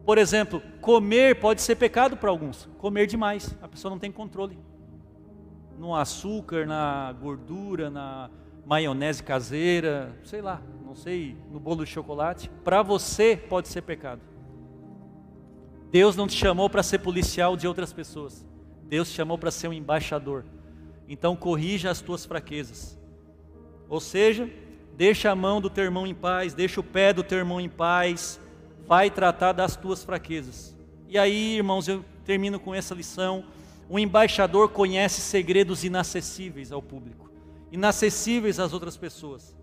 Por 0.05 0.17
exemplo, 0.17 0.61
comer 0.81 1.39
pode 1.39 1.61
ser 1.61 1.75
pecado 1.75 2.17
para 2.17 2.29
alguns, 2.29 2.67
comer 2.77 3.05
demais, 3.07 3.55
a 3.61 3.67
pessoa 3.67 3.91
não 3.91 3.99
tem 3.99 4.11
controle. 4.11 4.57
No 5.77 5.95
açúcar, 5.95 6.65
na 6.65 7.13
gordura, 7.13 7.89
na 7.89 8.29
maionese 8.65 9.23
caseira, 9.23 10.15
sei 10.23 10.41
lá, 10.41 10.61
não 10.85 10.95
sei, 10.95 11.37
no 11.51 11.59
bolo 11.59 11.83
de 11.83 11.91
chocolate, 11.91 12.49
para 12.63 12.81
você 12.81 13.35
pode 13.35 13.67
ser 13.67 13.81
pecado. 13.81 14.21
Deus 15.91 16.15
não 16.15 16.27
te 16.27 16.35
chamou 16.35 16.69
para 16.69 16.83
ser 16.83 16.99
policial 16.99 17.57
de 17.57 17.67
outras 17.67 17.91
pessoas. 17.91 18.45
Deus 18.83 19.09
te 19.09 19.15
chamou 19.15 19.37
para 19.37 19.51
ser 19.51 19.67
um 19.67 19.73
embaixador. 19.73 20.45
Então 21.07 21.35
corrija 21.35 21.91
as 21.91 22.01
tuas 22.01 22.25
fraquezas. 22.25 22.97
Ou 23.89 23.99
seja, 23.99 24.49
deixa 24.95 25.29
a 25.29 25.35
mão 25.35 25.59
do 25.59 25.69
teu 25.69 25.83
irmão 25.83 26.07
em 26.07 26.15
paz, 26.15 26.53
deixa 26.53 26.79
o 26.79 26.83
pé 26.83 27.11
do 27.11 27.23
teu 27.23 27.37
irmão 27.37 27.59
em 27.59 27.67
paz, 27.67 28.39
vai 28.87 29.09
tratar 29.09 29.53
das 29.53 29.75
tuas 29.75 30.03
fraquezas. 30.03 30.75
E 31.07 31.17
aí, 31.17 31.57
irmãos, 31.57 31.87
eu 31.87 32.05
termino 32.25 32.59
com 32.59 32.73
essa 32.73 32.95
lição. 32.95 33.43
O 33.89 33.99
embaixador 33.99 34.69
conhece 34.69 35.19
segredos 35.21 35.83
inacessíveis 35.83 36.71
ao 36.71 36.81
público, 36.81 37.29
inacessíveis 37.71 38.59
às 38.59 38.73
outras 38.73 38.95
pessoas. 38.95 39.55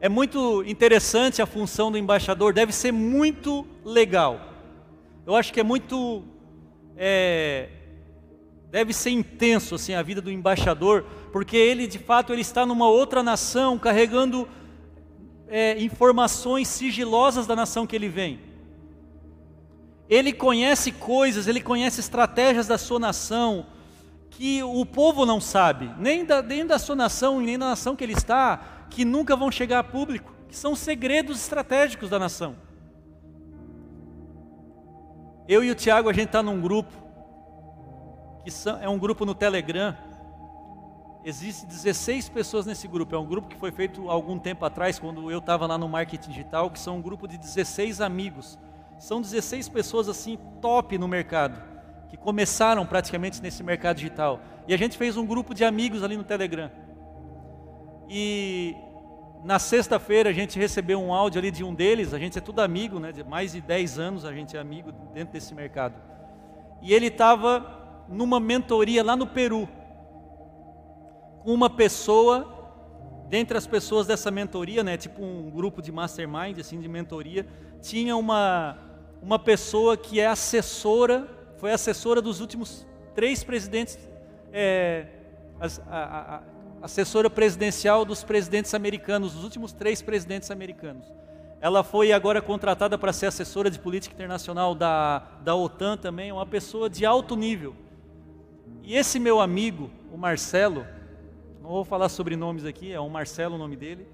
É 0.00 0.08
muito 0.08 0.64
interessante 0.64 1.42
a 1.42 1.46
função 1.46 1.92
do 1.92 1.98
embaixador, 1.98 2.52
deve 2.52 2.72
ser 2.72 2.90
muito 2.90 3.66
legal. 3.84 4.40
Eu 5.26 5.36
acho 5.36 5.52
que 5.52 5.60
é 5.60 5.62
muito. 5.62 6.24
É, 6.96 7.68
deve 8.70 8.92
ser 8.92 9.10
intenso 9.10 9.74
assim 9.74 9.94
a 9.94 10.02
vida 10.02 10.20
do 10.20 10.30
embaixador, 10.30 11.04
porque 11.32 11.56
ele 11.56 11.86
de 11.86 11.98
fato 11.98 12.32
ele 12.32 12.40
está 12.40 12.64
numa 12.64 12.88
outra 12.88 13.22
nação, 13.22 13.78
carregando 13.78 14.48
é, 15.50 15.82
informações 15.82 16.68
sigilosas 16.68 17.46
da 17.46 17.56
nação 17.56 17.86
que 17.86 17.96
ele 17.96 18.08
vem. 18.08 18.40
Ele 20.08 20.32
conhece 20.32 20.92
coisas, 20.92 21.46
ele 21.46 21.60
conhece 21.60 22.00
estratégias 22.00 22.66
da 22.66 22.78
sua 22.78 22.98
nação 22.98 23.66
que 24.30 24.62
o 24.62 24.86
povo 24.86 25.26
não 25.26 25.40
sabe, 25.40 25.90
nem 25.98 26.24
da, 26.24 26.40
nem 26.40 26.64
da 26.64 26.78
sua 26.78 26.96
nação, 26.96 27.40
nem 27.40 27.58
da 27.58 27.68
nação 27.70 27.94
que 27.94 28.02
ele 28.02 28.14
está, 28.14 28.86
que 28.88 29.04
nunca 29.04 29.36
vão 29.36 29.50
chegar 29.50 29.80
a 29.80 29.84
público, 29.84 30.32
que 30.48 30.56
são 30.56 30.74
segredos 30.74 31.40
estratégicos 31.40 32.08
da 32.08 32.18
nação. 32.18 32.56
Eu 35.46 35.64
e 35.64 35.70
o 35.70 35.74
Tiago, 35.74 36.08
a 36.08 36.12
gente 36.12 36.26
está 36.26 36.42
num 36.42 36.60
grupo, 36.60 36.92
que 38.44 38.50
são, 38.50 38.80
é 38.80 38.88
um 38.88 38.98
grupo 38.98 39.26
no 39.26 39.34
Telegram. 39.34 39.96
Existem 41.22 41.68
16 41.68 42.28
pessoas 42.30 42.64
nesse 42.64 42.88
grupo. 42.88 43.14
É 43.14 43.18
um 43.18 43.26
grupo 43.26 43.48
que 43.48 43.56
foi 43.56 43.70
feito 43.70 44.08
algum 44.08 44.38
tempo 44.38 44.64
atrás, 44.64 44.98
quando 44.98 45.30
eu 45.30 45.38
estava 45.38 45.66
lá 45.66 45.76
no 45.76 45.88
marketing 45.88 46.30
digital, 46.30 46.70
que 46.70 46.78
são 46.78 46.96
um 46.96 47.02
grupo 47.02 47.28
de 47.28 47.36
16 47.36 48.00
amigos. 48.00 48.58
São 48.98 49.20
16 49.20 49.68
pessoas 49.68 50.08
assim 50.08 50.38
top 50.60 50.96
no 50.98 51.08
mercado, 51.08 51.62
que 52.08 52.16
começaram 52.16 52.84
praticamente 52.86 53.42
nesse 53.42 53.62
mercado 53.62 53.96
digital. 53.96 54.40
E 54.66 54.74
a 54.74 54.76
gente 54.76 54.96
fez 54.96 55.16
um 55.16 55.26
grupo 55.26 55.54
de 55.54 55.64
amigos 55.64 56.02
ali 56.02 56.16
no 56.16 56.24
Telegram. 56.24 56.70
E 58.08 58.74
na 59.44 59.58
sexta-feira 59.58 60.30
a 60.30 60.32
gente 60.32 60.58
recebeu 60.58 61.00
um 61.00 61.14
áudio 61.14 61.38
ali 61.38 61.50
de 61.50 61.64
um 61.64 61.74
deles, 61.74 62.12
a 62.12 62.18
gente 62.18 62.36
é 62.36 62.40
tudo 62.40 62.60
amigo, 62.60 62.98
né? 62.98 63.12
De 63.12 63.24
mais 63.24 63.52
de 63.52 63.60
10 63.60 63.98
anos 63.98 64.24
a 64.24 64.32
gente 64.32 64.56
é 64.56 64.60
amigo 64.60 64.92
dentro 65.14 65.32
desse 65.32 65.54
mercado. 65.54 65.94
E 66.82 66.92
ele 66.92 67.06
estava 67.06 68.04
numa 68.08 68.40
mentoria 68.40 69.02
lá 69.04 69.16
no 69.16 69.26
Peru, 69.26 69.68
com 71.40 71.52
uma 71.52 71.70
pessoa, 71.70 72.46
dentre 73.28 73.56
as 73.56 73.66
pessoas 73.66 74.06
dessa 74.06 74.30
mentoria, 74.30 74.84
né? 74.84 74.96
Tipo 74.96 75.22
um 75.22 75.50
grupo 75.50 75.82
de 75.82 75.90
mastermind, 75.90 76.58
assim, 76.58 76.80
de 76.80 76.88
mentoria, 76.88 77.46
tinha 77.80 78.16
uma, 78.16 78.78
uma 79.22 79.38
pessoa 79.38 79.96
que 79.96 80.20
é 80.20 80.26
assessora, 80.26 81.26
foi 81.56 81.72
assessora 81.72 82.20
dos 82.20 82.40
últimos 82.40 82.86
três 83.14 83.42
presidentes, 83.42 83.98
é, 84.52 85.06
as, 85.58 85.78
a, 85.88 86.36
a, 86.36 86.42
assessora 86.82 87.28
presidencial 87.28 88.04
dos 88.04 88.22
presidentes 88.22 88.74
americanos, 88.74 89.34
dos 89.34 89.44
últimos 89.44 89.72
três 89.72 90.00
presidentes 90.02 90.50
americanos. 90.50 91.06
Ela 91.60 91.84
foi 91.84 92.12
agora 92.12 92.40
contratada 92.40 92.96
para 92.96 93.12
ser 93.12 93.26
assessora 93.26 93.70
de 93.70 93.78
política 93.78 94.14
internacional 94.14 94.74
da, 94.74 95.18
da 95.42 95.54
OTAN 95.54 95.96
também, 95.96 96.32
uma 96.32 96.46
pessoa 96.46 96.88
de 96.88 97.04
alto 97.04 97.36
nível. 97.36 97.74
E 98.82 98.96
esse 98.96 99.20
meu 99.20 99.40
amigo, 99.40 99.90
o 100.10 100.16
Marcelo, 100.16 100.86
não 101.70 101.76
vou 101.76 101.84
falar 101.84 102.08
sobre 102.08 102.34
nomes 102.34 102.64
aqui, 102.64 102.90
é 102.90 102.98
o 102.98 103.08
Marcelo 103.08 103.54
o 103.54 103.58
nome 103.58 103.76
dele, 103.76 104.04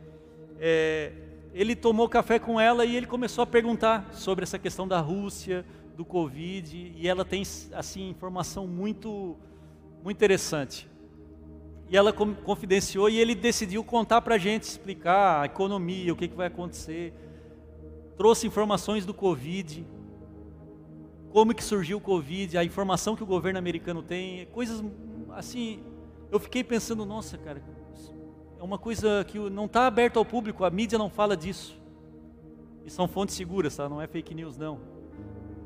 é, 0.61 1.11
ele 1.55 1.75
tomou 1.75 2.07
café 2.07 2.39
com 2.39 2.61
ela 2.61 2.85
e 2.85 2.95
ele 2.95 3.07
começou 3.07 3.41
a 3.41 3.47
perguntar 3.47 4.11
sobre 4.13 4.43
essa 4.43 4.59
questão 4.59 4.87
da 4.87 5.01
Rússia, 5.01 5.65
do 5.97 6.05
Covid, 6.05 6.93
e 6.95 7.09
ela 7.09 7.25
tem 7.25 7.43
assim 7.73 8.11
informação 8.11 8.67
muito 8.67 9.39
muito 10.05 10.19
interessante 10.19 10.87
e 11.89 11.97
ela 11.97 12.13
confidenciou 12.13 13.09
e 13.09 13.19
ele 13.19 13.35
decidiu 13.35 13.83
contar 13.83 14.21
para 14.21 14.35
a 14.35 14.39
gente, 14.39 14.65
explicar 14.65 15.41
a 15.41 15.47
economia, 15.47 16.13
o 16.13 16.17
que, 16.17 16.29
que 16.29 16.37
vai 16.37 16.49
acontecer. 16.49 17.15
Trouxe 18.19 18.47
informações 18.47 19.07
do 19.07 19.15
Covid, 19.15 19.87
como 21.31 21.55
que 21.55 21.65
surgiu 21.65 21.97
o 21.97 22.03
Covid, 22.03 22.59
a 22.59 22.65
informação 22.65 23.17
que 23.17 23.23
o 23.23 23.27
governo 23.27 23.59
americano 23.59 24.03
tem, 24.03 24.45
coisas 24.47 24.85
assim. 25.31 25.96
Eu 26.31 26.41
fiquei 26.41 26.65
pensando, 26.65 27.05
nossa, 27.05 27.39
cara, 27.39 27.63
é 28.59 28.63
uma 28.63 28.79
coisa 28.79 29.25
que 29.29 29.39
não 29.39 29.67
está 29.67 29.87
aberta 29.87 30.19
ao 30.19 30.25
público, 30.25 30.65
a 30.65 30.71
mídia 30.71 30.99
não 30.99 31.11
fala 31.11 31.37
disso. 31.37 31.81
E 32.85 32.91
são 32.91 33.07
fontes 33.07 33.35
seguras, 33.35 33.77
tá? 33.77 33.89
não 33.89 34.01
é 34.01 34.07
fake 34.07 34.35
news, 34.35 34.57
não. 34.57 34.81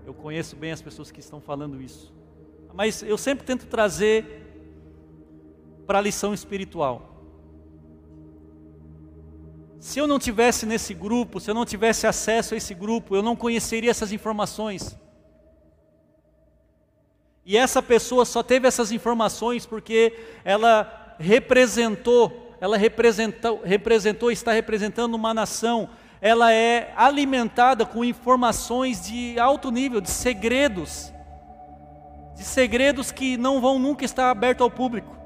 Eu 0.05 0.15
conheço 0.15 0.57
bem 0.57 0.73
as 0.73 0.83
pessoas 0.83 1.11
que 1.11 1.21
estão 1.21 1.41
falando 1.41 1.81
isso. 1.81 2.13
Mas 2.75 3.03
eu 3.03 3.19
sempre 3.19 3.45
tento 3.45 3.67
trazer 3.67 4.47
para 5.87 5.99
a 5.99 6.03
lição 6.03 6.33
espiritual. 6.33 7.11
Se 9.79 9.99
eu 9.99 10.07
não 10.07 10.19
tivesse 10.19 10.67
nesse 10.67 10.93
grupo, 10.93 11.41
se 11.41 11.51
eu 11.51 11.55
não 11.55 11.65
tivesse 11.65 12.07
acesso 12.07 12.55
a 12.55 12.57
esse 12.57 12.75
grupo, 12.75 13.17
eu 13.17 13.23
não 13.23 13.35
conheceria 13.35 13.91
essas 13.91 14.13
informações. 14.13 14.99
E 17.45 17.57
essa 17.57 17.83
pessoa 17.83 18.25
só 18.25 18.43
teve 18.43 18.69
essas 18.69 18.93
informações 18.93 19.65
porque 19.67 20.13
ela 20.45 21.15
representou, 21.19 22.57
ela 22.61 22.77
representou, 22.77 23.63
representou, 23.65 24.31
está 24.31 24.53
representando 24.53 25.15
uma 25.15 25.33
nação. 25.33 25.89
Ela 26.21 26.53
é 26.53 26.93
alimentada 26.97 27.87
com 27.87 28.05
informações 28.05 29.07
de 29.07 29.39
alto 29.39 29.71
nível, 29.71 30.01
de 30.01 30.11
segredos, 30.11 31.13
de 32.37 32.45
segredos 32.45 33.11
que 33.11 33.37
não 33.37 33.61
vão 33.61 33.79
nunca 33.79 34.05
estar 34.05 34.31
abertos 34.31 34.63
ao 34.63 34.71
público. 34.71 35.17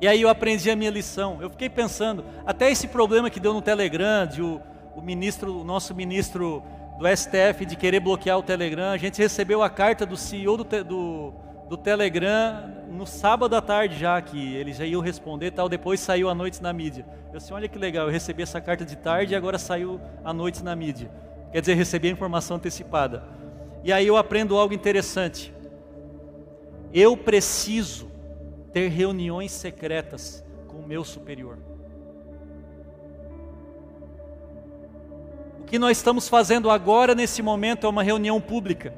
E 0.00 0.06
aí 0.06 0.22
eu 0.22 0.28
aprendi 0.28 0.70
a 0.70 0.76
minha 0.76 0.90
lição. 0.90 1.38
Eu 1.40 1.50
fiquei 1.50 1.68
pensando, 1.68 2.24
até 2.46 2.70
esse 2.70 2.86
problema 2.86 3.30
que 3.30 3.40
deu 3.40 3.52
no 3.52 3.60
Telegram, 3.60 4.26
de 4.26 4.42
o, 4.42 4.60
o 4.94 5.00
ministro, 5.00 5.60
o 5.60 5.64
nosso 5.64 5.94
ministro 5.94 6.62
do 6.98 7.06
STF 7.06 7.64
de 7.64 7.76
querer 7.76 8.00
bloquear 8.00 8.36
o 8.36 8.42
Telegram, 8.42 8.90
a 8.90 8.96
gente 8.96 9.22
recebeu 9.22 9.62
a 9.62 9.70
carta 9.70 10.04
do 10.04 10.16
CEO 10.16 10.56
do, 10.56 10.64
do, 10.64 11.34
do 11.68 11.76
Telegram 11.76 12.68
no 12.90 13.06
sábado 13.06 13.54
à 13.54 13.62
tarde 13.62 13.96
já, 13.96 14.20
que 14.20 14.56
eles 14.56 14.76
já 14.76 14.84
iam 14.84 15.00
responder 15.00 15.52
tal, 15.52 15.68
depois 15.68 16.00
saiu 16.00 16.28
à 16.28 16.34
noite 16.34 16.60
na 16.60 16.72
mídia. 16.72 17.06
Eu 17.32 17.38
disse, 17.38 17.52
olha 17.52 17.68
que 17.68 17.78
legal, 17.78 18.06
eu 18.06 18.12
recebi 18.12 18.42
essa 18.42 18.60
carta 18.60 18.84
de 18.84 18.96
tarde 18.96 19.32
e 19.32 19.36
agora 19.36 19.58
saiu 19.58 20.00
à 20.24 20.32
noite 20.32 20.64
na 20.64 20.74
mídia. 20.74 21.08
Quer 21.52 21.60
dizer, 21.60 21.74
recebi 21.74 22.08
a 22.08 22.10
informação 22.10 22.56
antecipada. 22.56 23.22
E 23.84 23.92
aí 23.92 24.06
eu 24.06 24.16
aprendo 24.16 24.56
algo 24.56 24.74
interessante. 24.74 25.54
Eu 26.92 27.16
preciso 27.16 28.10
ter 28.72 28.88
reuniões 28.88 29.52
secretas 29.52 30.44
com 30.66 30.78
o 30.78 30.86
meu 30.86 31.04
superior. 31.04 31.67
Que 35.68 35.78
nós 35.78 35.98
estamos 35.98 36.28
fazendo 36.28 36.70
agora, 36.70 37.14
nesse 37.14 37.42
momento, 37.42 37.86
é 37.86 37.90
uma 37.90 38.02
reunião 38.02 38.40
pública. 38.40 38.94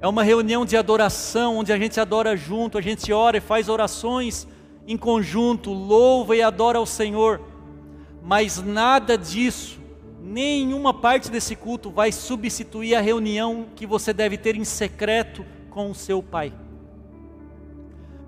É 0.00 0.08
uma 0.08 0.22
reunião 0.22 0.64
de 0.66 0.76
adoração, 0.76 1.56
onde 1.58 1.72
a 1.72 1.78
gente 1.78 1.98
adora 1.98 2.36
junto, 2.36 2.76
a 2.76 2.80
gente 2.80 3.12
ora 3.12 3.38
e 3.38 3.40
faz 3.40 3.68
orações 3.68 4.46
em 4.86 4.96
conjunto, 4.96 5.72
louva 5.72 6.36
e 6.36 6.42
adora 6.42 6.78
ao 6.78 6.86
Senhor. 6.86 7.40
Mas 8.22 8.62
nada 8.62 9.16
disso, 9.16 9.80
nenhuma 10.20 10.92
parte 10.92 11.30
desse 11.30 11.54
culto 11.54 11.90
vai 11.90 12.10
substituir 12.12 12.94
a 12.94 13.00
reunião 13.00 13.66
que 13.74 13.86
você 13.86 14.12
deve 14.12 14.36
ter 14.36 14.56
em 14.56 14.64
secreto 14.64 15.46
com 15.70 15.90
o 15.90 15.94
seu 15.94 16.22
Pai. 16.22 16.52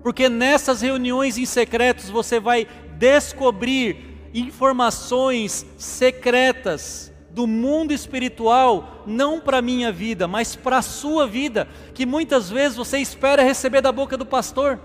Porque 0.01 0.29
nessas 0.29 0.81
reuniões 0.81 1.37
em 1.37 1.45
secretos 1.45 2.09
você 2.09 2.39
vai 2.39 2.65
descobrir 2.97 4.08
informações 4.33 5.65
secretas 5.77 7.11
do 7.31 7.45
mundo 7.45 7.93
espiritual, 7.93 9.03
não 9.05 9.39
para 9.39 9.59
a 9.59 9.61
minha 9.61 9.91
vida, 9.91 10.27
mas 10.27 10.55
para 10.55 10.79
a 10.79 10.81
sua 10.81 11.27
vida, 11.27 11.67
que 11.93 12.05
muitas 12.05 12.49
vezes 12.49 12.77
você 12.77 12.97
espera 12.97 13.43
receber 13.43 13.81
da 13.81 13.91
boca 13.91 14.17
do 14.17 14.25
pastor. 14.25 14.79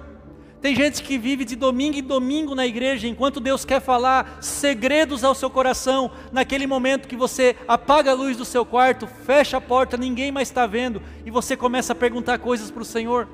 Tem 0.61 0.74
gente 0.74 1.03
que 1.03 1.18
vive 1.18 1.45
de 1.45 1.57
domingo 1.57 1.99
em 1.99 2.03
domingo 2.03 2.55
na 2.55 2.66
igreja, 2.66 3.07
enquanto 3.07 3.38
Deus 3.38 3.66
quer 3.66 3.82
falar 3.82 4.38
segredos 4.40 5.22
ao 5.22 5.34
seu 5.34 5.51
coração, 5.51 6.11
naquele 6.32 6.66
momento 6.66 7.07
que 7.07 7.16
você 7.16 7.55
apaga 7.68 8.12
a 8.12 8.14
luz 8.14 8.36
do 8.36 8.47
seu 8.47 8.64
quarto, 8.64 9.07
fecha 9.07 9.59
a 9.59 9.61
porta, 9.61 9.99
ninguém 9.99 10.32
mais 10.32 10.49
está 10.49 10.66
vendo, 10.66 11.03
e 11.26 11.30
você 11.30 11.55
começa 11.55 11.92
a 11.92 11.97
perguntar 11.97 12.38
coisas 12.38 12.70
para 12.70 12.80
o 12.80 12.86
Senhor. 12.86 13.28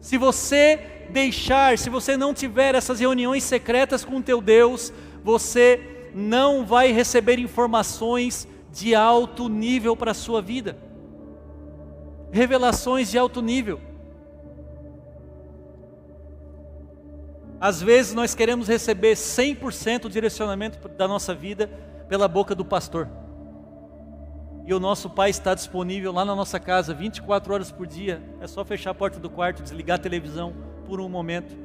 Se 0.00 0.16
você 0.16 1.06
deixar, 1.10 1.76
se 1.78 1.90
você 1.90 2.16
não 2.16 2.32
tiver 2.32 2.74
essas 2.74 3.00
reuniões 3.00 3.44
secretas 3.44 4.04
com 4.04 4.16
o 4.16 4.22
teu 4.22 4.40
Deus, 4.40 4.92
você 5.22 6.08
não 6.14 6.64
vai 6.64 6.92
receber 6.92 7.38
informações 7.38 8.48
de 8.72 8.94
alto 8.94 9.48
nível 9.48 9.96
para 9.96 10.12
a 10.12 10.14
sua 10.14 10.40
vida. 10.40 10.76
Revelações 12.32 13.10
de 13.10 13.18
alto 13.18 13.42
nível. 13.42 13.80
Às 17.60 17.82
vezes 17.82 18.14
nós 18.14 18.34
queremos 18.34 18.68
receber 18.68 19.14
100% 19.14 20.02
do 20.02 20.08
direcionamento 20.08 20.88
da 20.88 21.06
nossa 21.06 21.34
vida 21.34 21.68
pela 22.08 22.26
boca 22.26 22.54
do 22.54 22.64
pastor. 22.64 23.06
E 24.70 24.72
o 24.72 24.78
nosso 24.78 25.10
pai 25.10 25.30
está 25.30 25.52
disponível 25.52 26.12
lá 26.12 26.24
na 26.24 26.32
nossa 26.32 26.60
casa 26.60 26.94
24 26.94 27.52
horas 27.52 27.72
por 27.72 27.88
dia. 27.88 28.22
É 28.40 28.46
só 28.46 28.64
fechar 28.64 28.92
a 28.92 28.94
porta 28.94 29.18
do 29.18 29.28
quarto, 29.28 29.64
desligar 29.64 29.96
a 29.96 30.00
televisão 30.00 30.54
por 30.86 31.00
um 31.00 31.08
momento, 31.08 31.56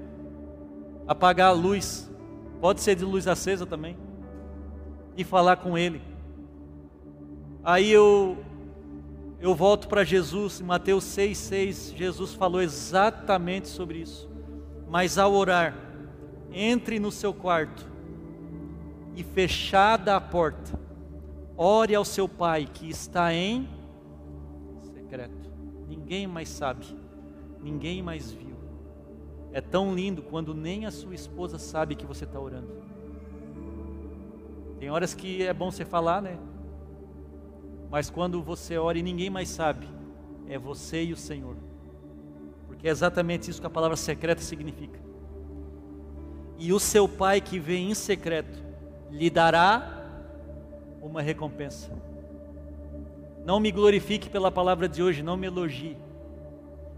apagar 1.08 1.50
a 1.50 1.52
luz, 1.52 2.12
pode 2.60 2.82
ser 2.82 2.96
de 2.96 3.06
luz 3.06 3.28
acesa 3.28 3.64
também, 3.64 3.96
e 5.16 5.24
falar 5.24 5.58
com 5.58 5.78
ele. 5.78 6.02
Aí 7.64 7.92
eu 7.92 8.44
eu 9.40 9.54
volto 9.54 9.88
para 9.88 10.04
Jesus, 10.04 10.60
em 10.60 10.64
Mateus 10.64 11.04
6,6, 11.04 11.96
Jesus 11.96 12.34
falou 12.34 12.60
exatamente 12.60 13.68
sobre 13.68 14.00
isso. 14.00 14.28
Mas 14.90 15.20
ao 15.20 15.32
orar, 15.32 15.76
entre 16.52 16.98
no 16.98 17.12
seu 17.12 17.36
quarto 17.36 17.86
e 19.16 19.24
fechada 19.24 20.16
a 20.16 20.20
porta, 20.20 20.85
ore 21.58 21.96
ao 21.96 22.06
seu 22.06 22.28
pai 22.28 22.66
que 22.66 22.90
está 22.90 23.34
em 23.34 23.68
secreto. 24.94 25.52
Ninguém 25.88 26.28
mais 26.28 26.50
sabe, 26.50 26.86
ninguém 27.62 28.02
mais 28.02 28.32
viu. 28.32 28.56
É 29.52 29.62
tão 29.62 29.94
lindo 29.94 30.22
quando 30.22 30.54
nem 30.54 30.86
a 30.86 30.92
sua 30.92 31.16
esposa 31.16 31.58
sabe 31.58 31.96
que 31.96 32.06
você 32.06 32.26
está 32.26 32.40
orando. 32.40 32.84
Tem 34.80 34.90
horas 34.90 35.14
que 35.14 35.44
é 35.44 35.54
bom 35.54 35.72
você 35.72 35.86
falar, 35.86 36.22
né? 36.22 36.38
Mas 37.90 38.10
quando 38.10 38.42
você 38.44 38.78
ora 38.78 38.98
e 38.98 39.04
ninguém 39.04 39.30
mais 39.30 39.48
sabe, 39.48 39.88
é 40.48 40.58
você 40.58 41.04
e 41.04 41.14
o 41.14 41.18
Senhor. 41.18 41.56
Porque 42.68 42.88
é 42.88 42.92
exatamente 42.92 43.50
isso 43.50 43.62
que 43.62 43.68
a 43.68 43.70
palavra 43.70 43.96
secreta 43.96 44.42
significa 44.42 45.06
e 46.58 46.72
o 46.72 46.80
seu 46.80 47.08
pai 47.08 47.42
que 47.42 47.60
vem 47.60 47.92
em 47.92 47.96
secreto 47.96 48.64
lhe 49.12 49.30
dará 49.30 49.95
uma 51.06 51.22
recompensa. 51.22 51.92
Não 53.46 53.60
me 53.60 53.72
glorifique 53.72 54.30
pela 54.30 54.52
palavra 54.52 54.90
de 54.90 55.04
hoje, 55.04 55.22
não 55.22 55.38
me 55.38 55.46
elogie, 55.46 55.98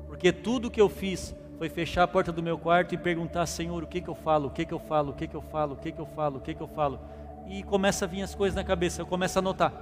porque 0.07 0.31
tudo 0.31 0.71
que 0.71 0.79
eu 0.79 0.87
fiz 0.87 1.35
foi 1.57 1.69
fechar 1.69 2.03
a 2.03 2.07
porta 2.07 2.31
do 2.31 2.41
meu 2.41 2.57
quarto 2.57 2.93
e 2.93 2.97
perguntar, 2.97 3.45
Senhor, 3.45 3.83
o 3.83 3.87
que 3.87 3.99
que 3.99 4.07
eu 4.07 4.15
falo, 4.15 4.47
o 4.47 4.51
que 4.51 4.65
que 4.65 4.73
eu 4.73 4.79
falo, 4.79 5.11
o 5.11 5.13
que 5.13 5.27
que 5.27 5.35
eu 5.35 5.41
falo, 5.41 5.73
o 5.73 5.77
que 5.77 5.91
que 5.91 5.99
eu 5.99 6.05
falo, 6.05 6.37
o 6.37 6.41
que 6.41 6.53
que 6.53 6.61
eu 6.61 6.67
falo, 6.67 6.99
e 7.47 7.63
começa 7.63 8.05
a 8.05 8.07
vir 8.07 8.21
as 8.21 8.33
coisas 8.33 8.55
na 8.55 8.63
cabeça, 8.63 9.01
eu 9.01 9.05
começo 9.05 9.37
a 9.37 9.41
anotar. 9.41 9.73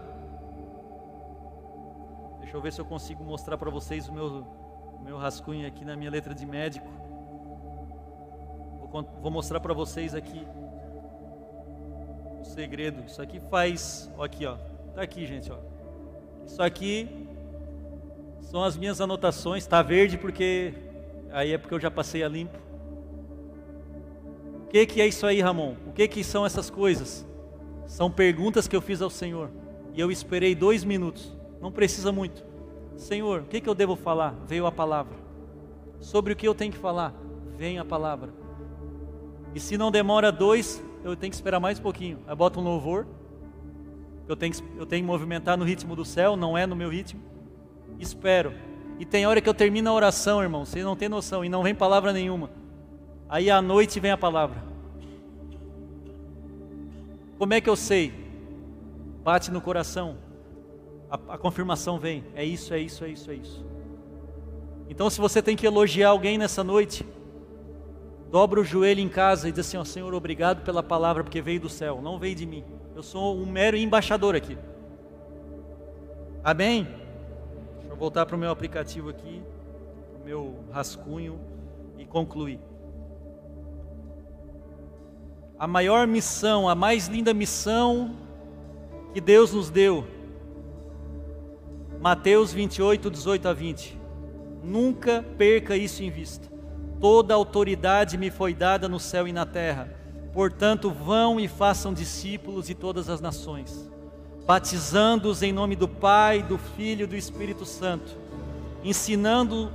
Deixa 2.39 2.57
eu 2.57 2.61
ver 2.61 2.73
se 2.73 2.79
eu 2.79 2.85
consigo 2.85 3.23
mostrar 3.23 3.57
para 3.57 3.69
vocês 3.69 4.07
o 4.07 4.13
meu, 4.13 4.45
o 4.97 5.03
meu 5.03 5.17
rascunho 5.17 5.67
aqui 5.67 5.83
na 5.85 5.95
minha 5.95 6.09
letra 6.09 6.33
de 6.33 6.45
médico. 6.45 6.87
Vou 9.21 9.29
mostrar 9.29 9.59
para 9.59 9.73
vocês 9.73 10.15
aqui 10.15 10.47
segredo. 12.45 13.03
Isso 13.05 13.21
aqui 13.21 13.39
faz, 13.49 14.11
ó 14.17 14.23
aqui, 14.23 14.45
ó. 14.45 14.57
Tá 14.93 15.01
aqui, 15.01 15.25
gente, 15.25 15.51
ó. 15.51 15.57
Isso 16.45 16.61
aqui 16.61 17.27
são 18.41 18.63
as 18.63 18.77
minhas 18.77 19.01
anotações, 19.01 19.65
tá 19.65 19.81
verde 19.81 20.17
porque 20.17 20.73
aí 21.31 21.51
é 21.51 21.57
porque 21.57 21.73
eu 21.73 21.79
já 21.79 21.89
passei 21.89 22.23
a 22.23 22.27
limpo. 22.27 22.57
O 24.63 24.67
que 24.67 24.85
que 24.85 25.01
é 25.01 25.07
isso 25.07 25.25
aí, 25.25 25.41
Ramon? 25.41 25.75
O 25.87 25.91
que 25.91 26.07
que 26.07 26.23
são 26.23 26.45
essas 26.45 26.69
coisas? 26.69 27.25
São 27.87 28.11
perguntas 28.11 28.67
que 28.67 28.75
eu 28.75 28.81
fiz 28.81 29.01
ao 29.01 29.09
Senhor 29.09 29.49
e 29.93 29.99
eu 29.99 30.11
esperei 30.11 30.53
dois 30.53 30.83
minutos. 30.83 31.35
Não 31.61 31.71
precisa 31.71 32.11
muito. 32.11 32.45
Senhor, 32.97 33.41
o 33.41 33.45
que 33.45 33.61
que 33.61 33.69
eu 33.69 33.75
devo 33.75 33.95
falar? 33.95 34.35
Veio 34.47 34.65
a 34.65 34.71
palavra. 34.71 35.15
Sobre 35.99 36.33
o 36.33 36.35
que 36.35 36.47
eu 36.47 36.55
tenho 36.55 36.71
que 36.71 36.77
falar? 36.77 37.13
Vem 37.57 37.79
a 37.79 37.85
palavra 37.85 38.45
e 39.55 39.59
se 39.59 39.77
não 39.77 39.89
demora 39.89 40.33
dois, 40.33 40.83
eu 41.05 41.15
tenho 41.15 41.29
que 41.29 41.35
esperar 41.35 41.59
mais 41.59 41.77
um 41.79 41.83
pouquinho. 41.83 42.19
Aí 42.25 42.35
bota 42.35 42.59
um 42.59 42.63
louvor. 42.63 43.05
Eu 44.27 44.35
tenho, 44.35 44.51
que, 44.51 44.63
eu 44.75 44.85
tenho 44.87 45.03
que 45.03 45.07
movimentar 45.07 45.55
no 45.55 45.63
ritmo 45.63 45.95
do 45.95 46.03
céu, 46.03 46.35
não 46.35 46.57
é 46.57 46.65
no 46.65 46.75
meu 46.75 46.89
ritmo. 46.89 47.21
Espero. 47.99 48.53
E 48.99 49.05
tem 49.05 49.27
hora 49.27 49.39
que 49.39 49.47
eu 49.47 49.53
termino 49.53 49.87
a 49.89 49.93
oração, 49.93 50.41
irmão, 50.41 50.65
vocês 50.65 50.83
não 50.83 50.95
tem 50.95 51.07
noção, 51.07 51.45
e 51.45 51.49
não 51.49 51.61
vem 51.61 51.75
palavra 51.75 52.11
nenhuma. 52.11 52.49
Aí 53.29 53.51
à 53.51 53.61
noite 53.61 53.99
vem 53.99 54.09
a 54.09 54.17
palavra. 54.17 54.63
Como 57.37 57.53
é 57.53 57.61
que 57.61 57.69
eu 57.69 57.75
sei? 57.75 58.11
Bate 59.23 59.51
no 59.51 59.61
coração. 59.61 60.17
A, 61.09 61.35
a 61.35 61.37
confirmação 61.37 61.99
vem. 61.99 62.23
É 62.33 62.43
isso, 62.43 62.73
é 62.73 62.79
isso, 62.79 63.03
é 63.03 63.09
isso, 63.09 63.29
é 63.29 63.35
isso. 63.35 63.65
Então, 64.89 65.07
se 65.09 65.21
você 65.21 65.39
tem 65.39 65.55
que 65.55 65.67
elogiar 65.67 66.09
alguém 66.09 66.37
nessa 66.37 66.63
noite, 66.63 67.05
dobra 68.31 68.59
o 68.59 68.63
joelho 68.63 68.99
em 68.99 69.09
casa 69.09 69.47
e 69.47 69.51
diz 69.51 69.65
assim: 69.65 69.77
ó, 69.77 69.83
Senhor, 69.83 70.13
obrigado 70.13 70.63
pela 70.63 70.83
palavra, 70.83 71.23
porque 71.23 71.41
veio 71.41 71.59
do 71.59 71.69
céu, 71.69 72.01
não 72.01 72.19
veio 72.19 72.35
de 72.35 72.45
mim. 72.45 72.63
Eu 72.95 73.03
sou 73.03 73.35
um 73.37 73.45
mero 73.45 73.75
embaixador 73.75 74.35
aqui. 74.35 74.57
Amém? 76.43 76.87
Deixa 77.79 77.91
eu 77.91 77.95
voltar 77.95 78.25
para 78.25 78.35
o 78.35 78.39
meu 78.39 78.51
aplicativo 78.51 79.09
aqui, 79.09 79.41
o 80.21 80.25
meu 80.25 80.59
rascunho 80.71 81.39
e 81.97 82.05
concluir. 82.05 82.59
A 85.57 85.67
maior 85.67 86.05
missão, 86.05 86.69
a 86.69 86.75
mais 86.75 87.07
linda 87.07 87.33
missão 87.33 88.15
que 89.13 89.21
Deus 89.21 89.53
nos 89.53 89.69
deu. 89.69 90.05
Mateus 92.01 92.53
28, 92.53 93.09
18 93.09 93.47
a 93.47 93.53
20. 93.53 93.99
Nunca 94.63 95.23
perca 95.37 95.75
isso 95.75 96.03
em 96.03 96.09
vista. 96.09 96.54
Toda 97.05 97.35
autoridade 97.35 98.17
me 98.17 98.31
foi 98.31 98.51
dada 98.51 98.89
no 98.89 98.99
céu 98.99 99.27
e 99.27 99.31
na 99.31 99.45
terra. 99.45 99.87
Portanto, 100.33 100.89
vão 100.89 101.39
e 101.39 101.47
façam 101.47 101.93
discípulos 101.93 102.65
de 102.65 102.73
todas 102.73 103.11
as 103.11 103.21
nações, 103.21 103.87
batizando-os 104.43 105.43
em 105.43 105.53
nome 105.53 105.75
do 105.75 105.87
Pai, 105.87 106.41
do 106.41 106.57
Filho 106.57 107.03
e 107.03 107.05
do 107.05 107.15
Espírito 107.15 107.63
Santo, 107.63 108.17
ensinando 108.83 109.71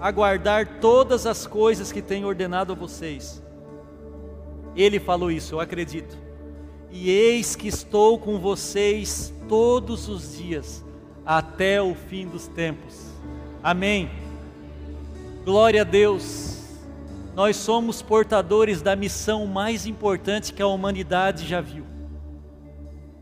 a 0.00 0.10
guardar 0.10 0.80
todas 0.80 1.26
as 1.26 1.46
coisas 1.46 1.92
que 1.92 2.00
tenho 2.00 2.26
ordenado 2.26 2.72
a 2.72 2.74
vocês. 2.74 3.42
Ele 4.74 4.98
falou 4.98 5.30
isso, 5.30 5.56
eu 5.56 5.60
acredito. 5.60 6.16
E 6.90 7.10
eis 7.10 7.54
que 7.54 7.68
estou 7.68 8.18
com 8.18 8.38
vocês 8.38 9.30
todos 9.46 10.08
os 10.08 10.38
dias, 10.38 10.82
até 11.26 11.82
o 11.82 11.94
fim 11.94 12.26
dos 12.26 12.48
tempos. 12.48 13.08
Amém. 13.62 14.10
Glória 15.44 15.82
a 15.82 15.84
Deus. 15.84 16.51
Nós 17.34 17.56
somos 17.56 18.02
portadores 18.02 18.82
da 18.82 18.94
missão 18.94 19.46
mais 19.46 19.86
importante 19.86 20.52
que 20.52 20.60
a 20.60 20.66
humanidade 20.66 21.46
já 21.46 21.60
viu 21.60 21.84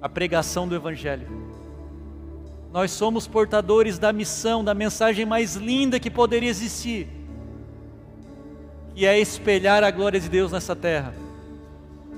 a 0.02 0.08
pregação 0.08 0.66
do 0.66 0.74
Evangelho. 0.74 1.28
Nós 2.72 2.90
somos 2.90 3.26
portadores 3.26 3.98
da 3.98 4.12
missão, 4.12 4.64
da 4.64 4.74
mensagem 4.74 5.26
mais 5.26 5.56
linda 5.56 6.00
que 6.00 6.10
poderia 6.10 6.48
existir, 6.48 7.08
que 8.94 9.04
é 9.04 9.18
espelhar 9.18 9.84
a 9.84 9.90
glória 9.90 10.18
de 10.18 10.28
Deus 10.28 10.50
nessa 10.50 10.74
terra. 10.74 11.14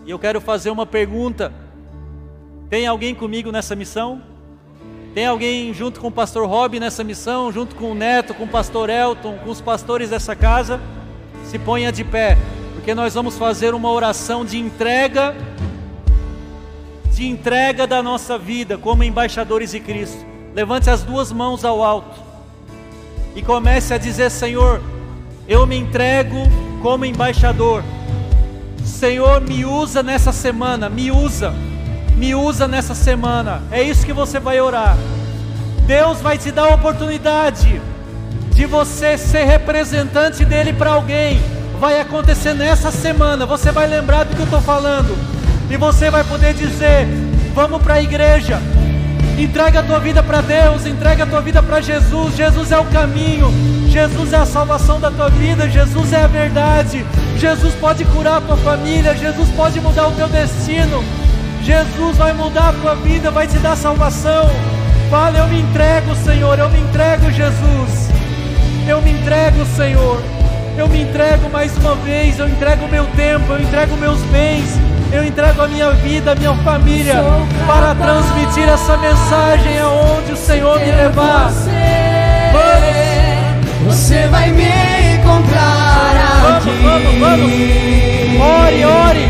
E 0.07 0.11
eu 0.11 0.19
quero 0.19 0.41
fazer 0.41 0.71
uma 0.71 0.87
pergunta: 0.87 1.53
tem 2.71 2.87
alguém 2.87 3.15
comigo 3.15 3.51
nessa 3.51 3.75
missão? 3.75 4.23
Tem 5.15 5.27
alguém 5.27 5.75
junto 5.75 6.01
com 6.01 6.09
o 6.09 6.13
pastor 6.13 6.49
Rob 6.49 6.81
nessa 6.81 7.05
missão, 7.05 7.53
junto 7.53 7.75
com 7.75 7.93
o 7.93 7.95
Neto, 7.95 8.33
com 8.33 8.45
o 8.45 8.49
pastor 8.49 8.89
Elton, 8.89 9.39
com 9.39 9.51
os 9.51 9.61
pastores 9.61 10.09
dessa 10.09 10.35
casa? 10.35 10.81
Se 11.53 11.59
ponha 11.59 11.93
de 11.93 12.03
pé, 12.03 12.39
porque 12.73 12.95
nós 12.95 13.13
vamos 13.13 13.37
fazer 13.37 13.75
uma 13.75 13.91
oração 13.91 14.43
de 14.43 14.59
entrega, 14.59 15.37
de 17.13 17.27
entrega 17.27 17.87
da 17.87 18.03
nossa 18.03 18.39
vida 18.39 18.79
como 18.79 19.05
embaixadores 19.05 19.73
de 19.73 19.79
Cristo. 19.79 20.25
Levante 20.55 20.89
as 20.89 21.03
duas 21.03 21.31
mãos 21.31 21.63
ao 21.63 21.85
alto 21.85 22.19
e 23.37 23.43
comece 23.43 23.93
a 23.93 23.99
dizer: 23.99 24.31
Senhor, 24.31 24.81
eu 25.47 25.67
me 25.67 25.77
entrego 25.77 26.39
como 26.81 27.05
embaixador. 27.05 27.85
Senhor, 28.83 29.43
me 29.43 29.67
usa 29.67 30.03
nessa 30.03 30.33
semana, 30.33 30.89
me 30.89 31.11
usa, 31.11 31.53
me 32.17 32.35
usa 32.35 32.67
nessa 32.67 32.95
semana. 32.95 33.63
É 33.71 33.83
isso 33.83 34.07
que 34.07 34.15
você 34.15 34.41
vai 34.41 34.59
orar. 34.59 34.97
Deus 35.87 36.19
vai 36.23 36.39
te 36.39 36.51
dar 36.51 36.73
a 36.73 36.75
oportunidade 36.77 37.79
de 38.53 38.67
você 38.67 39.19
ser 39.19 39.45
representante 39.45 40.45
dele 40.45 40.73
para 40.73 40.91
alguém. 40.91 41.41
Vai 41.81 42.01
acontecer 42.01 42.55
nessa 42.55 42.91
semana. 42.91 43.45
Você 43.47 43.73
vai 43.73 43.87
lembrar 43.87 44.25
do 44.25 44.35
que 44.35 44.41
eu 44.41 44.45
estou 44.45 44.61
falando. 44.61 45.17
E 45.71 45.77
você 45.77 46.11
vai 46.11 46.23
poder 46.25 46.55
dizer: 46.55 47.07
Vamos 47.55 47.83
para 47.83 47.95
a 47.95 48.03
igreja. 48.03 48.61
Entrega 49.39 49.81
a 49.81 49.83
tua 49.83 49.99
vida 49.99 50.23
para 50.23 50.41
Deus, 50.41 50.87
entrega 50.87 51.25
a 51.25 51.27
tua 51.27 51.41
vida 51.41 51.63
para 51.63 51.81
Jesus. 51.81 52.37
Jesus 52.37 52.71
é 52.71 52.79
o 52.79 52.85
caminho, 52.85 53.51
Jesus 53.89 54.33
é 54.33 54.37
a 54.37 54.47
salvação 54.47 55.01
da 55.01 55.11
tua 55.11 55.31
vida, 55.31 55.69
Jesus 55.69 56.13
é 56.13 56.23
a 56.23 56.27
verdade. 56.27 57.05
Jesus 57.39 57.75
pode 57.75 58.05
curar 58.05 58.37
a 58.37 58.41
tua 58.41 58.57
família, 58.59 59.17
Jesus 59.17 59.49
pode 59.57 59.81
mudar 59.81 60.09
o 60.09 60.13
teu 60.13 60.29
destino. 60.29 61.03
Jesus 61.63 62.17
vai 62.17 62.33
mudar 62.33 62.69
a 62.69 62.73
tua 62.73 62.95
vida, 62.97 63.31
vai 63.31 63.47
te 63.47 63.59
dar 63.59 63.77
salvação. 63.77 64.51
Fala, 65.11 65.39
eu 65.39 65.49
me 65.49 65.61
entrego, 65.61 66.15
Senhor, 66.17 66.59
eu 66.59 66.69
me 66.71 66.81
entrego, 66.81 67.31
Jesus. 67.31 68.22
Eu 68.87 69.01
me 69.01 69.13
entrego, 69.13 69.65
Senhor. 69.77 70.21
Eu 70.77 70.89
me 70.89 71.03
entrego 71.03 71.51
mais 71.51 71.77
uma 71.77 71.95
vez, 71.97 72.39
eu 72.39 72.49
entrego 72.49 72.87
o 72.87 72.89
meu 72.89 73.05
tempo, 73.15 73.53
eu 73.53 73.61
entrego 73.61 73.95
meus 73.97 74.21
bens, 74.25 74.65
eu 75.13 75.23
entrego 75.23 75.63
a 75.63 75.69
minha 75.69 75.91
vida, 75.93 76.33
a 76.33 76.35
minha 76.35 76.55
família, 76.57 77.23
para 77.67 77.95
transmitir 77.95 78.67
essa 78.69 78.97
mensagem 78.97 79.79
aonde 79.79 80.33
o 80.33 80.37
Senhor 80.37 80.81
me 80.81 80.91
levar. 80.91 81.51
Vamos. 82.53 83.03
Você 83.85 84.27
vai 84.29 84.51
me 84.51 84.65
encontrar 85.17 86.57
aqui. 86.57 86.71
Vamos, 86.83 87.19
vamos, 87.19 87.19
vamos. 87.21 87.53
Ore, 88.41 88.85
ore. 88.85 89.29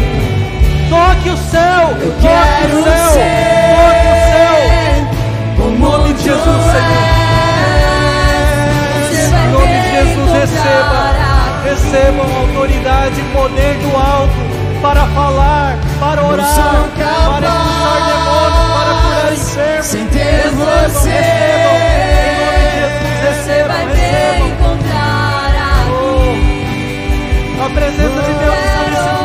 Toque 0.88 1.30
o 1.30 1.36
céu. 1.36 1.96
Eu 2.00 2.12
toque 2.12 2.66
o 2.66 2.84
céu. 2.84 3.12
Toque 3.74 4.06
o 4.06 4.22
céu. 4.28 4.56
como 5.56 5.74
Em 5.74 5.78
nome 5.78 6.12
de 6.14 6.22
Jesus, 6.22 6.44
Senhor. 6.44 7.21
Jesus, 10.02 10.32
receba. 10.32 11.00
Recebam 11.64 12.36
autoridade 12.36 13.20
e 13.20 13.24
poder 13.32 13.74
do 13.78 13.96
alto 13.96 14.34
para 14.82 15.06
falar, 15.08 15.78
para 16.00 16.24
orar, 16.24 16.44
para 16.44 17.46
expulsar 17.46 17.98
demônios, 18.08 18.66
para 18.72 18.92
curar 19.02 19.32
enfermos. 19.32 19.86
sem 19.86 20.06
ter 20.08 20.18
recebam, 20.18 20.66
você. 20.66 21.10
recebam. 21.10 21.76
Em 22.22 22.34
nome 22.42 22.58
de 22.58 22.74
Jesus, 22.80 23.14
recebam, 23.22 23.76
recebam. 23.86 24.48
encontrar 24.48 25.50
aqui. 25.86 26.30
A 27.60 27.70
presença 27.70 28.20
de 28.22 28.32
Deus 28.34 28.58
está 28.58 28.82
nesse 28.90 29.21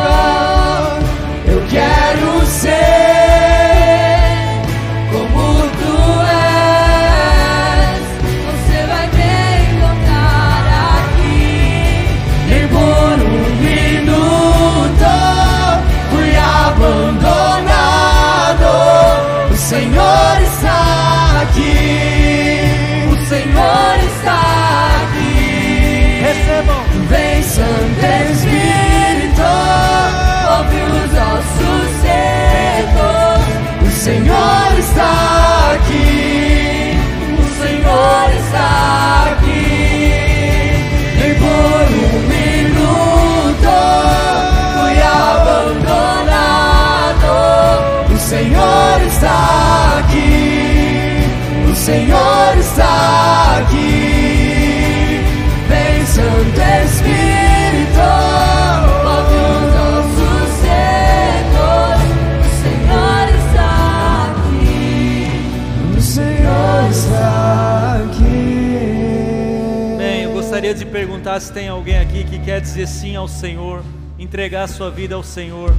perguntar 70.98 71.40
se 71.40 71.54
tem 71.54 71.70
alguém 71.70 72.00
aqui 72.00 72.24
que 72.24 72.40
quer 72.40 72.60
dizer 72.60 72.88
sim 72.88 73.16
ao 73.16 73.28
Senhor, 73.28 73.84
entregar 74.18 74.68
sua 74.68 74.90
vida 74.90 75.14
ao 75.14 75.22
Senhor. 75.22 75.72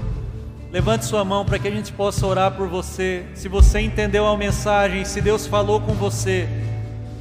Levante 0.71 1.07
sua 1.07 1.25
mão 1.25 1.45
para 1.45 1.59
que 1.59 1.67
a 1.67 1.71
gente 1.73 1.93
possa 1.93 2.25
orar 2.25 2.53
por 2.53 2.69
você. 2.69 3.25
Se 3.35 3.49
você 3.49 3.81
entendeu 3.81 4.25
a 4.29 4.37
mensagem, 4.37 5.05
se 5.05 5.21
Deus 5.21 5.45
falou 5.45 5.81
com 5.81 5.93
você, 5.93 6.49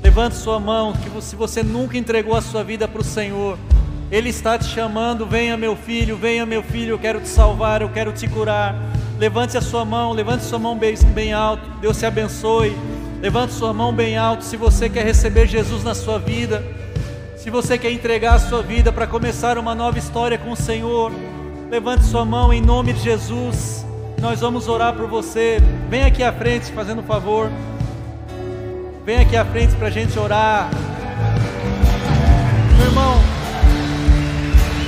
levante 0.03 0.35
sua 0.35 0.59
mão. 0.59 0.93
Que 0.93 1.09
se 1.23 1.35
você 1.35 1.63
nunca 1.63 1.97
entregou 1.97 2.35
a 2.35 2.41
sua 2.41 2.63
vida 2.63 2.87
para 2.87 3.01
o 3.01 3.03
Senhor, 3.03 3.57
Ele 4.11 4.29
está 4.29 4.59
te 4.59 4.65
chamando. 4.65 5.25
Venha, 5.25 5.57
meu 5.57 5.75
filho, 5.75 6.15
venha, 6.15 6.45
meu 6.45 6.61
filho. 6.61 6.91
Eu 6.91 6.99
quero 6.99 7.19
te 7.19 7.27
salvar, 7.27 7.81
eu 7.81 7.89
quero 7.89 8.11
te 8.11 8.27
curar. 8.27 8.75
Levante 9.17 9.57
a 9.57 9.61
sua 9.61 9.83
mão, 9.83 10.13
levante 10.13 10.43
sua 10.43 10.59
mão 10.59 10.77
bem, 10.77 10.95
bem 11.15 11.33
alto. 11.33 11.67
Deus 11.81 11.97
te 11.97 12.05
abençoe. 12.05 12.77
Levante 13.19 13.53
sua 13.53 13.73
mão 13.73 13.91
bem 13.91 14.17
alto 14.17 14.43
se 14.43 14.55
você 14.55 14.87
quer 14.87 15.03
receber 15.03 15.47
Jesus 15.47 15.83
na 15.83 15.95
sua 15.95 16.19
vida. 16.19 16.63
Se 17.47 17.51
você 17.51 17.77
quer 17.77 17.93
entregar 17.93 18.33
a 18.33 18.39
sua 18.39 18.61
vida 18.61 18.91
para 18.91 19.07
começar 19.07 19.57
uma 19.57 19.73
nova 19.73 19.97
história 19.97 20.37
com 20.37 20.51
o 20.51 20.55
Senhor, 20.57 21.13
levante 21.69 22.03
sua 22.03 22.25
mão 22.25 22.51
em 22.51 22.59
nome 22.59 22.91
de 22.91 22.99
Jesus. 22.99 23.85
Nós 24.19 24.41
vamos 24.41 24.67
orar 24.67 24.93
por 24.93 25.07
você. 25.07 25.59
Vem 25.89 26.03
aqui 26.03 26.21
à 26.21 26.33
frente, 26.33 26.69
fazendo 26.73 26.99
um 26.99 27.05
favor. 27.05 27.49
Vem 29.05 29.19
aqui 29.19 29.37
à 29.37 29.45
frente 29.45 29.73
para 29.77 29.87
a 29.87 29.89
gente 29.89 30.19
orar. 30.19 30.69
Meu 32.77 32.87
irmão. 32.87 33.15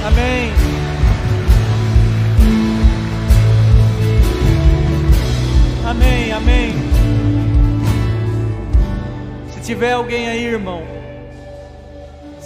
Amém. 0.06 0.52
Amém, 5.86 6.34
amém. 6.34 6.74
Se 9.54 9.62
tiver 9.62 9.94
alguém 9.94 10.28
aí, 10.28 10.44
irmão, 10.44 10.99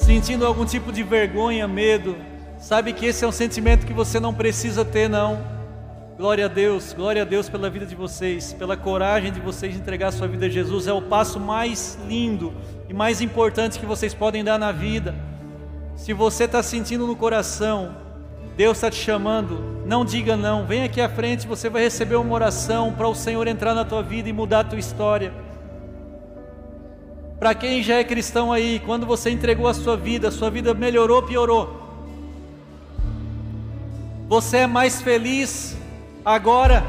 sentindo 0.04 0.46
algum 0.46 0.66
tipo 0.66 0.92
de 0.92 1.02
vergonha, 1.02 1.66
medo, 1.66 2.18
sabe 2.60 2.92
que 2.92 3.06
esse 3.06 3.24
é 3.24 3.28
um 3.28 3.32
sentimento 3.32 3.86
que 3.86 3.94
você 3.94 4.20
não 4.20 4.34
precisa 4.34 4.84
ter, 4.84 5.08
não. 5.08 5.40
Glória 6.18 6.46
a 6.46 6.48
Deus, 6.50 6.92
glória 6.92 7.22
a 7.22 7.26
Deus 7.26 7.48
pela 7.48 7.70
vida 7.70 7.86
de 7.86 7.96
vocês, 7.96 8.52
pela 8.52 8.76
coragem 8.76 9.32
de 9.32 9.40
vocês 9.40 9.74
de 9.74 9.80
entregar 9.80 10.12
sua 10.12 10.28
vida 10.28 10.48
a 10.48 10.50
Jesus. 10.50 10.88
É 10.88 10.94
o 10.94 11.02
passo 11.02 11.40
mais 11.40 11.98
lindo 12.06 12.54
e 12.90 12.94
mais 12.94 13.22
importante 13.22 13.80
que 13.80 13.86
vocês 13.86 14.14
podem 14.14 14.44
dar 14.44 14.60
na 14.60 14.74
vida. 14.74 15.16
Se 15.96 16.12
você 16.12 16.44
está 16.44 16.62
sentindo 16.62 17.08
no 17.08 17.16
coração, 17.16 17.96
Deus 18.58 18.78
está 18.78 18.92
te 18.92 18.98
chamando, 18.98 19.84
não 19.86 20.04
diga 20.04 20.36
não. 20.36 20.66
Vem 20.66 20.84
aqui 20.84 21.00
à 21.00 21.08
frente, 21.08 21.48
você 21.48 21.70
vai 21.70 21.82
receber 21.82 22.18
uma 22.18 22.36
oração 22.36 22.92
para 22.92 23.08
o 23.08 23.16
Senhor 23.16 23.48
entrar 23.48 23.74
na 23.74 23.86
tua 23.86 24.04
vida 24.04 24.28
e 24.28 24.34
mudar 24.34 24.60
a 24.60 24.64
tua 24.66 24.80
história. 24.80 25.34
Para 27.44 27.54
quem 27.54 27.84
já 27.84 27.96
é 27.96 28.06
cristão 28.06 28.54
aí, 28.54 28.82
quando 28.86 29.06
você 29.06 29.30
entregou 29.30 29.68
a 29.68 29.74
sua 29.74 29.98
vida, 29.98 30.32
sua 30.32 30.50
vida 30.50 30.74
melhorou 30.74 31.18
ou 31.18 31.24
piorou? 31.24 31.78
Você 34.30 34.60
é 34.60 34.66
mais 34.66 35.02
feliz 35.02 35.76
agora? 36.24 36.82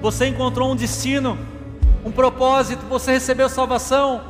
Você 0.00 0.28
encontrou 0.28 0.72
um 0.72 0.74
destino, 0.74 1.36
um 2.02 2.10
propósito, 2.10 2.86
você 2.86 3.12
recebeu 3.12 3.50
salvação? 3.50 4.22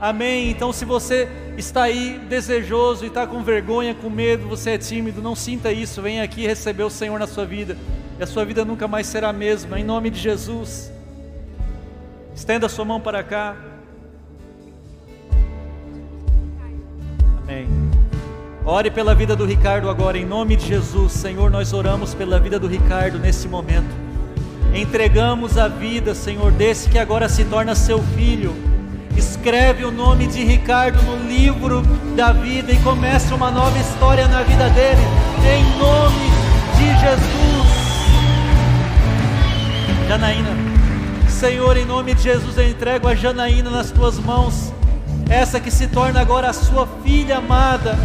Amém. 0.00 0.48
Então, 0.48 0.72
se 0.72 0.84
você 0.84 1.28
está 1.58 1.82
aí 1.82 2.20
desejoso 2.28 3.02
e 3.02 3.08
está 3.08 3.26
com 3.26 3.42
vergonha, 3.42 3.96
com 3.96 4.08
medo, 4.08 4.46
você 4.46 4.70
é 4.70 4.78
tímido, 4.78 5.20
não 5.20 5.34
sinta 5.34 5.72
isso. 5.72 6.00
Venha 6.00 6.22
aqui 6.22 6.46
receber 6.46 6.84
o 6.84 6.90
Senhor 6.90 7.18
na 7.18 7.26
sua 7.26 7.44
vida, 7.44 7.76
e 8.16 8.22
a 8.22 8.28
sua 8.28 8.44
vida 8.44 8.64
nunca 8.64 8.86
mais 8.86 9.08
será 9.08 9.30
a 9.30 9.32
mesma. 9.32 9.80
Em 9.80 9.82
nome 9.82 10.08
de 10.08 10.20
Jesus. 10.20 10.92
Estenda 12.32 12.66
a 12.66 12.68
sua 12.68 12.84
mão 12.84 13.00
para 13.00 13.24
cá. 13.24 13.71
Ore 18.64 18.92
pela 18.92 19.12
vida 19.12 19.34
do 19.34 19.44
Ricardo 19.44 19.90
agora, 19.90 20.16
em 20.16 20.24
nome 20.24 20.54
de 20.54 20.68
Jesus. 20.68 21.12
Senhor, 21.12 21.50
nós 21.50 21.72
oramos 21.72 22.14
pela 22.14 22.38
vida 22.38 22.60
do 22.60 22.68
Ricardo 22.68 23.18
nesse 23.18 23.48
momento. 23.48 23.92
Entregamos 24.72 25.58
a 25.58 25.66
vida, 25.66 26.14
Senhor, 26.14 26.52
desse 26.52 26.88
que 26.88 26.96
agora 26.96 27.28
se 27.28 27.44
torna 27.44 27.74
seu 27.74 28.00
filho. 28.14 28.54
Escreve 29.16 29.84
o 29.84 29.90
nome 29.90 30.28
de 30.28 30.44
Ricardo 30.44 31.02
no 31.02 31.16
livro 31.28 31.82
da 32.16 32.32
vida 32.32 32.70
e 32.70 32.78
comece 32.78 33.34
uma 33.34 33.50
nova 33.50 33.76
história 33.78 34.28
na 34.28 34.42
vida 34.42 34.68
dele, 34.70 35.02
em 35.44 35.64
nome 35.78 36.30
de 36.78 37.00
Jesus. 37.00 37.82
Janaína, 40.08 40.50
Senhor, 41.28 41.76
em 41.76 41.84
nome 41.84 42.14
de 42.14 42.22
Jesus, 42.22 42.56
eu 42.56 42.68
entrego 42.68 43.08
a 43.08 43.14
Janaína 43.14 43.70
nas 43.70 43.90
tuas 43.90 44.20
mãos, 44.20 44.72
essa 45.28 45.58
que 45.58 45.70
se 45.70 45.88
torna 45.88 46.20
agora 46.20 46.48
a 46.48 46.52
sua 46.52 46.86
filha 47.04 47.38
amada, 47.38 47.98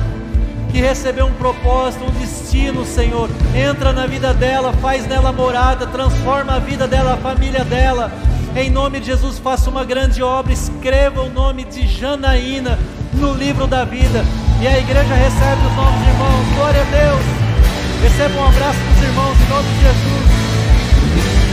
que 0.72 0.80
recebeu 0.80 1.26
um 1.26 1.34
propósito, 1.34 2.06
um 2.06 2.12
destino, 2.12 2.86
Senhor. 2.86 3.30
Entra 3.56 3.94
na 3.94 4.06
vida 4.06 4.34
dela, 4.34 4.74
faz 4.74 5.08
nela 5.08 5.32
morada, 5.32 5.88
transforma 5.88 6.56
a 6.56 6.60
vida 6.60 6.88
dela, 6.88 7.14
a 7.14 7.18
família 7.18 7.64
dela. 7.64 8.12
Em 8.56 8.70
nome 8.70 9.00
de 9.00 9.08
Jesus, 9.08 9.40
faça 9.40 9.70
uma 9.70 9.86
grande 9.86 10.22
obra, 10.24 10.52
escreva 10.52 11.22
o 11.22 11.30
nome 11.30 11.64
de 11.64 11.88
Janaína 11.88 12.78
no 13.14 13.34
livro 13.34 13.68
da 13.68 13.86
vida. 13.86 14.24
E 14.62 14.68
a 14.68 14.80
igreja 14.80 15.14
recebe 15.14 15.68
os 15.68 15.76
nossos 15.76 16.08
irmãos. 16.08 16.48
Glória 16.56 16.82
a 16.82 16.86
Deus. 16.86 17.22
Receba 18.02 18.40
um 18.40 18.48
abraço 18.48 18.80
dos 18.80 19.04
irmãos 19.04 19.38
em 19.40 19.50
nome 19.50 19.70
de 19.70 19.80
Jesus. 19.82 20.28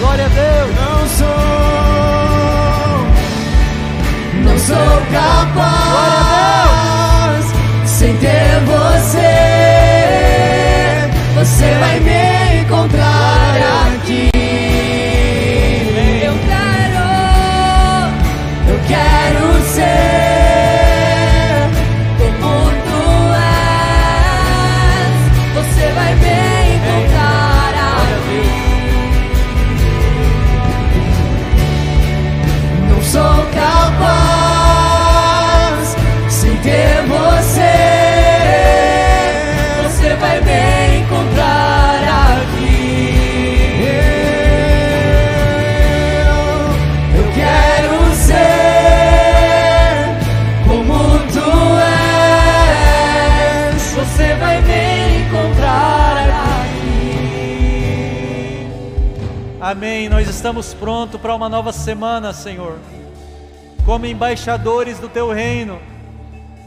Glória 0.01 0.25
a 0.25 0.29
Deus. 0.29 0.71
Não 0.81 1.09
sou, 1.09 1.29
não 4.45 4.59
sou 4.59 5.03
capaz 5.13 6.74
sem 8.05 8.17
ter 8.19 8.61
você. 8.67 9.35
Você 11.37 11.75
vai 11.81 12.01
me 12.01 12.61
encontrar 12.61 13.84
estamos 60.65 60.75
prontos 60.75 61.21
para 61.21 61.35
uma 61.35 61.49
nova 61.49 61.73
semana, 61.73 62.33
Senhor. 62.33 62.79
Como 63.85 64.07
embaixadores 64.07 64.99
do 64.99 65.09
teu 65.09 65.31
reino, 65.31 65.79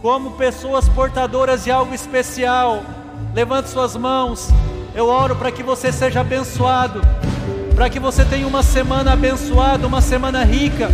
como 0.02 0.32
pessoas 0.32 0.88
portadoras 0.88 1.64
de 1.64 1.72
algo 1.72 1.94
especial. 1.94 2.84
Levante 3.34 3.70
suas 3.70 3.96
mãos. 3.96 4.50
Eu 4.94 5.08
oro 5.08 5.36
para 5.36 5.52
que 5.52 5.64
você 5.64 5.92
seja 5.92 6.22
abençoado, 6.22 7.02
para 7.76 7.90
que 7.90 8.00
você 8.00 8.24
tenha 8.24 8.48
uma 8.48 8.62
semana 8.62 9.14
abençoada, 9.14 9.88
uma 9.88 10.02
semana 10.02 10.44
rica, 10.44 10.90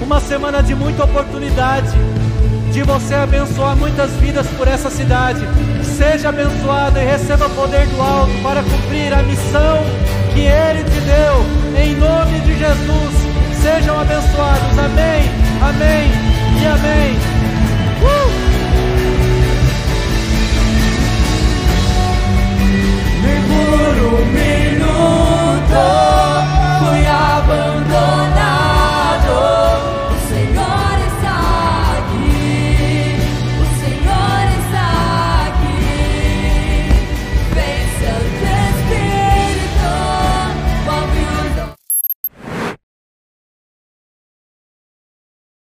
uma 0.00 0.20
semana 0.20 0.62
de 0.62 0.74
muita 0.74 1.04
oportunidade, 1.04 1.90
de 2.72 2.82
você 2.82 3.14
abençoar 3.14 3.76
muitas 3.76 4.10
vidas 4.12 4.46
por 4.56 4.68
essa 4.68 4.90
cidade. 4.90 5.40
Seja 5.82 6.28
abençoado 6.28 6.98
e 6.98 7.04
receba 7.04 7.48
poder 7.50 7.86
do 7.86 8.00
alto 8.02 8.32
para 8.42 8.62
cumprir 8.62 9.12
a 9.12 9.22
missão 9.22 9.78
que 10.32 10.40
Ele 10.40 10.84
te 10.84 11.00
deu, 11.00 11.59
em 11.82 11.94
nome 11.96 12.40
de 12.40 12.58
Jesus, 12.58 13.14
sejam 13.62 13.98
abençoados. 13.98 14.78
Amém, 14.78 15.30
amém 15.62 16.10
e 16.60 16.66
amém. 16.66 17.16
Uh! 18.02 18.50
por 23.50 23.94
um 24.04 24.26
minuto 24.26 25.80
fui 26.78 27.06
abandonado. 27.06 28.39